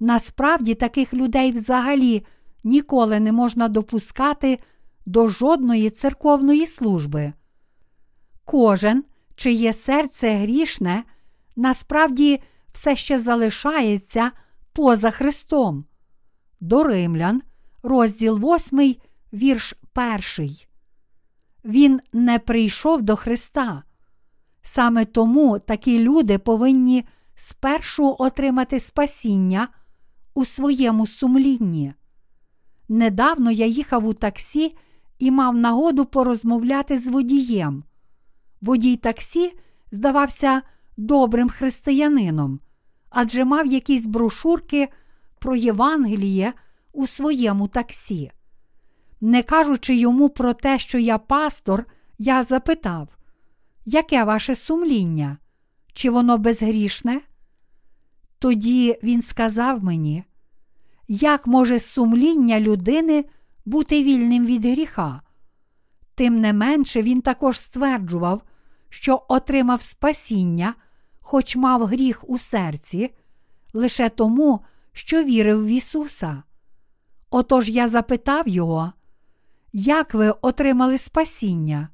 Насправді 0.00 0.74
таких 0.74 1.14
людей 1.14 1.52
взагалі 1.52 2.26
ніколи 2.64 3.20
не 3.20 3.32
можна 3.32 3.68
допускати 3.68 4.58
до 5.06 5.28
жодної 5.28 5.90
церковної 5.90 6.66
служби. 6.66 7.32
Кожен, 8.44 9.04
чиє 9.34 9.72
серце 9.72 10.36
грішне, 10.36 11.04
насправді 11.56 12.40
все 12.72 12.96
ще 12.96 13.18
залишається 13.18 14.32
поза 14.72 15.10
Христом. 15.10 15.84
До 16.60 16.84
Римлян, 16.84 17.42
розділ 17.82 18.38
8, 18.38 18.96
вірш 19.32 19.74
1. 20.36 20.56
Він 21.64 22.00
не 22.12 22.38
прийшов 22.38 23.02
до 23.02 23.16
Христа. 23.16 23.82
Саме 24.66 25.04
тому 25.04 25.58
такі 25.58 25.98
люди 25.98 26.38
повинні 26.38 27.04
спершу 27.34 28.16
отримати 28.18 28.80
спасіння 28.80 29.68
у 30.34 30.44
своєму 30.44 31.06
сумлінні. 31.06 31.94
Недавно 32.88 33.50
я 33.50 33.66
їхав 33.66 34.06
у 34.06 34.14
таксі 34.14 34.76
і 35.18 35.30
мав 35.30 35.56
нагоду 35.56 36.04
порозмовляти 36.04 36.98
з 36.98 37.08
водієм. 37.08 37.84
Водій 38.60 38.96
таксі 38.96 39.52
здавався 39.92 40.62
добрим 40.96 41.48
християнином, 41.48 42.60
адже 43.10 43.44
мав 43.44 43.66
якісь 43.66 44.06
брошурки 44.06 44.88
про 45.38 45.56
Євангеліє 45.56 46.52
у 46.92 47.06
своєму 47.06 47.68
таксі. 47.68 48.30
Не 49.20 49.42
кажучи 49.42 49.96
йому 49.96 50.28
про 50.28 50.54
те, 50.54 50.78
що 50.78 50.98
я 50.98 51.18
пастор, 51.18 51.84
я 52.18 52.44
запитав, 52.44 53.08
яке 53.84 54.24
ваше 54.24 54.54
сумління? 54.54 55.38
Чи 55.92 56.10
воно 56.10 56.38
безгрішне? 56.38 57.20
Тоді 58.38 58.98
він 59.02 59.22
сказав 59.22 59.84
мені, 59.84 60.24
як 61.08 61.46
може 61.46 61.78
сумління 61.78 62.60
людини 62.60 63.24
бути 63.64 64.02
вільним 64.02 64.46
від 64.46 64.64
гріха? 64.64 65.20
Тим 66.14 66.40
не 66.40 66.52
менше 66.52 67.02
він 67.02 67.20
також 67.20 67.60
стверджував, 67.60 68.42
що 68.88 69.22
отримав 69.28 69.82
спасіння, 69.82 70.74
хоч 71.20 71.56
мав 71.56 71.84
гріх 71.84 72.30
у 72.30 72.38
серці, 72.38 73.14
лише 73.72 74.08
тому, 74.08 74.60
що 74.92 75.24
вірив 75.24 75.64
в 75.64 75.68
Ісуса. 75.68 76.42
Отож 77.30 77.70
я 77.70 77.88
запитав 77.88 78.48
його, 78.48 78.92
як 79.72 80.14
ви 80.14 80.30
отримали 80.30 80.98
спасіння? 80.98 81.88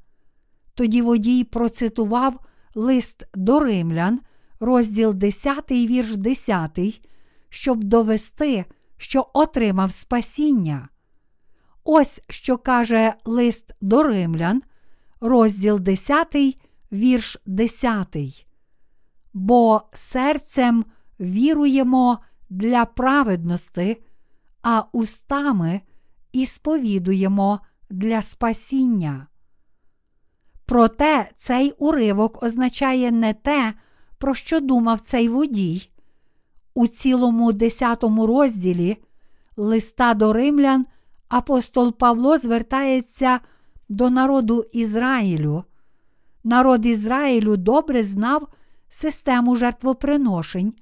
Тоді 0.81 1.03
водій 1.03 1.45
процитував 1.45 2.41
лист 2.74 3.26
до 3.35 3.61
римлян, 3.61 4.20
розділ 4.61 5.14
10, 5.14 5.70
вірш 5.70 6.16
10, 6.16 6.78
щоб 7.49 7.85
довести, 7.85 8.64
що 8.97 9.26
отримав 9.33 9.93
спасіння. 9.93 10.89
Ось 11.85 12.22
що 12.28 12.59
каже 12.59 13.14
лист 13.24 13.72
до 13.81 14.03
римлян, 14.03 14.62
розділ 15.20 15.81
10, 15.81 16.37
вірш 16.93 17.37
10. 17.47 18.16
Бо 19.33 19.83
серцем 19.93 20.85
віруємо 21.20 22.18
для 22.51 22.85
праведності, 22.85 23.97
а 24.62 24.85
устами 24.93 25.81
і 26.33 26.47
для 27.91 28.22
спасіння. 28.22 29.26
Проте 30.71 31.31
цей 31.37 31.73
уривок 31.79 32.43
означає 32.43 33.11
не 33.11 33.35
те, 33.35 33.75
про 34.18 34.35
що 34.35 34.61
думав 34.61 35.01
цей 35.01 35.29
водій. 35.29 35.89
У 36.75 36.87
цілому 36.87 37.53
десятому 37.53 38.27
розділі 38.27 38.97
листа 39.57 40.14
до 40.14 40.33
римлян 40.33 40.87
апостол 41.29 41.93
Павло 41.93 42.39
звертається 42.39 43.41
до 43.89 44.11
народу 44.11 44.64
Ізраїлю. 44.73 45.64
Народ 46.45 46.87
Ізраїлю 46.87 47.57
добре 47.57 48.03
знав 48.03 48.49
систему 48.89 49.57
жертвоприношень 49.57 50.75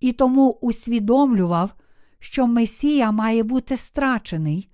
і 0.00 0.12
тому 0.12 0.58
усвідомлював, 0.60 1.74
що 2.18 2.46
Месія 2.46 3.12
має 3.12 3.42
бути 3.42 3.76
страчений, 3.76 4.68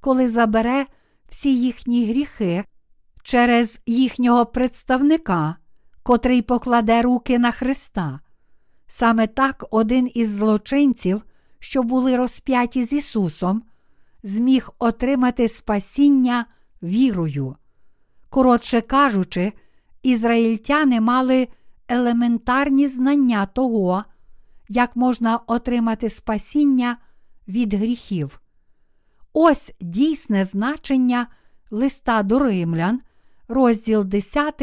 коли 0.00 0.28
забере 0.28 0.86
всі 1.28 1.56
їхні 1.58 2.06
гріхи 2.06 2.64
через 3.24 3.80
їхнього 3.86 4.46
представника, 4.46 5.56
котрий 6.02 6.42
покладе 6.42 7.02
руки 7.02 7.38
на 7.38 7.52
Христа. 7.52 8.20
Саме 8.86 9.26
так 9.26 9.64
один 9.70 10.10
із 10.14 10.30
злочинців, 10.30 11.24
що 11.58 11.82
були 11.82 12.16
розп'яті 12.16 12.84
з 12.84 12.92
Ісусом, 12.92 13.62
зміг 14.22 14.70
отримати 14.78 15.48
спасіння 15.48 16.46
вірою. 16.82 17.56
Коротше 18.28 18.80
кажучи, 18.80 19.52
ізраїльтяни 20.02 21.00
мали 21.00 21.48
елементарні 21.88 22.88
знання 22.88 23.46
того, 23.46 24.04
як 24.68 24.96
можна 24.96 25.36
отримати 25.46 26.10
спасіння 26.10 26.96
від 27.48 27.74
гріхів. 27.74 28.40
Ось 29.32 29.72
дійсне 29.80 30.44
значення 30.44 31.26
листа 31.70 32.22
до 32.22 32.38
римлян, 32.38 33.00
розділ 33.48 34.04
10, 34.04 34.62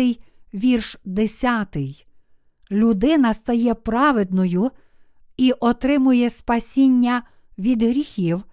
вірш 0.53 0.97
10. 1.05 1.77
Людина 2.71 3.33
стає 3.33 3.73
праведною 3.73 4.71
і 5.37 5.51
отримує 5.51 6.29
спасіння 6.29 7.23
від 7.57 7.83
гріхів, 7.83 8.45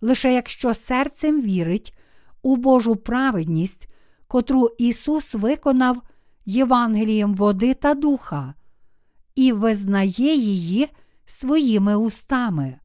лише 0.00 0.34
якщо 0.34 0.74
серцем 0.74 1.42
вірить 1.42 1.98
у 2.42 2.56
Божу 2.56 2.96
праведність, 2.96 3.88
котру 4.26 4.70
Ісус 4.78 5.34
виконав 5.34 6.02
Євангелієм 6.46 7.34
води 7.34 7.74
та 7.74 7.94
духа, 7.94 8.54
і 9.34 9.52
визнає 9.52 10.36
її 10.36 10.88
своїми 11.26 11.96
устами. 11.96 12.78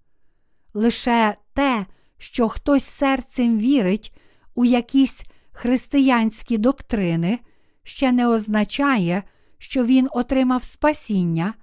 Лише 0.74 1.38
те, 1.54 1.86
що 2.18 2.50
хтось 2.50 2.84
серцем 2.84 3.60
вірить 3.60 4.18
у 4.56 4.66
якісь 4.66 5.24
християнські 5.60 6.58
доктрини, 6.58 7.40
ще 7.84 8.12
не 8.12 8.28
означає, 8.28 9.24
що 9.58 9.86
він 9.86 10.08
отримав 10.12 10.64
спасіння, 10.64 11.54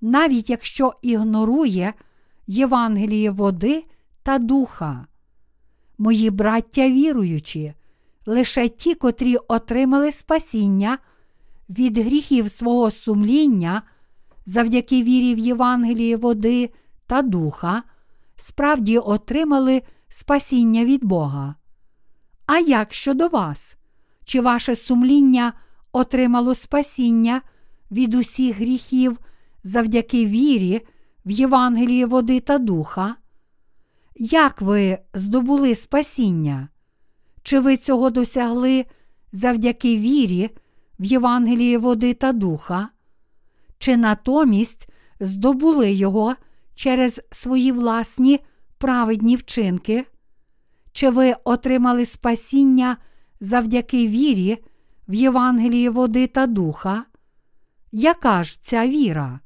навіть 0.00 0.50
якщо 0.50 0.92
ігнорує 1.02 1.94
Євангеліє 2.46 3.30
води 3.30 3.84
та 4.22 4.38
духа. 4.38 5.06
Мої 5.98 6.30
браття 6.30 6.90
віруючі, 6.90 7.74
лише 8.26 8.68
ті, 8.68 8.94
котрі 8.94 9.36
отримали 9.36 10.12
спасіння 10.12 10.98
від 11.68 11.98
гріхів 11.98 12.50
свого 12.50 12.90
сумління 12.90 13.82
завдяки 14.46 15.02
вірі 15.02 15.34
в 15.34 15.38
Євангеліє 15.38 16.16
води 16.16 16.70
та 17.06 17.22
духа, 17.22 17.82
справді 18.36 18.98
отримали 18.98 19.82
спасіння 20.08 20.84
від 20.84 21.04
Бога. 21.04 21.54
А 22.46 22.58
як 22.58 22.94
щодо 22.94 23.28
вас? 23.28 23.76
Чи 24.24 24.40
ваше 24.40 24.76
сумління 24.76 25.52
отримало 25.92 26.54
спасіння 26.54 27.42
від 27.90 28.14
усіх 28.14 28.56
гріхів 28.56 29.18
завдяки 29.64 30.26
вірі 30.26 30.86
в 31.26 31.30
Євангеліє 31.30 32.06
води 32.06 32.40
та 32.40 32.58
духа? 32.58 33.16
Як 34.16 34.60
ви 34.60 34.98
здобули 35.14 35.74
спасіння? 35.74 36.68
Чи 37.42 37.60
ви 37.60 37.76
цього 37.76 38.10
досягли 38.10 38.84
завдяки 39.32 39.98
вірі 39.98 40.50
в 40.98 41.04
Євангеліє 41.04 41.78
води 41.78 42.14
та 42.14 42.32
духа? 42.32 42.88
Чи 43.78 43.96
натомість 43.96 44.88
здобули 45.20 45.92
його 45.92 46.34
через 46.74 47.20
свої 47.30 47.72
власні 47.72 48.40
праведні 48.78 49.36
вчинки? 49.36 50.04
Чи 50.96 51.10
ви 51.10 51.34
отримали 51.44 52.06
спасіння 52.06 52.96
завдяки 53.40 54.08
вірі 54.08 54.64
в 55.08 55.14
Євангеліє 55.14 55.90
води 55.90 56.26
та 56.26 56.46
духа? 56.46 57.04
Яка 57.92 58.44
ж 58.44 58.62
ця 58.62 58.86
віра? 58.88 59.40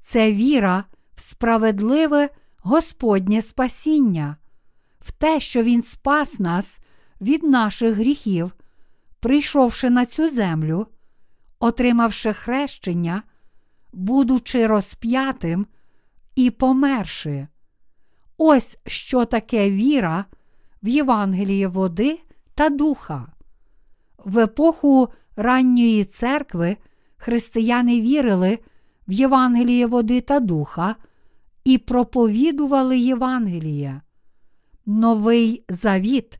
Це 0.00 0.32
віра 0.32 0.84
в 1.16 1.20
справедливе 1.20 2.28
Господнє 2.58 3.42
спасіння, 3.42 4.36
в 5.00 5.12
те, 5.12 5.40
що 5.40 5.62
Він 5.62 5.82
спас 5.82 6.38
нас 6.38 6.80
від 7.20 7.42
наших 7.42 7.94
гріхів, 7.94 8.52
прийшовши 9.20 9.90
на 9.90 10.06
цю 10.06 10.28
землю, 10.28 10.86
отримавши 11.58 12.32
хрещення, 12.32 13.22
будучи 13.92 14.66
розп'ятим 14.66 15.66
і 16.34 16.50
померши. 16.50 17.48
Ось 18.36 18.78
що 18.86 19.24
таке 19.24 19.70
віра 19.70 20.24
в 20.84 20.88
Євангеліє 20.88 21.68
води 21.68 22.18
та 22.54 22.68
духа. 22.68 23.26
В 24.24 24.38
епоху 24.38 25.08
ранньої 25.36 26.04
церкви 26.04 26.76
християни 27.16 28.00
вірили 28.00 28.58
в 29.08 29.12
Євангеліє 29.12 29.86
води 29.86 30.20
та 30.20 30.40
духа 30.40 30.96
і 31.64 31.78
проповідували 31.78 32.98
Євангеліє. 32.98 34.00
Новий 34.86 35.64
Завіт 35.68 36.38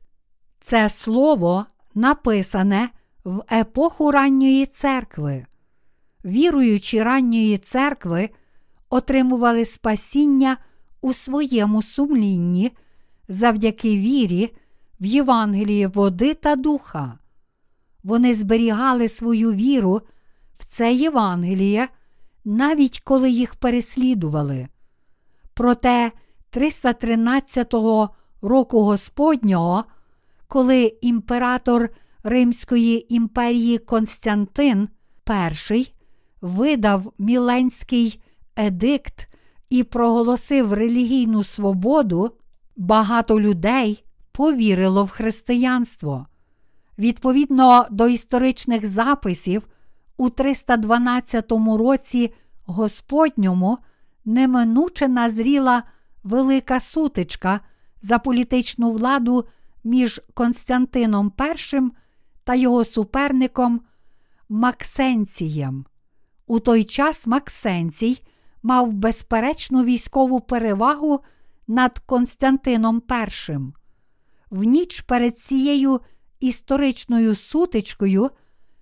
це 0.59 0.89
слово 0.89 1.65
написане 1.95 2.89
в 3.23 3.43
епоху 3.51 4.11
ранньої 4.11 4.65
церкви. 4.65 5.45
Віруючі 6.25 7.03
ранньої 7.03 7.57
церкви 7.57 8.29
отримували 8.89 9.65
спасіння 9.65 10.57
у 11.01 11.13
своєму 11.13 11.81
сумлінні 11.81 12.71
завдяки 13.27 13.97
вірі 13.97 14.55
в 14.99 15.05
Євангеліє 15.05 15.87
води 15.87 16.33
та 16.33 16.55
духа. 16.55 17.19
Вони 18.03 18.35
зберігали 18.35 19.09
свою 19.09 19.53
віру 19.53 20.01
в 20.59 20.65
це 20.65 20.93
Євангеліє, 20.93 21.87
навіть 22.45 22.99
коли 22.99 23.29
їх 23.29 23.55
переслідували. 23.55 24.67
Проте 25.53 26.11
313 26.49 27.73
року 28.41 28.83
Господнього, 28.83 29.83
коли 30.47 30.97
імператор 31.01 31.89
Римської 32.23 33.15
імперії 33.15 33.77
Константин 33.77 34.89
І 35.71 35.87
видав 36.41 37.13
Міленський 37.17 38.21
едикт 38.55 39.27
і 39.69 39.83
проголосив 39.83 40.73
релігійну 40.73 41.43
свободу, 41.43 42.31
багато 42.75 43.39
людей 43.39 44.03
повірило 44.31 45.03
в 45.03 45.09
християнство. 45.09 46.27
Відповідно 46.97 47.85
до 47.91 48.07
історичних 48.07 48.87
записів, 48.87 49.67
у 50.17 50.29
312 50.29 51.51
році 51.51 52.33
Господньому 52.65 53.77
неминуче 54.25 55.07
назріла 55.07 55.83
велика 56.23 56.79
сутичка 56.79 57.59
за 58.01 58.19
політичну 58.19 58.91
владу 58.91 59.45
між 59.83 60.21
Константином 60.33 61.31
І 61.39 61.81
та 62.43 62.55
його 62.55 62.85
суперником 62.85 63.81
Максенцієм. 64.49 65.85
У 66.47 66.59
той 66.59 66.83
час 66.83 67.27
Максенцій 67.27 68.21
мав 68.63 68.93
безперечну 68.93 69.83
військову 69.83 70.39
перевагу 70.39 71.19
над 71.67 71.99
Константином 71.99 73.01
І. 73.49 73.57
В 74.49 74.63
ніч 74.63 75.01
перед 75.01 75.37
цією 75.37 76.01
історичною 76.39 77.35
сутичкою 77.35 78.29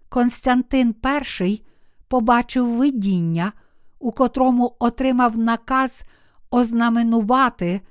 Константин 0.10 0.96
І 1.42 1.62
побачив 2.08 2.68
видіння, 2.68 3.54
у 4.00 4.12
котрому 4.12 4.76
отримав 4.80 5.38
наказ 5.38 6.04
ознаменувати 6.52 7.82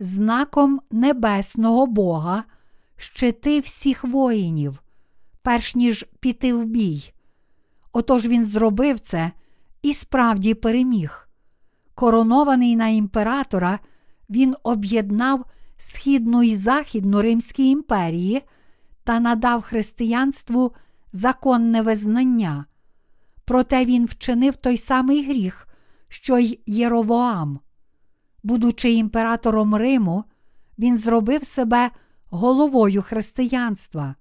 знаком 0.00 0.80
небесного 0.90 1.86
Бога 1.86 2.44
щити 2.96 3.60
всіх 3.60 4.04
воїнів, 4.04 4.82
перш 5.42 5.74
ніж 5.74 6.06
піти 6.20 6.54
в 6.54 6.64
бій. 6.64 7.12
Отож 7.92 8.26
він 8.26 8.46
зробив 8.46 9.00
це 9.00 9.32
і 9.82 9.94
справді 9.94 10.54
переміг. 10.54 11.28
Коронований 11.94 12.76
на 12.76 12.88
імператора, 12.88 13.78
він 14.32 14.56
об'єднав 14.62 15.44
Східну 15.76 16.42
і 16.42 16.56
Західну 16.56 17.22
Римські 17.22 17.70
імперії 17.70 18.42
та 19.04 19.20
надав 19.20 19.62
християнству 19.62 20.72
законне 21.12 21.82
визнання. 21.82 22.64
Проте 23.44 23.84
він 23.84 24.06
вчинив 24.06 24.56
той 24.56 24.76
самий 24.76 25.26
гріх, 25.26 25.68
що 26.08 26.38
й 26.38 26.60
Єровоам. 26.66 27.60
Будучи 28.42 28.92
імператором 28.92 29.74
Риму, 29.74 30.24
він 30.78 30.98
зробив 30.98 31.44
себе 31.44 31.90
головою 32.30 33.02
християнства. 33.02 34.14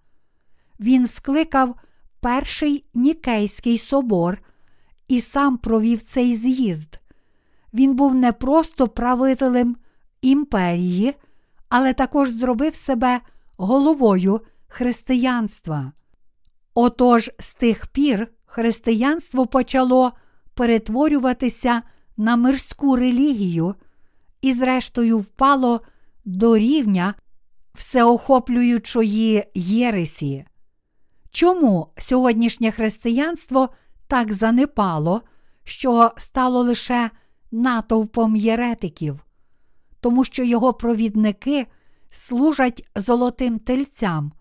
Він 0.80 1.08
скликав 1.08 1.76
перший 2.20 2.86
Нікейський 2.94 3.78
собор 3.78 4.42
і 5.08 5.22
сам 5.22 5.58
провів 5.58 6.02
цей 6.02 6.36
з'їзд. 6.36 7.00
Він 7.74 7.96
був 7.96 8.16
не 8.16 8.32
просто 8.32 8.88
правителем 8.88 9.76
імперії, 10.22 11.16
але 11.70 11.94
також 11.94 12.30
зробив 12.30 12.76
себе 12.76 13.22
головою 13.58 14.42
християнства. 14.68 15.92
Отож, 16.74 17.32
з 17.40 17.54
тих 17.54 17.88
пір 17.88 18.28
християнство 18.46 19.46
почало 19.46 20.12
перетворюватися 20.54 21.82
на 22.18 22.36
мирську 22.36 22.96
релігію 22.96 23.76
і, 24.42 24.54
зрештою, 24.54 25.20
впало 25.20 25.82
до 26.26 26.58
рівня 26.58 27.14
всеохоплюючої 27.74 29.44
Єресі. 29.56 30.46
Чому 31.32 31.88
сьогоднішнє 31.98 32.72
християнство 32.72 33.70
так 34.08 34.34
занепало, 34.34 35.22
що 35.64 36.12
стало 36.18 36.62
лише 36.62 37.10
натовпом 37.52 38.36
єретиків? 38.36 39.20
Тому 40.02 40.24
що 40.24 40.44
його 40.44 40.74
провідники 40.74 41.68
служать 42.10 42.90
золотим 42.96 43.60
тельцям, 43.60 44.32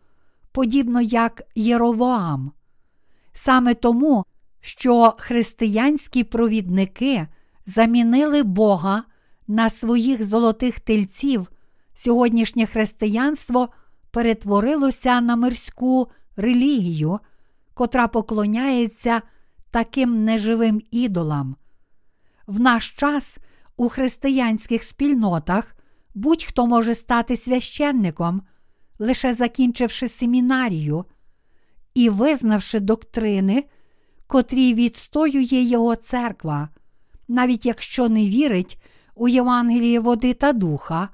подібно 0.53 1.01
як 1.01 1.43
Єровоам. 1.55 2.53
Саме 3.33 3.75
тому, 3.75 4.25
що 4.61 5.15
християнські 5.19 6.25
провідники 6.25 7.27
замінили 7.67 8.43
Бога 8.43 9.05
на 9.49 9.71
своїх 9.71 10.25
золотих 10.25 10.81
тельців, 10.81 11.51
сьогоднішнє 11.95 12.67
християнство 12.67 13.69
перетворилося 14.11 15.21
на 15.21 15.37
мирську 15.37 16.09
релігію, 16.37 17.19
котра 17.75 18.09
поклоняється 18.09 19.23
таким 19.71 20.25
неживим 20.25 20.83
ідолам. 20.91 21.57
В 22.47 22.61
наш 22.61 22.91
час 22.91 23.39
у 23.81 23.89
християнських 23.89 24.85
спільнотах 24.85 25.77
будь-хто 26.15 26.67
може 26.67 26.95
стати 26.95 27.37
священником, 27.37 28.43
лише 28.99 29.35
закінчивши 29.35 30.09
семінарію 30.09 31.05
і 31.95 32.09
визнавши 32.09 32.81
доктрини, 32.81 33.65
котрі 34.27 34.75
відстоює 34.75 35.63
його 35.63 35.97
церква, 35.97 36.69
навіть 37.29 37.67
якщо 37.67 38.09
не 38.09 38.27
вірить 38.27 38.83
у 39.15 39.29
Євангеліє 39.29 40.01
води 40.01 40.35
та 40.35 40.53
духа, 40.53 41.09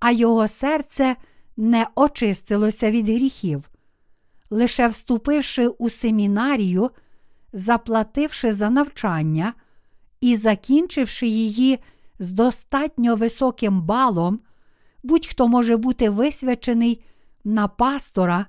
а 0.00 0.10
його 0.10 0.48
серце 0.48 1.16
не 1.56 1.86
очистилося 1.94 2.90
від 2.90 3.08
гріхів. 3.08 3.70
Лише 4.50 4.88
вступивши 4.88 5.68
у 5.68 5.90
семінарію, 5.90 6.90
заплативши 7.52 8.52
за 8.52 8.70
навчання 8.70 9.54
і 10.20 10.36
закінчивши 10.36 11.26
її 11.26 11.78
з 12.18 12.32
достатньо 12.32 13.16
високим 13.16 13.82
балом, 13.82 14.40
будь-хто 15.02 15.48
може 15.48 15.76
бути 15.76 16.10
висвячений 16.10 17.04
на 17.44 17.68
пастора 17.68 18.46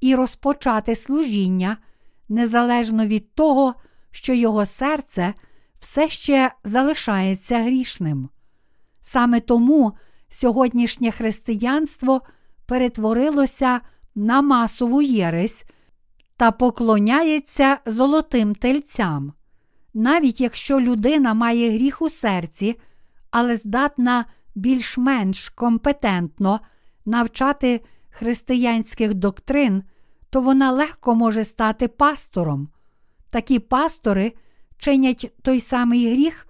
і 0.00 0.14
розпочати 0.14 0.96
служіння 0.96 1.76
незалежно 2.28 3.06
від 3.06 3.34
того, 3.34 3.74
що 4.10 4.34
його 4.34 4.66
серце 4.66 5.34
все 5.80 6.08
ще 6.08 6.52
залишається 6.64 7.62
грішним. 7.62 8.28
Саме 9.02 9.40
тому 9.40 9.92
сьогоднішнє 10.28 11.10
християнство 11.10 12.22
перетворилося 12.66 13.80
на 14.14 14.42
масову 14.42 15.02
єресь 15.02 15.64
та 16.36 16.50
поклоняється 16.50 17.78
золотим 17.86 18.54
тельцям. 18.54 19.32
Навіть 19.94 20.40
якщо 20.40 20.80
людина 20.80 21.34
має 21.34 21.70
гріх 21.70 22.02
у 22.02 22.10
серці, 22.10 22.80
але 23.30 23.56
здатна 23.56 24.24
більш-менш 24.54 25.48
компетентно 25.48 26.60
навчати 27.04 27.80
християнських 28.10 29.14
доктрин, 29.14 29.82
то 30.30 30.40
вона 30.40 30.72
легко 30.72 31.14
може 31.14 31.44
стати 31.44 31.88
пастором. 31.88 32.68
Такі 33.30 33.58
пастори 33.58 34.32
чинять 34.78 35.32
той 35.42 35.60
самий 35.60 36.12
гріх, 36.12 36.46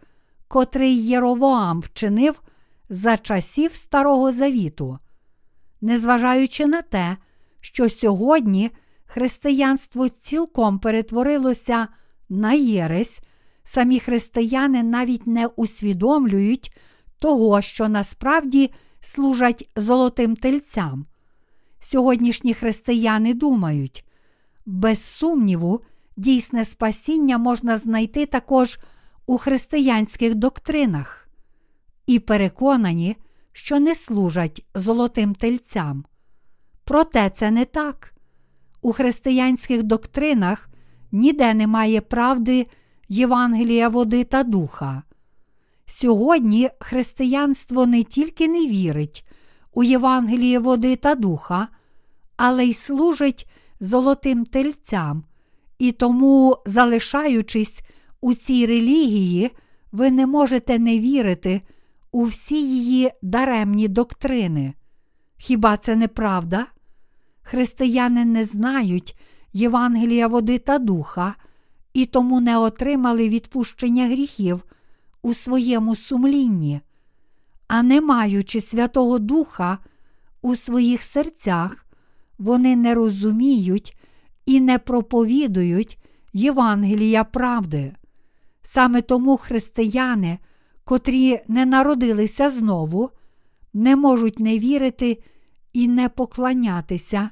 котрий 0.48 1.06
Єровоам 1.06 1.80
вчинив 1.80 2.42
за 2.88 3.16
часів 3.16 3.74
Старого 3.74 4.32
Завіту. 4.32 4.98
Незважаючи 5.80 6.66
на 6.66 6.82
те, 6.82 7.16
що 7.60 7.88
сьогодні 7.88 8.70
християнство 9.04 10.08
цілком 10.08 10.78
перетворилося 10.78 11.88
на 12.28 12.52
єресь, 12.52 13.20
самі 13.70 14.00
християни 14.00 14.82
навіть 14.82 15.26
не 15.26 15.46
усвідомлюють 15.46 16.76
того, 17.18 17.60
що 17.60 17.88
насправді 17.88 18.70
служать 19.00 19.70
золотим 19.76 20.36
тельцям. 20.36 21.06
Сьогоднішні 21.80 22.54
християни 22.54 23.34
думають, 23.34 24.04
без 24.66 25.04
сумніву, 25.04 25.80
дійсне 26.16 26.64
спасіння 26.64 27.38
можна 27.38 27.76
знайти 27.76 28.26
також 28.26 28.78
у 29.26 29.38
християнських 29.38 30.34
доктринах, 30.34 31.28
і 32.06 32.18
переконані, 32.18 33.16
що 33.52 33.80
не 33.80 33.94
служать 33.94 34.66
золотим 34.74 35.34
тельцям. 35.34 36.04
Проте 36.84 37.30
це 37.30 37.50
не 37.50 37.64
так. 37.64 38.14
У 38.82 38.92
християнських 38.92 39.82
доктринах 39.82 40.68
ніде 41.12 41.54
немає 41.54 42.00
правди 42.00 42.66
Євангелія 43.12 43.88
води 43.88 44.24
та 44.24 44.42
духа. 44.42 45.02
Сьогодні 45.86 46.70
християнство 46.80 47.86
не 47.86 48.02
тільки 48.02 48.48
не 48.48 48.66
вірить 48.66 49.26
у 49.72 49.82
Євангеліє 49.82 50.58
води 50.58 50.96
та 50.96 51.14
духа, 51.14 51.68
але 52.36 52.64
й 52.66 52.74
служить 52.74 53.50
золотим 53.80 54.44
тельцям, 54.44 55.24
і 55.78 55.92
тому, 55.92 56.56
залишаючись 56.66 57.82
у 58.20 58.34
цій 58.34 58.66
релігії, 58.66 59.50
ви 59.92 60.10
не 60.10 60.26
можете 60.26 60.78
не 60.78 60.98
вірити 60.98 61.60
у 62.12 62.24
всі 62.24 62.68
її 62.68 63.10
даремні 63.22 63.88
доктрини. 63.88 64.74
Хіба 65.36 65.76
це 65.76 65.96
не 65.96 66.08
правда? 66.08 66.66
Християни 67.42 68.24
не 68.24 68.44
знають 68.44 69.18
Євангелія 69.52 70.26
води 70.26 70.58
та 70.58 70.78
духа, 70.78 71.34
і 71.94 72.06
тому 72.06 72.40
не 72.40 72.58
отримали 72.58 73.28
відпущення 73.28 74.06
гріхів 74.06 74.64
у 75.22 75.34
своєму 75.34 75.96
сумлінні, 75.96 76.80
а 77.68 77.82
не 77.82 78.00
маючи 78.00 78.60
Святого 78.60 79.18
Духа 79.18 79.78
у 80.42 80.56
своїх 80.56 81.02
серцях, 81.02 81.86
вони 82.38 82.76
не 82.76 82.94
розуміють 82.94 83.96
і 84.46 84.60
не 84.60 84.78
проповідують 84.78 85.98
Євангелія 86.32 87.24
правди. 87.24 87.92
Саме 88.62 89.02
тому 89.02 89.36
християни, 89.36 90.38
котрі 90.84 91.40
не 91.48 91.66
народилися 91.66 92.50
знову, 92.50 93.10
не 93.72 93.96
можуть 93.96 94.38
не 94.38 94.58
вірити 94.58 95.22
і 95.72 95.88
не 95.88 96.08
поклонятися 96.08 97.30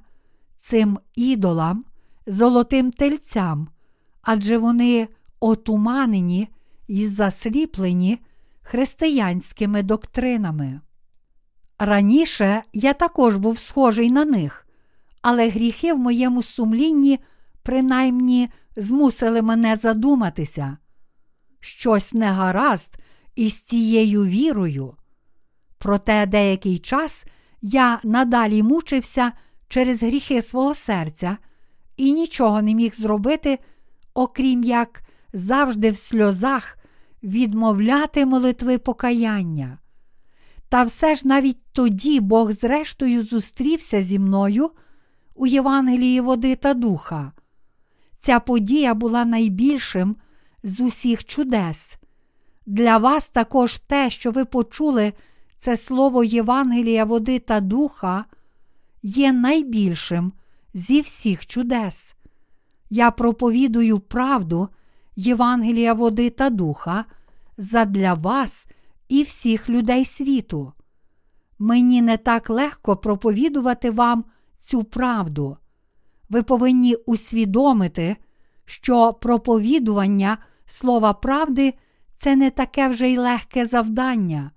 цим 0.57 0.99
ідолам, 1.15 1.85
золотим 2.27 2.91
тельцям, 2.91 3.69
адже 4.31 4.59
вони 4.59 5.09
отуманені 5.41 6.49
і 6.89 7.07
засліплені 7.07 8.19
християнськими 8.63 9.83
доктринами. 9.83 10.81
Раніше 11.79 12.63
я 12.73 12.93
також 12.93 13.37
був 13.37 13.59
схожий 13.59 14.11
на 14.11 14.25
них, 14.25 14.67
але 15.23 15.49
гріхи 15.49 15.93
в 15.93 15.99
моєму 15.99 16.43
сумлінні 16.43 17.19
принаймні 17.63 18.49
змусили 18.77 19.43
мене 19.43 19.77
задуматися. 19.77 20.77
Щось 21.61 22.15
не 22.15 22.27
гаразд 22.27 22.97
із 23.35 23.61
цією 23.61 24.25
вірою. 24.25 24.95
Проте 25.79 26.27
деякий 26.27 26.79
час 26.79 27.27
я 27.63 28.01
надалі 28.03 28.63
мучився 28.63 29.33
через 29.69 30.03
гріхи 30.03 30.43
свого 30.43 30.75
серця 30.75 31.37
і 31.97 32.13
нічого 32.13 32.63
не 32.63 32.75
міг 32.75 32.95
зробити, 32.95 33.59
окрім 34.15 34.65
як 34.65 35.03
завжди 35.33 35.91
в 35.91 35.97
сльозах 35.97 36.79
відмовляти 37.23 38.27
молитви 38.27 38.79
покаяння. 38.79 39.79
Та 40.69 40.83
все 40.83 41.15
ж 41.15 41.29
навіть 41.29 41.59
тоді 41.73 42.21
Бог 42.21 42.53
зрештою 42.53 43.23
зустрівся 43.23 44.03
зі 44.03 44.19
мною 44.19 44.71
у 45.35 45.47
Євангелії 45.47 46.21
води 46.21 46.57
та 46.57 46.75
духа. 46.75 47.33
Ця 48.19 48.41
подія 48.41 48.95
була 48.95 49.25
найбільшим 49.25 50.17
з 50.63 50.81
усіх 50.81 51.25
чудес. 51.25 51.99
Для 52.67 52.99
вас 52.99 53.29
також 53.29 53.79
те, 53.79 54.11
що 54.11 54.31
ви 54.31 54.45
почули 54.45 55.13
це 55.59 55.77
слово 55.77 56.25
Євангелія 56.25 57.05
води 57.05 57.39
та 57.39 57.61
духа, 57.61 58.25
є 59.03 59.33
найбільшим 59.33 60.33
зі 60.75 61.01
всіх 61.01 61.47
чудес. 61.47 62.15
Я 62.91 63.11
проповідую 63.11 63.99
правду 63.99 64.69
Євангелія 65.17 65.95
води 65.95 66.31
та 66.31 66.51
духа 66.51 67.05
задля 67.59 68.15
вас 68.15 68.67
і 69.09 69.23
всіх 69.23 69.69
людей 69.69 70.05
світу. 70.05 70.73
Мені 71.59 72.03
не 72.03 72.17
так 72.17 72.51
легко 72.51 72.97
проповідувати 72.97 73.91
вам 73.91 74.25
цю 74.57 74.85
правду. 74.85 75.57
Ви 76.31 76.43
повинні 76.43 76.95
усвідомити, 76.95 78.17
що 78.65 79.13
проповідування 79.13 80.39
слова 80.67 81.13
правди 81.13 81.75
це 82.15 82.37
не 82.37 82.51
таке 82.51 82.89
вже 82.89 83.09
й 83.11 83.19
легке 83.19 83.67
завдання. 83.67 84.51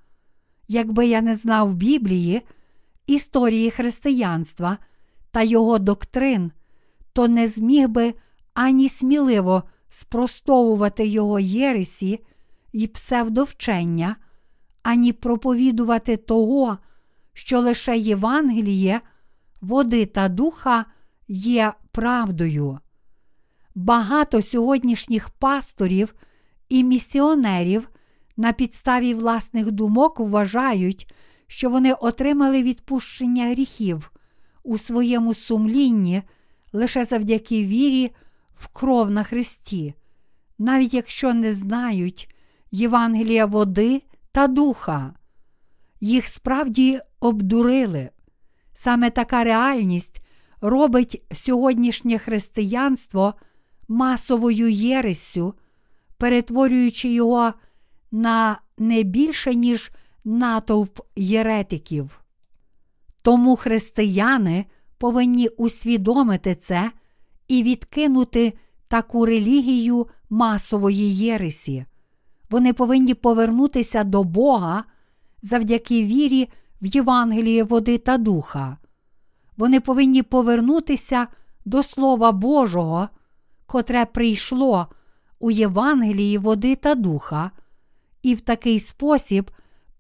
Якби 0.68 1.08
я 1.08 1.22
не 1.22 1.36
знав 1.36 1.74
Біблії, 1.74 2.42
історії 3.08 3.72
християнства 3.72 4.78
та 5.32 5.42
його 5.42 5.80
доктрин, 5.80 6.52
то 7.14 7.28
не 7.28 7.48
зміг 7.48 7.90
би 7.90 8.14
ані 8.54 8.90
сміливо 8.90 9.64
спростовувати 9.90 11.08
його 11.08 11.40
єресі 11.40 12.20
і 12.72 12.88
псевдовчення, 12.88 14.16
ані 14.84 15.14
проповідувати 15.14 16.18
того, 16.18 16.78
що 17.34 17.60
лише 17.60 17.98
Євангеліє, 17.98 19.02
води 19.62 20.06
та 20.06 20.30
духа 20.30 20.86
є 21.28 21.74
правдою. 21.92 22.80
Багато 23.76 24.42
сьогоднішніх 24.42 25.30
пасторів 25.30 26.16
і 26.70 26.84
місіонерів 26.84 27.90
на 28.38 28.54
підставі 28.54 29.14
власних 29.14 29.72
думок 29.72 30.20
вважають, 30.20 31.14
що 31.48 31.70
вони 31.70 31.94
отримали 31.94 32.64
відпущення 32.64 33.50
гріхів 33.50 34.12
у 34.64 34.78
своєму 34.78 35.34
сумлінні 35.34 36.24
лише 36.74 37.06
завдяки 37.06 37.66
вірі 37.66 38.12
в 38.56 38.68
кров 38.68 39.12
на 39.12 39.24
Христі, 39.24 39.94
навіть 40.60 40.94
якщо 40.94 41.34
не 41.34 41.54
знають 41.54 42.36
Євангелія 42.72 43.46
води 43.46 44.02
та 44.32 44.48
духа. 44.48 45.14
Їх 46.00 46.28
справді 46.28 47.00
обдурили. 47.20 48.10
Саме 48.74 49.10
така 49.10 49.44
реальність 49.44 50.22
робить 50.62 51.24
сьогоднішнє 51.32 52.18
християнство 52.18 53.34
масовою 53.88 54.70
єресю, 54.70 55.54
перетворюючи 56.18 57.10
його 57.10 57.54
на 58.12 58.62
не 58.78 59.04
більше, 59.04 59.56
ніж 59.56 59.92
натовп 60.24 61.00
єретиків. 61.16 62.22
Тому 63.22 63.56
християни 63.56 64.66
повинні 65.02 65.48
усвідомити 65.48 66.56
це 66.56 66.92
і 67.48 67.64
відкинути 67.64 68.54
таку 68.88 69.26
релігію 69.26 70.08
масової 70.30 71.16
єресі. 71.16 71.86
Вони 72.50 72.74
повинні 72.74 73.14
повернутися 73.14 74.04
до 74.04 74.24
Бога 74.24 74.84
завдяки 75.42 76.04
вірі 76.04 76.50
в 76.82 76.86
Євангеліє 76.86 77.64
води 77.64 77.98
та 77.98 78.18
духа. 78.18 78.78
Вони 79.58 79.80
повинні 79.80 80.24
повернутися 80.24 81.28
до 81.66 81.84
Слова 81.84 82.32
Божого, 82.32 83.10
котре 83.66 84.06
прийшло 84.06 84.88
у 85.40 85.52
Євангелії 85.52 86.38
води 86.38 86.76
та 86.76 86.96
духа, 86.96 87.52
і 88.24 88.36
в 88.36 88.42
такий 88.42 88.80
спосіб 88.80 89.52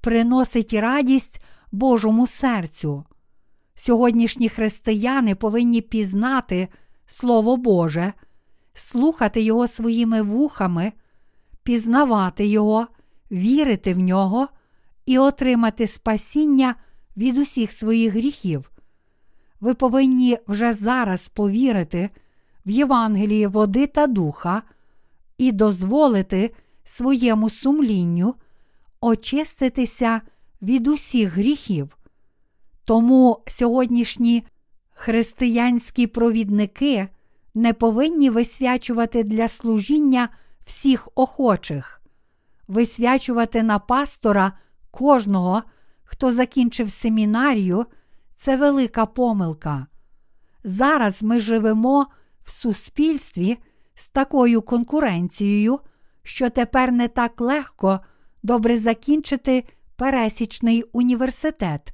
приносить 0.01 0.73
радість 0.73 1.41
Божому 1.71 2.27
серцю. 2.27 3.03
Сьогоднішні 3.75 4.49
християни 4.49 5.35
повинні 5.35 5.81
пізнати 5.81 6.67
Слово 7.05 7.57
Боже, 7.57 8.13
слухати 8.73 9.41
Його 9.41 9.67
своїми 9.67 10.21
вухами, 10.21 10.91
пізнавати 11.63 12.47
Його, 12.47 12.87
вірити 13.31 13.93
в 13.93 13.99
нього 13.99 14.47
і 15.05 15.17
отримати 15.17 15.87
спасіння 15.87 16.75
від 17.17 17.37
усіх 17.37 17.71
своїх 17.71 18.13
гріхів. 18.13 18.71
Ви 19.61 19.73
повинні 19.73 20.37
вже 20.47 20.73
зараз 20.73 21.29
повірити 21.29 22.09
в 22.65 22.69
Євангелії 22.69 23.47
води 23.47 23.87
та 23.87 24.07
духа 24.07 24.61
і 25.37 25.51
дозволити 25.51 26.53
своєму 26.83 27.49
сумлінню 27.49 28.35
очиститися 29.01 30.21
від 30.61 30.87
усіх 30.87 31.33
гріхів. 31.33 31.97
Тому 32.91 33.39
сьогоднішні 33.47 34.43
християнські 34.93 36.07
провідники 36.07 37.07
не 37.53 37.73
повинні 37.73 38.29
висвячувати 38.29 39.23
для 39.23 39.47
служіння 39.47 40.29
всіх 40.65 41.09
охочих, 41.15 42.01
висвячувати 42.67 43.63
на 43.63 43.79
пастора 43.79 44.51
кожного, 44.91 45.63
хто 46.03 46.31
закінчив 46.31 46.91
семінарію, 46.91 47.85
це 48.35 48.57
велика 48.57 49.05
помилка. 49.05 49.87
Зараз 50.63 51.23
ми 51.23 51.39
живемо 51.39 52.07
в 52.43 52.51
суспільстві 52.51 53.57
з 53.95 54.09
такою 54.09 54.61
конкуренцією, 54.61 55.79
що 56.23 56.49
тепер 56.49 56.91
не 56.91 57.07
так 57.07 57.41
легко 57.41 57.99
добре 58.43 58.77
закінчити 58.77 59.63
пересічний 59.95 60.83
університет. 60.93 61.93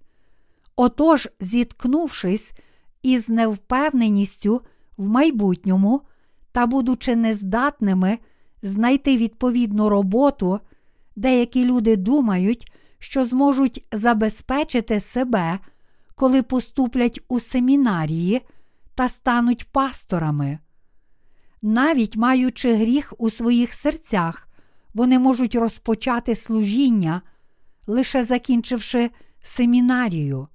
Отож, 0.80 1.30
зіткнувшись 1.40 2.54
із 3.02 3.30
невпевненістю 3.30 4.62
в 4.98 5.08
майбутньому 5.08 6.02
та 6.52 6.66
будучи 6.66 7.16
нездатними 7.16 8.18
знайти 8.62 9.18
відповідну 9.18 9.90
роботу, 9.90 10.60
деякі 11.16 11.66
люди 11.66 11.96
думають, 11.96 12.72
що 13.00 13.26
зможуть 13.26 13.88
забезпечити 13.92 15.00
себе, 15.00 15.60
коли 16.16 16.44
поступлять 16.44 17.20
у 17.28 17.40
семінарії 17.40 18.42
та 18.96 19.10
стануть 19.10 19.72
пасторами. 19.72 20.60
Навіть 21.62 22.18
маючи 22.18 22.76
гріх 22.76 23.14
у 23.18 23.30
своїх 23.30 23.74
серцях, 23.74 24.48
вони 24.94 25.20
можуть 25.20 25.56
розпочати 25.56 26.36
служіння, 26.36 27.22
лише 27.88 28.24
закінчивши 28.24 29.10
семінарію. 29.42 30.48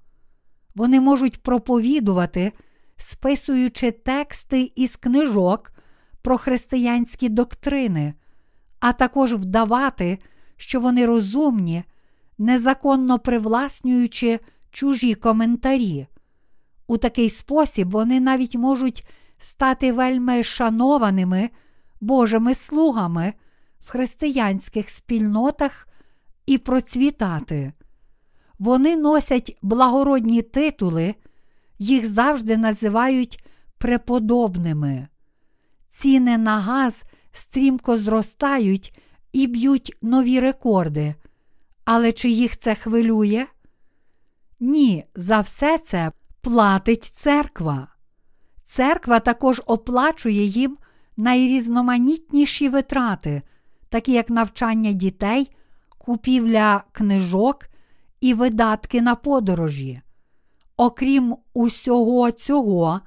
Вони 0.74 1.01
можуть 1.01 1.43
проповідувати, 1.43 2.53
списуючи 2.97 3.90
тексти 3.90 4.73
із 4.77 4.97
книжок 4.97 5.73
про 6.23 6.39
християнські 6.39 7.28
доктрини, 7.28 8.15
а 8.81 8.93
також 8.93 9.35
вдавати, 9.35 10.19
що 10.57 10.81
вони 10.81 11.07
розумні, 11.07 11.85
незаконно 12.39 13.19
привласнюючи 13.19 14.40
чужі 14.70 15.15
коментарі. 15.15 16.07
У 16.86 16.97
такий 16.97 17.31
спосіб 17.31 17.90
вони 17.90 18.20
навіть 18.20 18.57
можуть 18.57 19.07
стати 19.39 19.93
вельми 19.93 20.43
шанованими 20.43 21.51
Божими 22.01 22.55
слугами 22.55 23.32
в 23.81 23.90
християнських 23.90 24.90
спільнотах 24.90 25.89
і 26.47 26.59
процвітати. 26.59 27.73
Вони 28.62 28.97
носять 28.97 29.59
благородні 29.62 30.43
титули, 30.43 31.14
їх 31.78 32.06
завжди 32.06 32.56
називають 32.56 33.44
преподобними. 33.78 35.09
Ціни 35.89 36.39
на 36.39 36.60
газ 36.60 37.05
стрімко 37.32 37.97
зростають 37.97 38.98
і 39.32 39.47
б'ють 39.47 39.97
нові 40.02 40.40
рекорди. 40.40 41.14
Але 41.84 42.12
чи 42.12 42.30
їх 42.30 42.56
це 42.56 42.74
хвилює? 42.74 43.47
Ні, 44.60 45.05
за 45.14 45.40
все 45.40 45.78
це 45.78 46.12
платить 46.40 47.05
церква. 47.05 47.89
Церква 48.64 49.20
також 49.20 49.62
оплачує 49.66 50.44
їм 50.44 50.76
найрізноманітніші 51.16 52.68
витрати, 52.68 53.43
такі 53.89 54.12
як 54.12 54.30
навчання 54.30 54.93
дітей, 54.93 55.51
купівля 55.98 56.84
книжок 56.93 57.66
і 58.23 58.35
видатки 58.35 59.03
на 59.03 59.15
подорожі. 59.15 60.01
Окрім 60.77 61.36
усього 61.55 62.31
цього, 62.31 63.01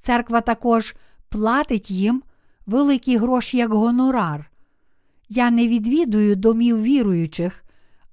церква 0.00 0.40
також 0.40 0.94
платить 1.28 1.90
їм 1.90 2.22
великі 2.66 3.16
гроші 3.16 3.56
як 3.56 3.72
гонорар. 3.72 4.50
Я 5.28 5.50
не 5.50 5.68
відвідую 5.68 6.36
домів 6.36 6.82
віруючих, 6.82 7.64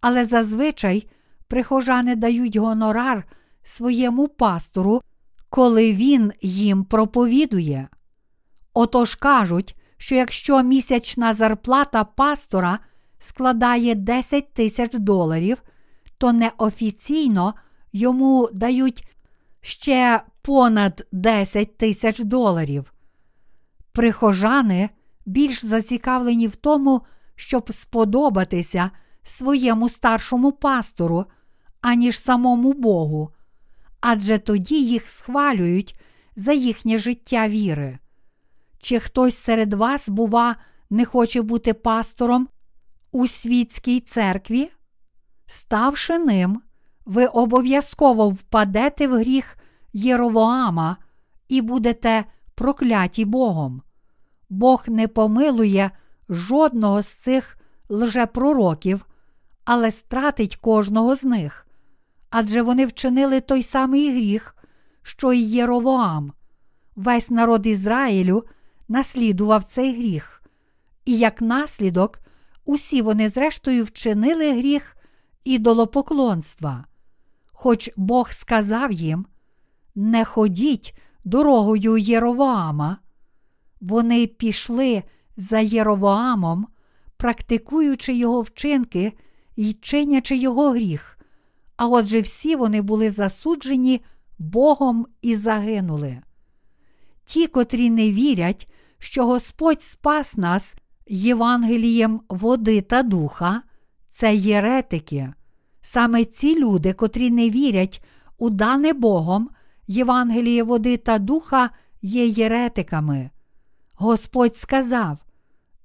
але 0.02 0.26
зазвичай 0.26 1.08
прихожани 1.48 2.16
дають 2.16 2.56
гонорар 2.56 3.24
своєму 3.64 4.28
пастору, 4.28 5.02
коли 5.50 5.94
він 5.94 6.32
їм 6.42 6.84
проповідує. 6.84 7.88
Отож 8.74 9.16
кажуть, 9.16 9.76
що 9.98 10.16
якщо 10.16 10.64
місячна 10.64 11.34
зарплата 11.34 12.04
пастора 12.04 12.80
складає 13.20 13.96
10 13.96 14.54
тисяч 14.54 14.94
доларів, 14.94 15.58
то 16.18 16.34
неофіційно 16.34 17.54
йому 17.94 18.50
дають 18.54 19.08
ще 19.62 20.22
понад 20.42 21.08
10 21.12 21.78
тисяч 21.78 22.20
доларів. 22.20 22.94
Прихожани 23.92 24.90
більш 25.26 25.66
зацікавлені 25.66 26.48
в 26.48 26.56
тому, 26.56 27.02
щоб 27.36 27.74
сподобатися 27.74 28.92
своєму 29.24 29.90
старшому 29.90 30.52
пастору, 30.52 31.26
аніж 31.82 32.20
самому 32.20 32.74
Богу, 32.74 33.32
адже 34.00 34.38
тоді 34.38 34.84
їх 34.84 35.10
схвалюють 35.10 36.00
за 36.36 36.54
їхнє 36.54 36.98
життя 36.98 37.48
віри. 37.48 38.00
Чи 38.80 39.00
хтось 39.00 39.36
серед 39.36 39.74
вас, 39.74 40.10
бува, 40.10 40.56
не 40.90 41.06
хоче 41.06 41.42
бути 41.42 41.74
пастором 41.74 42.48
у 43.12 43.28
світській 43.28 44.00
церкві? 44.00 44.72
Ставши 45.48 46.18
ним, 46.18 46.62
ви 47.06 47.26
обов'язково 47.26 48.30
впадете 48.30 49.08
в 49.08 49.20
гріх 49.20 49.58
Єровоама 49.94 50.98
і 51.48 51.62
будете 51.62 52.26
прокляті 52.56 53.26
Богом. 53.26 53.82
Бог 54.50 54.84
не 54.88 55.08
помилує 55.08 55.92
жодного 56.30 57.02
з 57.02 57.08
цих 57.08 57.58
лжепророків, 57.90 59.06
але 59.66 59.92
стратить 59.92 60.56
кожного 60.56 61.16
з 61.16 61.24
них, 61.24 61.68
адже 62.30 62.62
вони 62.62 62.86
вчинили 62.86 63.42
той 63.42 63.64
самий 63.64 64.12
гріх, 64.12 64.56
що 65.04 65.34
й 65.34 65.52
Єровоам. 65.56 66.34
Весь 66.96 67.30
народ 67.30 67.68
Ізраїлю 67.68 68.44
наслідував 68.88 69.64
цей 69.64 69.94
гріх, 69.94 70.44
і 71.06 71.18
як 71.18 71.42
наслідок, 71.42 72.20
усі 72.66 73.02
вони, 73.02 73.30
зрештою, 73.30 73.84
вчинили 73.84 74.52
гріх 74.52 74.97
ідолопоклонства. 75.48 76.86
Хоч 77.54 77.90
Бог 77.98 78.32
сказав 78.32 78.92
їм: 78.92 79.26
не 79.96 80.26
ходіть 80.26 80.98
дорогою 81.24 81.98
Єровоама, 81.98 82.98
вони 83.82 84.28
пішли 84.28 85.04
за 85.38 85.60
Єровоамом, 85.60 86.68
практикуючи 87.18 88.14
його 88.14 88.42
вчинки 88.42 89.14
і 89.56 89.74
чинячи 89.74 90.36
його 90.38 90.70
гріх. 90.70 91.20
А 91.78 91.88
отже, 91.88 92.22
всі 92.22 92.56
вони 92.56 92.82
були 92.82 93.12
засуджені 93.12 94.02
Богом 94.40 95.06
і 95.22 95.36
загинули. 95.36 96.22
Ті, 97.26 97.48
котрі 97.48 97.90
не 97.90 98.12
вірять, 98.12 98.68
що 99.00 99.26
Господь 99.26 99.82
спас 99.82 100.38
нас 100.38 100.76
Євангелієм 101.08 102.22
води 102.30 102.82
та 102.82 103.04
духа, 103.04 103.62
це 104.18 104.36
єретики. 104.36 105.34
Саме 105.82 106.26
ці 106.26 106.60
люди, 106.60 106.94
котрі 106.94 107.30
не 107.30 107.50
вірять 107.50 108.04
у 108.38 108.50
дане 108.50 108.94
Богом 108.94 109.50
Євангеліє 109.88 110.64
води 110.64 110.98
та 110.98 111.20
духа, 111.20 111.70
є 112.02 112.28
єретиками. 112.28 113.30
Господь 113.96 114.56
сказав: 114.56 115.18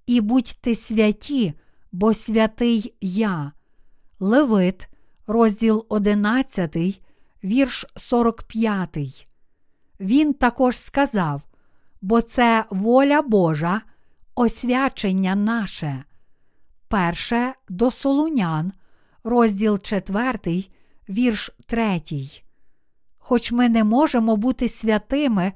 І 0.07 0.21
будьте 0.21 0.75
святі, 0.75 1.53
бо 1.93 2.15
святий 2.15 2.95
я. 3.01 3.53
Левит, 4.21 4.89
розділ 5.27 5.87
11, 5.89 6.77
вірш 7.45 7.87
45. 7.97 9.29
Він 10.01 10.35
також 10.35 10.79
сказав: 10.79 11.43
бо 12.03 12.23
це 12.23 12.65
воля 12.71 13.23
Божа, 13.23 13.81
освячення 14.35 15.35
наше. 15.35 16.05
Перше 16.93 17.55
до 17.69 17.91
Солунян, 17.91 18.73
розділ 19.25 19.79
4, 19.79 20.65
вірш 21.09 21.51
3. 21.67 22.03
Хоч 23.19 23.53
ми 23.53 23.69
не 23.69 23.85
можемо 23.85 24.37
бути 24.37 24.69
святими 24.69 25.53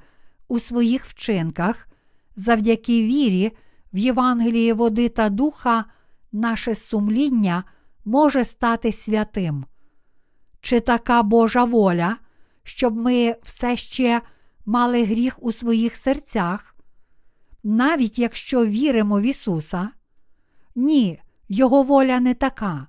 у 0.48 0.58
своїх 0.58 1.04
вчинках, 1.04 1.88
завдяки 2.36 3.02
вірі 3.02 3.52
в 3.92 3.98
Євангелії 3.98 4.72
води 4.72 5.08
та 5.08 5.28
духа, 5.28 5.84
наше 6.32 6.74
сумління 6.74 7.64
може 8.04 8.44
стати 8.44 8.92
святим. 8.92 9.64
Чи 10.60 10.80
така 10.80 11.22
Божа 11.22 11.64
воля, 11.64 12.16
щоб 12.62 12.96
ми 12.96 13.36
все 13.42 13.76
ще 13.76 14.22
мали 14.66 15.04
гріх 15.04 15.36
у 15.40 15.52
своїх 15.52 15.96
серцях? 15.96 16.74
Навіть 17.64 18.18
якщо 18.18 18.66
віримо 18.66 19.20
в 19.20 19.22
Ісуса? 19.22 19.88
Ні, 20.74 21.20
Його 21.48 21.82
воля 21.82 22.20
не 22.20 22.34
така. 22.34 22.86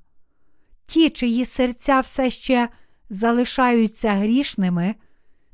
Ті, 0.86 1.10
чиї 1.10 1.46
серця 1.46 2.00
все 2.00 2.30
ще 2.30 2.70
залишаються 3.10 4.14
грішними, 4.14 4.96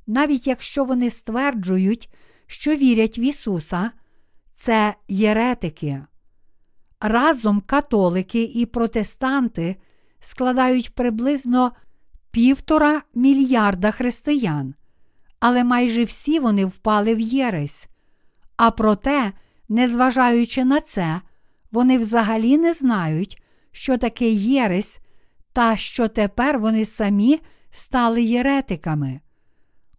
навіть 0.07 0.47
якщо 0.47 0.85
вони 0.85 1.09
стверджують, 1.09 2.09
що 2.47 2.75
вірять 2.75 3.17
в 3.17 3.19
Ісуса, 3.19 3.91
це 4.51 4.95
єретики. 5.07 6.03
Разом 6.99 7.61
католики 7.61 8.43
і 8.43 8.65
протестанти 8.65 9.75
складають 10.19 10.95
приблизно 10.95 11.71
півтора 12.31 13.01
мільярда 13.15 13.91
християн, 13.91 14.75
але 15.39 15.63
майже 15.63 16.03
всі 16.03 16.39
вони 16.39 16.65
впали 16.65 17.15
в 17.15 17.19
єресь. 17.19 17.87
А 18.57 18.71
проте, 18.71 19.33
незважаючи 19.69 20.65
на 20.65 20.81
це, 20.81 21.21
вони 21.73 21.97
взагалі 21.97 22.57
не 22.57 22.73
знають, 22.73 23.41
що 23.71 23.97
таке 23.97 24.29
єресь, 24.31 24.99
та 25.53 25.77
що 25.77 26.07
тепер 26.07 26.59
вони 26.59 26.85
самі 26.85 27.41
стали 27.71 28.23
єретиками. 28.23 29.19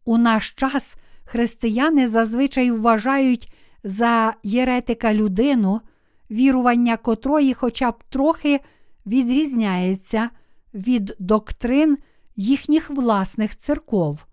У 0.04 0.18
наш 0.18 0.50
час 0.50 0.96
християни 1.24 2.08
зазвичай 2.08 2.70
вважають 2.70 3.52
за 3.84 4.34
єретика 4.42 5.14
людину, 5.14 5.80
вірування 6.30 6.96
котрої 6.96 7.54
хоча 7.54 7.90
б 7.90 8.04
трохи 8.08 8.60
відрізняється 9.06 10.30
від 10.74 11.16
доктрин 11.18 11.98
їхніх 12.36 12.90
власних 12.90 13.56
церков. 13.56 14.26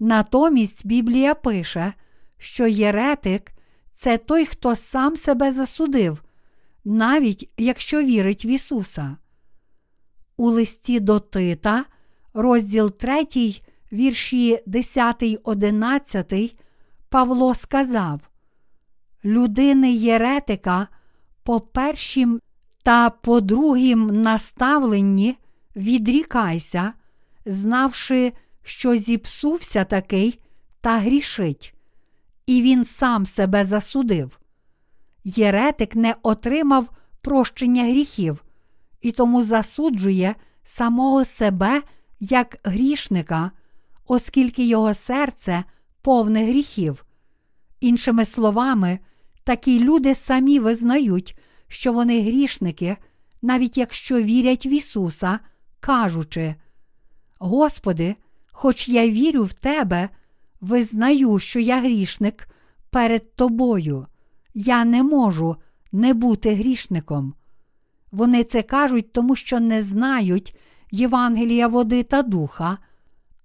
Натомість 0.00 0.86
Біблія 0.86 1.34
пише, 1.34 1.92
що 2.38 2.66
єретик 2.66 3.52
це 3.92 4.18
той, 4.18 4.46
хто 4.46 4.74
сам 4.74 5.16
себе 5.16 5.52
засудив, 5.52 6.22
навіть 6.84 7.50
якщо 7.56 8.02
вірить 8.02 8.44
в 8.44 8.46
Ісуса. 8.46 9.16
У 10.36 10.50
листі 10.50 11.00
до 11.00 11.20
Тита, 11.20 11.84
розділ 12.34 12.90
3, 12.90 13.26
вірші 13.92 14.62
10, 14.66 15.24
11, 15.44 16.56
Павло 17.08 17.54
сказав: 17.54 18.20
Людини 19.24 19.92
єретика 19.92 20.88
по 21.42 21.60
першім 21.60 22.40
та 22.82 23.10
по 23.10 23.40
другім 23.40 24.22
наставленні 24.22 25.36
відрікайся, 25.76 26.92
знавши, 27.46 28.32
що 28.62 28.96
зіпсувся 28.96 29.84
такий 29.84 30.40
та 30.80 30.98
грішить, 30.98 31.74
і 32.46 32.62
він 32.62 32.84
сам 32.84 33.26
себе 33.26 33.64
засудив. 33.64 34.38
Єретик 35.24 35.96
не 35.96 36.14
отримав 36.22 36.90
прощення 37.20 37.82
гріхів 37.82 38.44
і 39.00 39.12
тому 39.12 39.42
засуджує 39.42 40.34
самого 40.62 41.24
себе 41.24 41.82
як 42.20 42.58
грішника, 42.64 43.50
оскільки 44.06 44.66
його 44.66 44.94
серце 44.94 45.64
повне 46.02 46.44
гріхів. 46.44 47.04
Іншими 47.80 48.24
словами, 48.24 48.98
такі 49.44 49.80
люди 49.80 50.14
самі 50.14 50.58
визнають, 50.58 51.38
що 51.68 51.92
вони 51.92 52.22
грішники, 52.22 52.96
навіть 53.42 53.78
якщо 53.78 54.22
вірять 54.22 54.66
в 54.66 54.72
Ісуса, 54.72 55.38
кажучи: 55.80 56.54
Господи, 57.38 58.16
хоч 58.52 58.88
я 58.88 59.08
вірю 59.08 59.44
в 59.44 59.52
Тебе, 59.52 60.08
визнаю, 60.60 61.38
що 61.38 61.60
я 61.60 61.80
грішник 61.80 62.48
перед 62.90 63.34
Тобою, 63.34 64.06
я 64.54 64.84
не 64.84 65.02
можу 65.02 65.56
не 65.92 66.14
бути 66.14 66.54
грішником. 66.54 67.34
Вони 68.12 68.44
це 68.44 68.62
кажуть, 68.62 69.12
тому 69.12 69.36
що 69.36 69.60
не 69.60 69.82
знають 69.82 70.56
Євангелія 70.90 71.68
води 71.68 72.02
та 72.02 72.22
духа, 72.22 72.78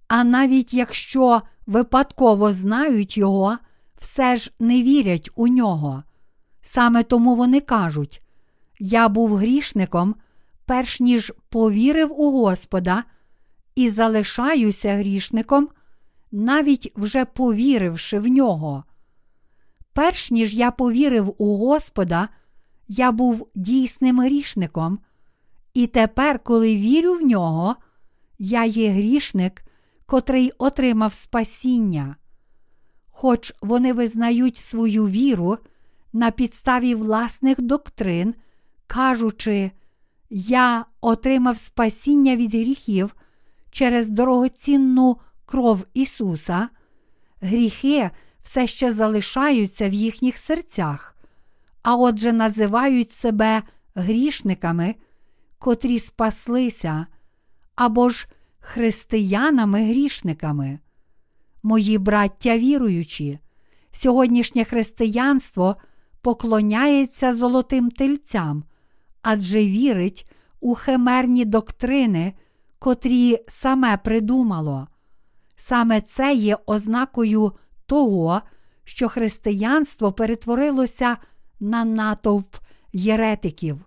а 0.08 0.24
навіть 0.24 0.74
якщо 0.74 1.42
випадково 1.66 2.52
знають 2.52 3.18
його, 3.18 3.58
все 4.00 4.36
ж 4.36 4.52
не 4.60 4.82
вірять 4.82 5.30
у 5.34 5.48
нього. 5.48 6.02
Саме 6.62 7.02
тому 7.02 7.34
вони 7.34 7.60
кажуть: 7.60 8.22
Я 8.78 9.08
був 9.08 9.36
грішником, 9.36 10.14
перш 10.66 11.00
ніж 11.00 11.32
повірив 11.48 12.20
у 12.20 12.30
Господа, 12.30 13.04
і 13.74 13.90
залишаюся 13.90 14.96
грішником, 14.96 15.68
навіть 16.32 16.92
вже 16.96 17.24
повіривши 17.24 18.18
в 18.18 18.26
нього. 18.26 18.84
Перш 19.92 20.30
ніж 20.30 20.54
я 20.54 20.70
повірив 20.70 21.34
у 21.38 21.56
Господа, 21.56 22.28
я 22.88 23.12
був 23.12 23.48
дійсним 23.54 24.20
грішником, 24.20 24.98
і 25.74 25.86
тепер, 25.86 26.38
коли 26.38 26.76
вірю 26.76 27.14
в 27.14 27.22
нього, 27.22 27.76
я 28.38 28.64
є 28.64 28.90
грішник, 28.90 29.62
котрий 30.06 30.52
отримав 30.58 31.14
спасіння. 31.14 32.16
Хоч 33.10 33.52
вони 33.62 33.92
визнають 33.92 34.56
свою 34.56 35.08
віру 35.08 35.58
на 36.12 36.30
підставі 36.30 36.94
власних 36.94 37.60
доктрин, 37.60 38.34
кажучи, 38.86 39.70
я 40.30 40.84
отримав 41.00 41.58
спасіння 41.58 42.36
від 42.36 42.54
гріхів 42.54 43.16
через 43.70 44.08
дорогоцінну 44.08 45.16
кров 45.46 45.84
Ісуса, 45.94 46.68
гріхи 47.40 48.10
все 48.48 48.66
ще 48.66 48.92
залишаються 48.92 49.88
в 49.88 49.92
їхніх 49.92 50.38
серцях, 50.38 51.16
а 51.82 51.96
отже 51.96 52.32
називають 52.32 53.12
себе 53.12 53.62
грішниками, 53.94 54.94
котрі 55.58 55.98
спаслися, 55.98 57.06
або 57.74 58.10
ж 58.10 58.28
християнами-грішниками. 58.60 60.78
Мої 61.62 61.98
браття 61.98 62.58
віруючі, 62.58 63.38
сьогоднішнє 63.92 64.64
християнство 64.64 65.76
поклоняється 66.20 67.34
золотим 67.34 67.90
тельцям, 67.90 68.64
адже 69.22 69.58
вірить 69.58 70.30
у 70.60 70.74
химерні 70.74 71.44
доктрини, 71.44 72.32
котрі 72.78 73.38
саме 73.48 73.96
придумало. 73.96 74.88
Саме 75.56 76.00
це 76.00 76.34
є 76.34 76.58
ознакою 76.66 77.52
того, 77.88 78.42
що 78.84 79.08
християнство 79.08 80.12
перетворилося 80.12 81.16
на 81.60 81.84
натовп 81.84 82.56
єретиків. 82.92 83.78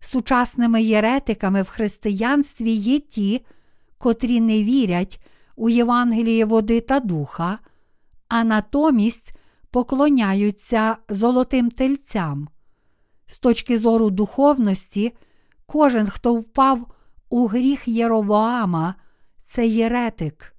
Сучасними 0.00 0.82
єретиками 0.82 1.62
в 1.62 1.68
християнстві 1.68 2.70
є 2.70 2.98
ті, 2.98 3.44
котрі 3.98 4.40
не 4.40 4.64
вірять 4.64 5.20
у 5.56 5.68
Євангеліє 5.68 6.44
води 6.44 6.80
та 6.80 7.00
духа, 7.00 7.58
а 8.28 8.44
натомість 8.44 9.34
поклоняються 9.70 10.96
золотим 11.08 11.70
тельцям. 11.70 12.48
З 13.26 13.40
точки 13.40 13.78
зору 13.78 14.10
духовності, 14.10 15.12
кожен, 15.66 16.06
хто 16.06 16.34
впав 16.34 16.86
у 17.28 17.46
гріх 17.46 17.88
Єровоама, 17.88 18.94
це 19.38 19.66
єретик. 19.66 20.54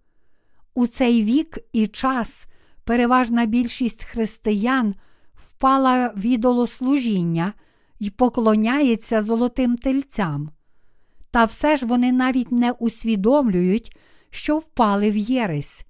У 0.73 0.87
цей 0.87 1.23
вік 1.23 1.57
і 1.73 1.87
час 1.87 2.47
переважна 2.83 3.45
більшість 3.45 4.03
християн 4.03 4.95
впала 5.33 6.13
в 6.15 6.25
ідолослужіння 6.25 7.53
і 7.99 8.09
поклоняється 8.09 9.21
золотим 9.21 9.77
тельцям. 9.77 10.51
Та 11.31 11.45
все 11.45 11.77
ж 11.77 11.85
вони 11.85 12.11
навіть 12.11 12.51
не 12.51 12.71
усвідомлюють, 12.71 13.97
що 14.29 14.57
впали 14.57 15.11
в 15.11 15.17
єресь. 15.17 15.85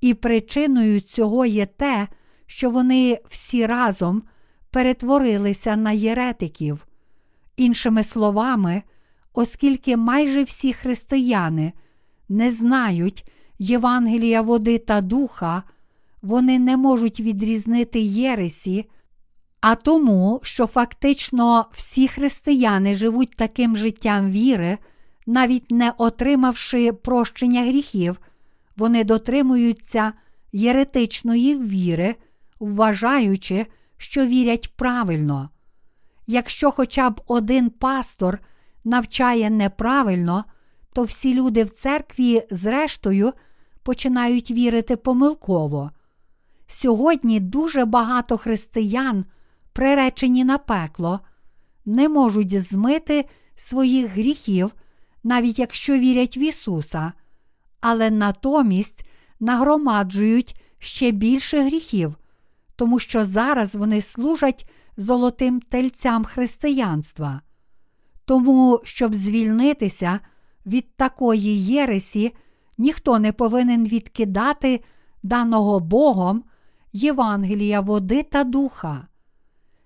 І 0.00 0.14
причиною 0.14 1.00
цього 1.00 1.46
є 1.46 1.66
те, 1.66 2.08
що 2.46 2.70
вони 2.70 3.18
всі 3.28 3.66
разом 3.66 4.22
перетворилися 4.70 5.76
на 5.76 5.92
єретиків. 5.92 6.86
Іншими 7.56 8.02
словами, 8.02 8.82
оскільки 9.32 9.96
майже 9.96 10.42
всі 10.42 10.72
християни 10.72 11.72
не 12.28 12.50
знають 12.50 13.30
Євангелія 13.58 14.42
води 14.42 14.78
та 14.78 15.00
духа, 15.00 15.62
вони 16.22 16.58
не 16.58 16.76
можуть 16.76 17.20
відрізнити 17.20 18.00
Єресі, 18.00 18.90
а 19.60 19.74
тому, 19.74 20.40
що 20.42 20.66
фактично 20.66 21.66
всі 21.72 22.08
християни 22.08 22.94
живуть 22.94 23.36
таким 23.36 23.76
життям 23.76 24.30
віри, 24.30 24.78
навіть 25.26 25.70
не 25.70 25.92
отримавши 25.98 26.92
прощення 26.92 27.62
гріхів, 27.62 28.20
вони 28.76 29.04
дотримуються 29.04 30.12
єретичної 30.52 31.56
віри, 31.56 32.16
вважаючи, 32.60 33.66
що 33.96 34.26
вірять 34.26 34.72
правильно. 34.76 35.50
Якщо 36.26 36.70
хоча 36.70 37.10
б 37.10 37.20
один 37.26 37.70
пастор 37.70 38.38
навчає 38.84 39.50
неправильно, 39.50 40.44
то 40.92 41.02
всі 41.02 41.34
люди 41.34 41.64
в 41.64 41.70
церкві, 41.70 42.42
зрештою, 42.50 43.32
починають 43.82 44.50
вірити 44.50 44.96
помилково. 44.96 45.90
Сьогодні 46.72 47.40
дуже 47.40 47.84
багато 47.84 48.38
християн, 48.38 49.24
приречені 49.72 50.44
на 50.44 50.58
пекло, 50.58 51.20
не 51.84 52.08
можуть 52.08 52.62
змити 52.62 53.24
своїх 53.56 54.06
гріхів, 54.10 54.74
навіть 55.24 55.58
якщо 55.58 55.98
вірять 55.98 56.36
в 56.36 56.38
Ісуса, 56.38 57.12
але 57.80 58.10
натомість 58.10 59.06
нагромаджують 59.40 60.60
ще 60.78 61.10
більше 61.10 61.62
гріхів, 61.62 62.14
тому 62.76 62.98
що 62.98 63.24
зараз 63.24 63.76
вони 63.76 64.00
служать 64.00 64.70
золотим 64.96 65.60
тельцям 65.60 66.24
християнства. 66.24 67.40
Тому, 68.24 68.80
щоб 68.84 69.14
звільнитися 69.14 70.20
від 70.66 70.96
такої 70.96 71.64
єресі, 71.64 72.32
ніхто 72.78 73.18
не 73.18 73.32
повинен 73.32 73.84
відкидати 73.84 74.84
даного 75.22 75.80
Богом 75.80 76.44
Євангелія 76.92 77.80
води 77.80 78.22
та 78.22 78.44
духа. 78.44 79.06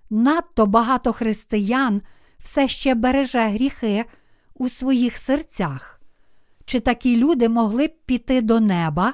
Надто 0.09 0.65
багато 0.65 1.13
християн 1.13 2.01
все 2.39 2.67
ще 2.67 2.95
береже 2.95 3.39
гріхи 3.39 4.05
у 4.53 4.69
своїх 4.69 5.17
серцях. 5.17 6.01
Чи 6.65 6.79
такі 6.79 7.17
люди 7.17 7.49
могли 7.49 7.87
б 7.87 7.91
піти 8.05 8.41
до 8.41 8.59
неба 8.59 9.13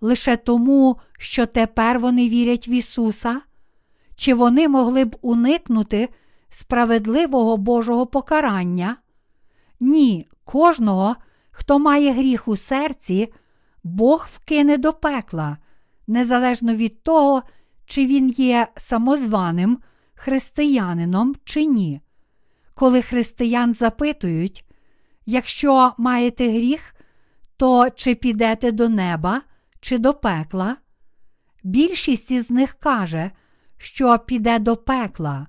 лише 0.00 0.36
тому, 0.36 0.96
що 1.18 1.46
тепер 1.46 1.98
вони 1.98 2.28
вірять 2.28 2.68
в 2.68 2.70
Ісуса? 2.70 3.40
Чи 4.16 4.34
вони 4.34 4.68
могли 4.68 5.04
б 5.04 5.16
уникнути 5.22 6.08
справедливого 6.48 7.56
Божого 7.56 8.06
покарання? 8.06 8.96
Ні, 9.80 10.28
кожного, 10.44 11.16
хто 11.50 11.78
має 11.78 12.12
гріх 12.12 12.48
у 12.48 12.56
серці, 12.56 13.32
Бог 13.84 14.28
вкине 14.32 14.76
до 14.76 14.92
пекла, 14.92 15.56
незалежно 16.10 16.74
від 16.74 17.02
того, 17.02 17.42
чи 17.86 18.06
він 18.06 18.28
є 18.28 18.68
самозваним 18.76 19.78
християнином 20.14 21.36
чи 21.44 21.64
ні. 21.64 22.00
Коли 22.74 23.02
християн 23.02 23.74
запитують, 23.74 24.64
якщо 25.26 25.92
маєте 25.98 26.48
гріх, 26.48 26.94
то 27.56 27.90
чи 27.90 28.14
підете 28.14 28.72
до 28.72 28.88
неба, 28.88 29.42
чи 29.80 29.98
до 29.98 30.14
пекла? 30.14 30.76
Більшість 31.64 32.30
із 32.30 32.50
них 32.50 32.74
каже, 32.74 33.30
що 33.78 34.18
піде 34.18 34.58
до 34.58 34.76
пекла. 34.76 35.46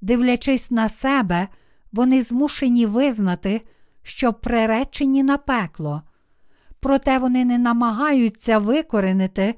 Дивлячись 0.00 0.70
на 0.70 0.88
себе, 0.88 1.48
вони 1.92 2.22
змушені 2.22 2.86
визнати, 2.86 3.60
що 4.02 4.32
приречені 4.32 5.22
на 5.22 5.38
пекло, 5.38 6.02
проте 6.80 7.18
вони 7.18 7.44
не 7.44 7.58
намагаються 7.58 8.58
викоренити 8.58 9.54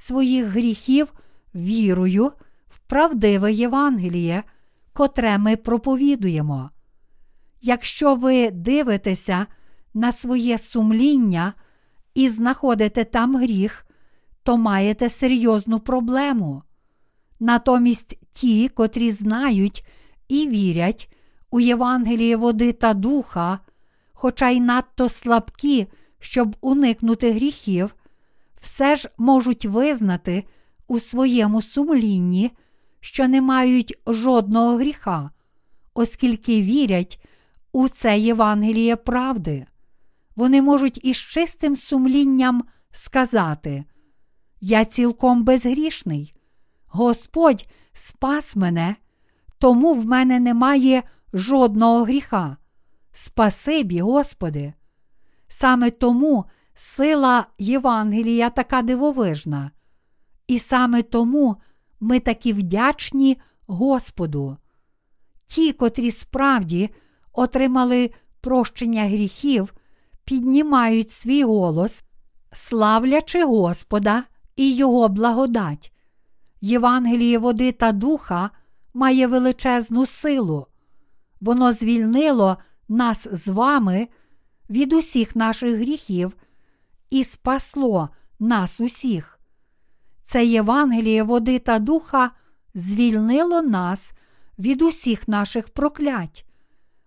своїх 0.00 0.46
гріхів 0.46 1.12
вірою 1.54 2.32
в 2.68 2.78
правдиве 2.78 3.52
Євангеліє, 3.52 4.42
котре 4.92 5.38
ми 5.38 5.56
проповідуємо. 5.56 6.70
Якщо 7.62 8.14
ви 8.14 8.50
дивитеся 8.50 9.46
на 9.94 10.12
своє 10.12 10.58
сумління 10.58 11.54
і 12.14 12.28
знаходите 12.28 13.04
там 13.04 13.36
гріх, 13.36 13.86
то 14.42 14.56
маєте 14.56 15.08
серйозну 15.08 15.80
проблему. 15.80 16.62
Натомість 17.40 18.18
ті, 18.30 18.68
котрі 18.68 19.12
знають 19.12 19.86
і 20.28 20.48
вірять 20.48 21.12
у 21.50 21.60
Євангеліє 21.60 22.36
води 22.36 22.72
та 22.72 22.94
духа, 22.94 23.58
хоча 24.12 24.48
й 24.48 24.60
надто 24.60 25.08
слабкі, 25.08 25.86
щоб 26.20 26.56
уникнути 26.60 27.32
гріхів, 27.32 27.94
все 28.60 28.96
ж 28.96 29.08
можуть 29.18 29.64
визнати 29.64 30.44
у 30.86 31.00
своєму 31.00 31.62
сумлінні, 31.62 32.50
що 33.00 33.28
не 33.28 33.42
мають 33.42 33.98
жодного 34.06 34.76
гріха, 34.76 35.30
оскільки 35.94 36.62
вірять 36.62 37.24
у 37.72 37.88
це 37.88 38.18
Євангеліє 38.18 38.96
правди. 38.96 39.66
Вони 40.36 40.62
можуть 40.62 41.00
із 41.04 41.16
чистим 41.16 41.76
сумлінням 41.76 42.64
сказати: 42.92 43.84
Я 44.60 44.84
цілком 44.84 45.44
безгрішний, 45.44 46.34
Господь 46.86 47.66
спас 47.92 48.56
мене, 48.56 48.96
тому 49.58 49.94
в 49.94 50.06
мене 50.06 50.40
немає 50.40 51.02
жодного 51.32 52.04
гріха. 52.04 52.56
Спасибі, 53.12 54.00
Господи. 54.00 54.72
Саме 55.48 55.90
тому 55.90 56.44
сила 56.80 57.46
Євангелія 57.58 58.50
така 58.50 58.82
дивовижна, 58.82 59.70
і 60.46 60.58
саме 60.58 61.02
тому 61.02 61.56
ми 62.00 62.20
такі 62.20 62.52
вдячні 62.52 63.40
Господу. 63.66 64.56
Ті, 65.46 65.72
котрі 65.72 66.10
справді 66.10 66.90
отримали 67.32 68.10
прощення 68.40 69.04
гріхів, 69.04 69.74
піднімають 70.24 71.10
свій 71.10 71.44
голос, 71.44 72.04
славлячи 72.52 73.44
Господа 73.44 74.24
і 74.56 74.74
Його 74.74 75.08
благодать. 75.08 75.92
Євангеліє 76.60 77.38
води 77.38 77.72
та 77.72 77.92
духа 77.92 78.50
має 78.94 79.26
величезну 79.26 80.06
силу. 80.06 80.66
Воно 81.40 81.72
звільнило 81.72 82.56
нас 82.88 83.28
з 83.32 83.48
вами 83.48 84.08
від 84.70 84.92
усіх 84.92 85.36
наших 85.36 85.74
гріхів 85.74 86.36
і 87.10 87.24
спасло 87.24 88.08
нас 88.38 88.80
усіх. 88.80 89.40
Це 90.22 90.46
Євангеліє 90.46 91.22
води 91.22 91.58
та 91.58 91.78
духа 91.78 92.30
звільнило 92.74 93.62
нас 93.62 94.12
від 94.58 94.82
усіх 94.82 95.28
наших 95.28 95.68
проклять. 95.68 96.46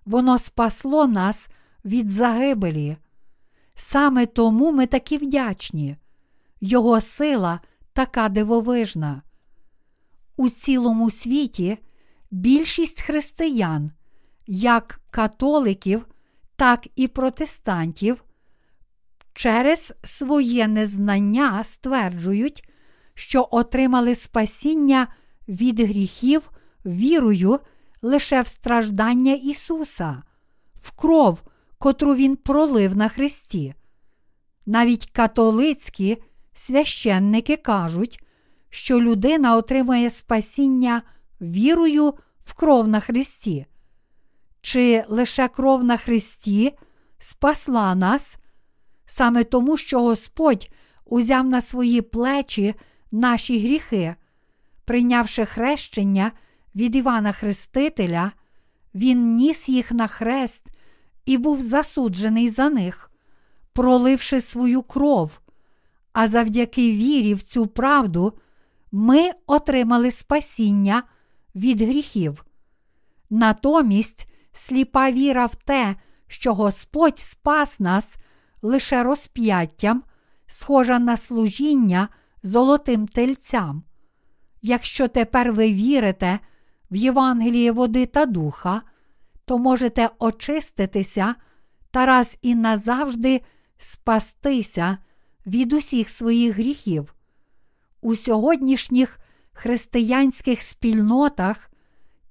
Воно 0.05 0.37
спасло 0.37 1.07
нас 1.07 1.49
від 1.85 2.09
загибелі. 2.09 2.97
Саме 3.75 4.25
тому 4.25 4.71
ми 4.71 4.85
такі 4.87 5.17
вдячні. 5.17 5.97
Його 6.61 7.01
сила 7.01 7.59
така 7.93 8.29
дивовижна. 8.29 9.21
У 10.37 10.49
цілому 10.49 11.09
світі 11.09 11.77
більшість 12.31 13.01
християн, 13.01 13.91
як 14.47 15.01
католиків, 15.11 16.07
так 16.55 16.87
і 16.95 17.07
протестантів, 17.07 18.23
через 19.33 19.93
своє 20.03 20.67
незнання 20.67 21.63
стверджують, 21.63 22.69
що 23.13 23.47
отримали 23.51 24.15
спасіння 24.15 25.07
від 25.47 25.79
гріхів 25.79 26.51
вірою 26.85 27.59
лише 28.01 28.41
в 28.41 28.47
страждання 28.47 29.33
Ісуса, 29.33 30.23
в 30.81 30.91
кров, 30.91 31.43
котру 31.77 32.15
Він 32.15 32.35
пролив 32.35 32.95
на 32.95 33.09
Христі. 33.09 33.73
Навіть 34.65 35.11
католицькі 35.11 36.17
священники 36.53 37.57
кажуть, 37.57 38.23
що 38.69 39.01
людина 39.01 39.55
отримує 39.55 40.09
спасіння 40.09 41.01
вірою 41.41 42.13
в 42.45 42.53
кров 42.53 42.87
на 42.87 42.99
Христі. 42.99 43.65
Чи 44.61 45.03
лише 45.07 45.47
кров 45.47 45.83
на 45.83 45.97
Христі 45.97 46.77
спасла 47.17 47.95
нас, 47.95 48.37
саме 49.05 49.43
тому, 49.43 49.77
що 49.77 50.01
Господь 50.01 50.69
узяв 51.05 51.45
на 51.45 51.61
свої 51.61 52.01
плечі 52.01 52.75
наші 53.11 53.59
гріхи, 53.59 54.15
прийнявши 54.85 55.45
хрещення 55.45 56.31
від 56.75 56.95
Івана 56.95 57.31
Хрестителя, 57.31 58.31
Він 58.95 59.35
ніс 59.35 59.69
їх 59.69 59.91
на 59.91 60.07
хрест 60.07 60.67
і 61.25 61.37
був 61.37 61.61
засуджений 61.61 62.49
за 62.49 62.69
них, 62.69 63.11
проливши 63.73 64.41
свою 64.41 64.81
кров. 64.81 65.39
А 66.13 66.27
завдяки 66.27 66.91
вірі 66.91 67.33
в 67.33 67.41
цю 67.41 67.67
правду 67.67 68.33
ми 68.91 69.29
отримали 69.47 70.11
спасіння 70.11 71.03
від 71.55 71.81
гріхів. 71.81 72.45
Натомість 73.29 74.27
сліпа 74.51 75.11
віра 75.11 75.45
в 75.45 75.55
те, 75.55 75.95
що 76.27 76.53
Господь 76.53 77.17
спас 77.17 77.79
нас 77.79 78.17
лише 78.63 79.03
розп'яттям, 79.03 80.03
схожа 80.47 80.99
на 80.99 81.17
служіння 81.17 82.09
золотим 82.43 83.07
тельцям. 83.07 83.83
Якщо 84.61 85.07
тепер 85.07 85.53
ви 85.53 85.73
вірите 85.73 86.39
в 86.91 86.95
Євангеліє 86.95 87.71
води 87.71 88.05
та 88.05 88.25
духа, 88.25 88.81
то 89.45 89.57
можете 89.57 90.09
очиститися 90.19 91.35
та 91.91 92.05
раз 92.05 92.37
і 92.41 92.55
назавжди 92.55 93.41
спастися 93.77 94.97
від 95.47 95.73
усіх 95.73 96.09
своїх 96.09 96.55
гріхів. 96.55 97.15
У 98.01 98.15
сьогоднішніх 98.15 99.19
християнських 99.53 100.61
спільнотах 100.61 101.71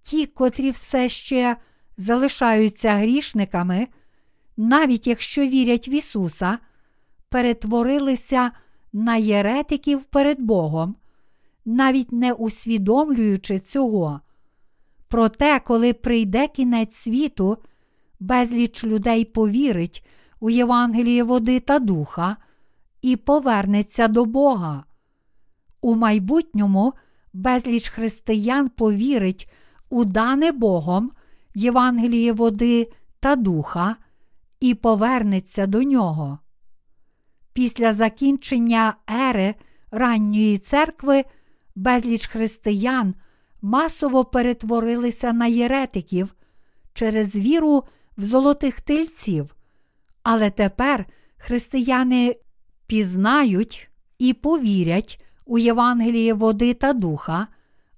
ті, 0.02 0.26
котрі 0.26 0.70
все 0.70 1.09
ще 1.09 1.56
залишаються 1.96 2.94
грішниками, 2.94 3.88
навіть 4.57 5.07
якщо 5.07 5.43
вірять 5.43 5.89
в 5.89 5.91
Ісуса, 5.91 6.59
перетворилися 7.29 8.51
на 8.93 9.16
єретиків 9.16 10.05
перед 10.05 10.41
Богом, 10.41 10.97
навіть 11.65 12.12
не 12.12 12.33
усвідомлюючи 12.33 13.61
цього. 13.61 14.20
Проте, 15.09 15.61
коли 15.61 15.93
прийде 15.93 16.49
кінець 16.49 16.95
світу, 16.95 17.59
безліч 18.20 18.85
людей 18.85 19.24
повірить 19.24 20.07
у 20.41 20.51
Євангеліє 20.51 21.23
води 21.23 21.61
та 21.61 21.79
духа 21.79 22.37
і 23.03 23.16
повернеться 23.16 24.09
до 24.09 24.24
Бога. 24.24 24.85
У 25.81 25.97
майбутньому 25.97 26.93
безліч 27.33 27.89
християн 27.89 28.69
повірить 28.69 29.51
у 29.91 30.05
дане 30.05 30.53
Богом 30.53 31.11
Євангеліє 31.55 32.33
води 32.33 32.93
та 33.20 33.37
духа 33.37 33.97
і 34.62 34.74
повернеться 34.74 35.66
до 35.66 35.82
нього. 35.82 36.39
Після 37.52 37.93
закінчення 37.93 38.94
ери 39.10 39.55
ранньої 39.90 40.59
церкви 40.59 41.24
безліч 41.74 42.26
християн 42.26 43.14
масово 43.62 44.24
перетворилися 44.24 45.32
на 45.32 45.47
єретиків 45.47 46.34
через 46.94 47.36
віру 47.36 47.84
в 48.16 48.24
золотих 48.24 48.80
тельців, 48.80 49.56
але 50.22 50.51
тепер 50.51 51.06
християни 51.36 52.36
пізнають 52.86 53.90
і 54.18 54.32
повірять 54.32 55.24
у 55.47 55.59
Євангеліє 55.59 56.34
води 56.34 56.74
та 56.74 56.93
духа, 56.93 57.47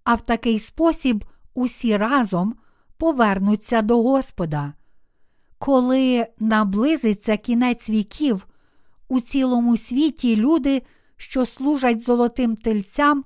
а 0.04 0.14
в 0.14 0.20
такий 0.20 0.58
спосіб 0.58 1.24
усі 1.54 1.96
разом 1.96 2.54
повернуться 2.98 3.82
до 3.82 4.02
Господа. 4.02 4.72
Коли 5.64 6.26
наблизиться 6.38 7.36
кінець 7.36 7.90
віків, 7.90 8.46
у 9.08 9.20
цілому 9.20 9.76
світі 9.76 10.36
люди, 10.36 10.82
що 11.16 11.46
служать 11.46 12.02
золотим 12.02 12.56
тельцям, 12.56 13.24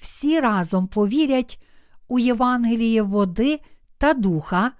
всі 0.00 0.40
разом 0.40 0.86
повірять 0.86 1.62
у 2.08 2.18
Євангеліє 2.18 3.02
води 3.02 3.60
та 3.98 4.14
духа. 4.14 4.72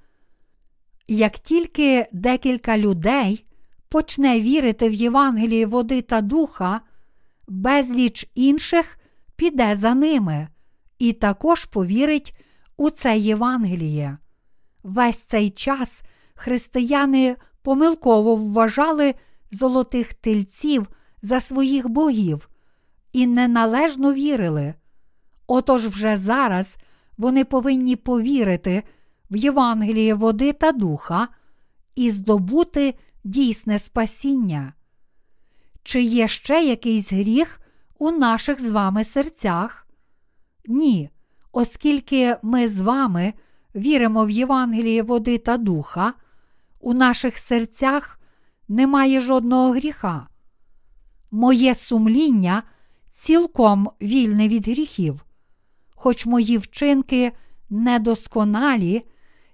Як 1.08 1.38
тільки 1.38 2.06
декілька 2.12 2.78
людей 2.78 3.46
почне 3.88 4.40
вірити 4.40 4.88
в 4.88 4.92
Євангеліє 4.92 5.66
води 5.66 6.02
та 6.02 6.20
духа, 6.20 6.80
безліч 7.48 8.30
інших 8.34 8.98
піде 9.36 9.76
за 9.76 9.94
ними 9.94 10.48
і 10.98 11.12
також 11.12 11.64
повірить 11.64 12.36
у 12.76 12.90
це 12.90 13.18
Євангеліє. 13.18 14.18
Весь 14.82 15.20
цей 15.20 15.50
час 15.50 16.02
християни 16.34 17.36
помилково 17.62 18.36
вважали 18.36 19.14
золотих 19.50 20.14
тельців 20.14 20.88
за 21.22 21.40
своїх 21.40 21.88
богів 21.88 22.48
і 23.12 23.26
неналежно 23.26 24.12
вірили. 24.12 24.74
Отож 25.46 25.86
вже 25.86 26.16
зараз 26.16 26.76
вони 27.18 27.44
повинні 27.44 27.96
повірити 27.96 28.82
в 29.30 29.36
Євангеліє 29.36 30.14
води 30.14 30.52
та 30.52 30.72
духа 30.72 31.28
і 31.96 32.10
здобути 32.10 32.94
дійсне 33.24 33.78
спасіння. 33.78 34.72
Чи 35.82 36.02
є 36.02 36.28
ще 36.28 36.64
якийсь 36.64 37.12
гріх 37.12 37.60
у 37.98 38.10
наших 38.10 38.60
з 38.60 38.70
вами 38.70 39.04
серцях? 39.04 39.86
Ні, 40.66 41.10
оскільки 41.52 42.36
ми 42.42 42.68
з 42.68 42.80
вами 42.80 43.32
віримо 43.74 44.26
в 44.26 44.30
Євангеліє 44.30 45.02
води 45.02 45.38
та 45.38 45.56
духа, 45.56 46.14
у 46.80 46.94
наших 46.94 47.38
серцях 47.38 48.20
немає 48.68 49.20
жодного 49.20 49.70
гріха. 49.70 50.26
Моє 51.30 51.74
сумління 51.74 52.62
цілком 53.10 53.90
вільне 54.02 54.48
від 54.48 54.68
гріхів, 54.68 55.24
хоч 55.94 56.26
мої 56.26 56.58
вчинки 56.58 57.32
недосконалі, 57.70 59.02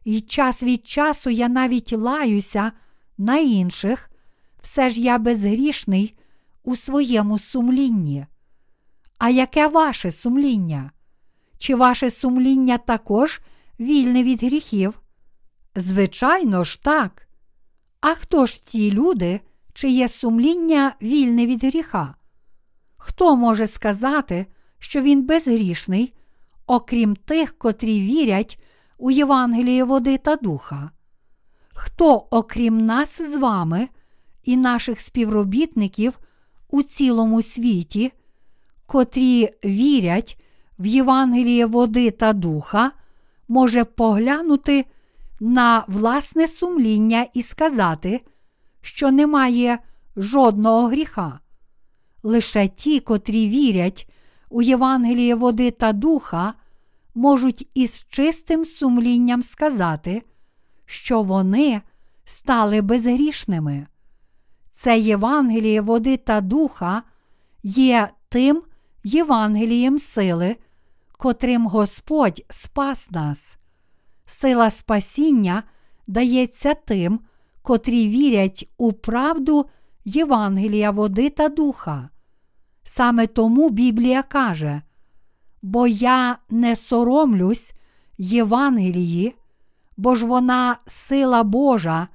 і 0.05 0.21
час 0.21 0.63
від 0.63 0.89
часу 0.89 1.31
я 1.31 1.49
навіть 1.49 1.93
лаюся 1.93 2.73
на 3.19 3.37
інших, 3.37 4.11
все 4.63 4.91
ж 4.91 5.01
я 5.01 5.19
безгрішний 5.19 6.15
у 6.65 6.77
своєму 6.77 7.39
сумлінні. 7.39 8.27
А 9.19 9.31
яке 9.31 9.69
ваше 9.69 10.11
сумління? 10.11 10.91
Чи 11.59 11.75
ваше 11.75 12.11
сумління 12.11 12.79
також 12.79 13.41
вільне 13.81 14.23
від 14.23 14.43
гріхів? 14.43 15.01
Звичайно 15.75 16.65
ж 16.65 16.83
так. 16.83 17.29
А 18.01 18.15
хто 18.15 18.47
ж 18.47 18.67
ці 18.67 18.93
люди, 18.93 19.41
чиє 19.73 20.09
сумління 20.09 20.95
вільне 21.03 21.47
від 21.47 21.65
гріха? 21.65 22.15
Хто 22.97 23.37
може 23.37 23.67
сказати, 23.67 24.47
що 24.79 25.03
він 25.03 25.27
безгрішний, 25.27 26.15
окрім 26.67 27.17
тих, 27.17 27.59
котрі 27.59 28.01
вірять 28.01 28.61
у 28.99 29.11
Євангеліє 29.11 29.85
води 29.85 30.19
та 30.19 30.37
духа? 30.37 30.91
Хто, 31.75 32.27
окрім 32.31 32.87
нас 32.87 33.23
з 33.23 33.35
вами 33.35 33.89
і 34.45 34.57
наших 34.57 35.01
співробітників 35.01 36.19
у 36.71 36.83
цілому 36.83 37.43
світі, 37.43 38.13
котрі 38.87 39.51
вірять 39.65 40.43
в 40.79 40.87
Євангеліє 40.87 41.67
води 41.67 42.11
та 42.11 42.33
духа, 42.33 42.93
може 43.49 43.85
поглянути 43.85 44.85
на 45.41 45.85
власне 45.89 46.49
сумління 46.49 47.27
і 47.35 47.43
сказати, 47.43 48.21
що 48.81 49.11
немає 49.11 49.79
жодного 50.17 50.89
гріха. 50.89 51.41
Лише 52.23 52.69
ті, 52.69 53.01
котрі 53.01 53.49
вірять 53.49 54.11
у 54.51 54.63
Євангеліє 54.63 55.35
води 55.35 55.71
та 55.71 55.93
духа, 55.93 56.55
можуть 57.15 57.69
із 57.75 58.07
чистим 58.11 58.65
сумлінням 58.65 59.43
сказати, 59.43 60.23
що 60.87 61.23
вони 61.23 61.83
стали 62.25 62.81
безгрішними. 62.81 63.87
Це 64.71 64.99
Євангеліє 64.99 65.81
води 65.81 66.17
та 66.17 66.41
духа 66.41 67.03
є 67.63 68.11
тим 68.29 68.63
Євангелієм 69.05 69.99
сили, 69.99 70.57
котрим 71.19 71.67
Господь 71.67 72.45
спас 72.51 73.11
нас. 73.11 73.57
Сила 74.27 74.71
спасіння 74.71 75.63
дається 76.07 76.75
тим, 76.75 77.21
котрі 77.63 78.09
вірять 78.09 78.69
у 78.77 78.93
правду 78.93 79.67
Євангелія 80.05 80.91
води 80.91 81.31
та 81.31 81.49
духа. 81.49 82.09
Саме 82.85 83.27
тому 83.27 83.71
Біблія 83.71 84.23
каже: 84.23 84.83
бо 85.63 85.87
я 85.87 86.39
не 86.51 86.77
соромлюсь 86.77 87.73
Євангелії, 88.19 89.35
бо 89.97 90.15
ж 90.15 90.27
вона 90.27 90.77
сила 90.87 91.43
Божа 91.43 92.09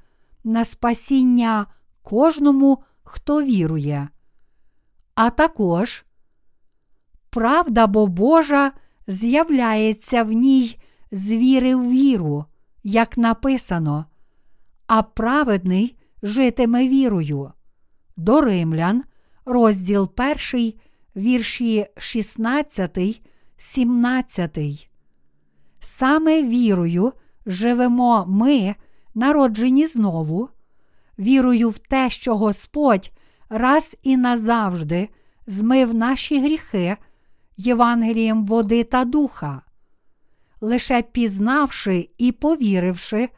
на 0.43 0.65
спасіння 0.65 1.65
кожному, 2.01 2.83
хто 3.03 3.43
вірує. 3.43 4.09
А 5.15 5.29
також 5.29 6.05
правда 7.29 7.87
бо 7.87 8.07
Божа 8.07 8.71
з'являється 9.07 10.23
в 10.23 10.31
ній 10.31 10.79
з 11.11 11.31
віри 11.31 11.75
в 11.75 11.91
віру, 11.91 12.45
як 12.83 13.17
написано, 13.17 14.05
а 14.87 15.03
праведний 15.03 15.97
житиме 16.23 16.87
вірою. 16.87 17.51
До 18.17 18.41
Римлян, 18.41 19.03
розділ 19.45 20.11
1, 20.53 20.73
вірші 21.15 21.85
16, 21.97 23.21
17. 23.57 24.89
Саме 25.79 26.43
вірою 26.43 27.13
живемо 27.45 28.25
ми, 28.27 28.75
народжені 29.15 29.87
знову, 29.87 30.49
вірою 31.19 31.69
в 31.69 31.77
те, 31.77 32.09
що 32.09 32.37
Господь 32.37 33.11
раз 33.49 33.97
і 34.03 34.17
назавжди 34.17 35.09
змив 35.47 35.95
наші 35.95 36.41
гріхи 36.41 36.97
Євангелієм 37.57 38.45
води 38.45 38.83
та 38.83 39.05
духа. 39.05 39.61
Лише 40.61 41.01
пізнавши 41.01 42.09
і 42.17 42.31
повіривши, 42.31 43.29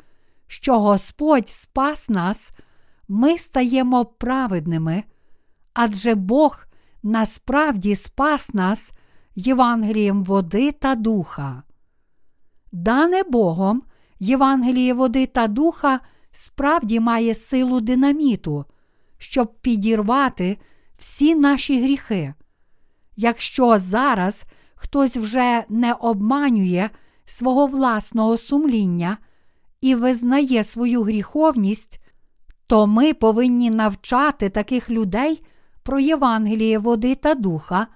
що 0.48 0.80
Господь 0.80 1.50
спас 1.50 2.10
нас, 2.10 2.52
ми 3.08 3.38
стаємо 3.38 4.06
праведними, 4.06 5.04
адже 5.74 6.16
Бог 6.16 6.66
насправді 7.04 7.96
спас 7.96 8.54
нас 8.54 8.92
Євангелієм 9.36 10.24
води 10.24 10.72
та 10.72 10.96
духа. 10.96 11.64
Дане 12.72 13.24
Богом, 13.24 13.84
Євангеліє 14.20 14.94
води 14.94 15.26
та 15.26 15.48
духа 15.48 16.00
справді 16.32 17.00
має 17.00 17.36
силу 17.36 17.82
динаміту, 17.82 18.66
щоб 19.18 19.54
підірвати 19.62 20.58
всі 20.98 21.36
наші 21.36 21.82
гріхи. 21.82 22.34
Якщо 23.16 23.78
зараз 23.78 24.44
хтось 24.76 25.18
вже 25.18 25.64
не 25.70 25.94
обманює 25.94 26.90
свого 27.26 27.68
власного 27.68 28.38
сумління 28.38 29.18
і 29.82 29.96
визнає 29.96 30.64
свою 30.64 31.04
гріховність, 31.04 32.02
то 32.68 32.88
ми 32.88 33.14
повинні 33.14 33.70
навчати 33.70 34.50
таких 34.50 34.90
людей 34.90 35.46
про 35.84 36.00
Євангеліє 36.00 36.80
води 36.80 37.16
та 37.16 37.34
духа, 37.34 37.88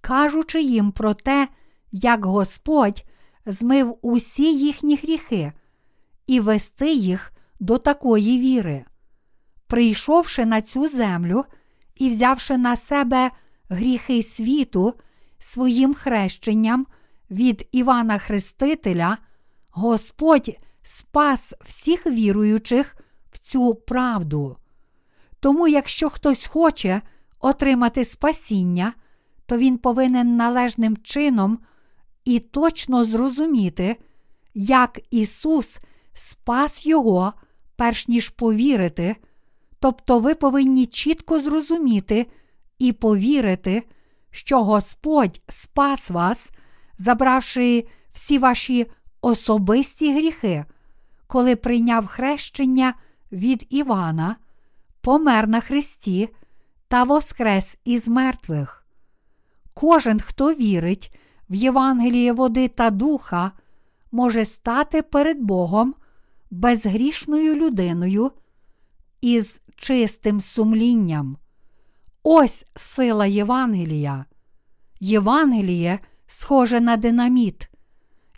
кажучи 0.00 0.62
їм 0.62 0.92
про 0.92 1.14
те, 1.14 1.48
як 1.92 2.24
Господь 2.24 3.04
змив 3.46 3.98
усі 4.02 4.58
їхні 4.58 4.96
гріхи 4.96 5.52
і 6.26 6.40
вести 6.40 6.92
їх 6.92 7.32
до 7.60 7.78
такої 7.78 8.38
віри. 8.38 8.84
Прийшовши 9.66 10.46
на 10.46 10.62
цю 10.62 10.88
землю 10.88 11.44
і 11.94 12.10
взявши 12.10 12.56
на 12.56 12.76
себе 12.76 13.30
гріхи 13.68 14.22
світу 14.22 14.94
своїм 15.38 15.94
хрещенням 15.94 16.86
від 17.30 17.68
Івана 17.72 18.18
Хрестителя, 18.18 19.18
Господь 19.70 20.50
спас 20.82 21.54
всіх 21.64 22.06
віруючих 22.06 22.96
в 23.30 23.38
цю 23.38 23.74
правду. 23.74 24.56
Тому, 25.40 25.68
якщо 25.68 26.10
хтось 26.10 26.46
хоче 26.46 27.02
отримати 27.40 28.04
спасіння, 28.04 28.92
то 29.46 29.58
він 29.58 29.78
повинен 29.78 30.36
належним 30.36 30.96
чином 30.96 31.58
і 32.24 32.38
точно 32.38 33.04
зрозуміти, 33.04 33.96
як 34.54 35.00
Ісус 35.10 35.78
спас 36.14 36.86
Його, 36.86 37.32
перш 37.76 38.08
ніж 38.08 38.28
повірити. 38.28 39.16
Тобто 39.80 40.18
ви 40.18 40.34
повинні 40.34 40.86
чітко 40.86 41.40
зрозуміти 41.40 42.26
і 42.78 42.92
повірити, 42.92 43.82
що 44.30 44.64
Господь 44.64 45.40
спас 45.48 46.10
вас, 46.10 46.50
забравши 46.98 47.86
всі 48.12 48.38
ваші 48.38 48.86
особисті 49.20 50.14
гріхи, 50.14 50.64
коли 51.26 51.56
прийняв 51.56 52.06
хрещення 52.06 52.94
від 53.32 53.66
Івана, 53.70 54.36
помер 55.00 55.48
на 55.48 55.60
Христі 55.60 56.28
та 56.88 57.04
воскрес 57.04 57.78
із 57.84 58.08
мертвих. 58.08 58.86
Кожен, 59.74 60.20
хто 60.20 60.54
вірить 60.54 61.14
в 61.50 61.54
Євангеліє 61.54 62.32
води 62.32 62.68
та 62.68 62.90
духа, 62.90 63.52
може 64.12 64.44
стати 64.44 65.02
перед 65.02 65.40
Богом 65.40 65.94
безгрішною 66.50 67.54
людиною 67.54 68.32
із 69.20 69.60
чистим 69.76 70.40
сумлінням. 70.40 71.36
Ось 72.26 72.66
сила 72.76 73.26
Євангелія. 73.26 74.24
Євангеліє 75.00 75.98
схоже 76.26 76.80
на 76.80 76.96
динаміт. 76.96 77.68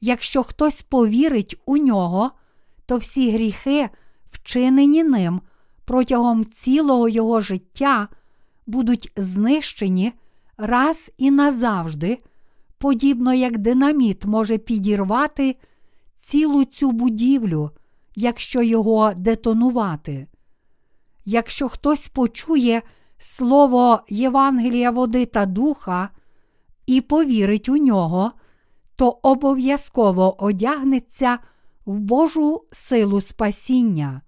Якщо 0.00 0.42
хтось 0.42 0.82
повірить 0.82 1.60
у 1.66 1.76
нього, 1.76 2.30
то 2.86 2.96
всі 2.96 3.30
гріхи, 3.30 3.88
вчинені 4.30 5.04
ним 5.04 5.40
протягом 5.84 6.44
цілого 6.44 7.08
його 7.08 7.40
життя, 7.40 8.08
будуть 8.66 9.12
знищені 9.16 10.12
раз 10.56 11.12
і 11.18 11.30
назавжди, 11.30 12.18
подібно 12.78 13.34
як 13.34 13.58
динаміт 13.58 14.24
може 14.24 14.58
підірвати 14.58 15.56
цілу 16.14 16.64
цю 16.64 16.92
будівлю, 16.92 17.70
якщо 18.14 18.62
його 18.62 19.14
детонувати. 19.14 20.26
Якщо 21.24 21.68
хтось 21.68 22.08
почує 22.08 22.82
слово 23.18 24.00
Євангелія 24.08 24.90
води 24.90 25.26
та 25.26 25.46
духа 25.46 26.08
і 26.86 27.00
повірить 27.00 27.68
у 27.68 27.76
нього, 27.76 28.32
то 28.96 29.18
обов'язково 29.22 30.44
одягнеться 30.44 31.38
в 31.86 32.00
Божу 32.00 32.64
силу 32.72 33.20
спасіння. 33.20 34.20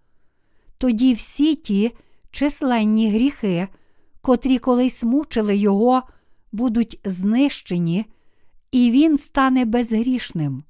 Тоді 0.78 1.14
всі 1.14 1.54
ті 1.54 1.92
численні 2.30 3.10
гріхи, 3.10 3.68
котрі 4.20 4.58
колись 4.58 5.04
мучили 5.04 5.56
його, 5.56 6.02
будуть 6.52 7.00
знищені, 7.04 8.06
і 8.72 8.90
він 8.90 9.18
стане 9.18 9.64
безгрішним. 9.64 10.64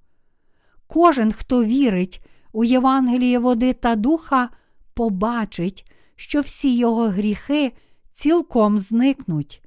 Кожен, 0.86 1.32
хто 1.32 1.64
вірить 1.64 2.26
у 2.52 2.64
Євангеліє 2.64 3.38
води 3.38 3.72
та 3.72 3.96
духа, 3.96 4.48
побачить, 4.94 5.90
що 6.16 6.40
всі 6.40 6.76
його 6.76 7.08
гріхи 7.08 7.72
цілком 8.18 8.78
зникнуть. 8.78 9.62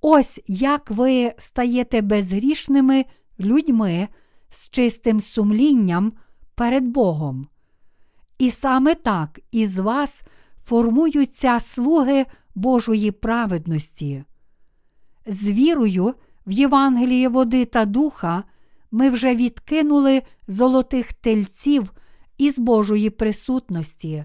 Ось 0.00 0.40
як 0.46 0.90
ви 0.90 1.32
стаєте 1.38 2.00
безгрішними 2.00 3.04
людьми 3.40 4.08
з 4.48 4.70
чистим 4.70 5.20
сумлінням 5.20 6.12
перед 6.54 6.84
Богом. 6.84 7.48
І 8.38 8.50
саме 8.50 8.94
так 8.94 9.40
із 9.52 9.78
вас 9.78 10.22
формуються 10.64 11.60
слуги 11.60 12.26
Божої 12.54 13.10
праведності. 13.10 14.24
З 15.26 15.48
вірою 15.48 16.14
в 16.46 16.52
Євангеліє 16.52 17.28
води 17.28 17.64
та 17.64 17.84
духа 17.84 18.44
ми 18.90 19.10
вже 19.10 19.34
відкинули 19.34 20.22
золотих 20.48 21.12
тельців 21.12 21.92
із 22.38 22.58
Божої 22.58 23.10
присутності. 23.10 24.24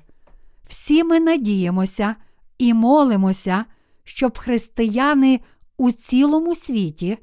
Всі 0.68 1.04
ми 1.04 1.20
надіємося 1.20 2.16
і 2.58 2.74
молимося, 2.74 3.66
щоб 4.04 4.38
християни 4.38 5.40
у 5.78 5.92
цілому 5.92 6.56
світі 6.56 7.18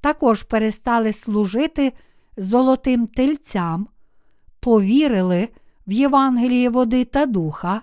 також 0.00 0.42
перестали 0.42 1.12
служити 1.12 1.92
золотим 2.36 3.06
тельцям, 3.06 3.88
повірили 4.60 5.48
в 5.86 5.92
Євангеліє 5.92 6.70
води 6.70 7.04
та 7.04 7.26
духа 7.26 7.82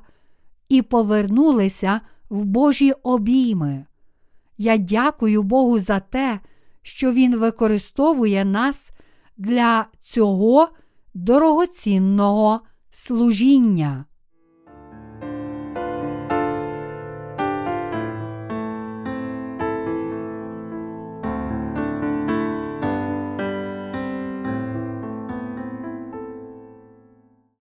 і 0.70 0.82
повернулися 0.82 2.02
в 2.30 2.46
Божі 2.46 2.92
обійми. 2.92 3.86
Я 4.58 4.78
дякую 4.78 5.44
Богу 5.44 5.80
за 5.80 6.00
те, 6.00 6.40
що 6.82 7.12
Він 7.12 7.36
використовує 7.36 8.46
нас 8.46 8.92
для 9.38 9.86
цього 10.00 10.70
дорогоцінного 11.14 12.62
служіння. 12.92 14.06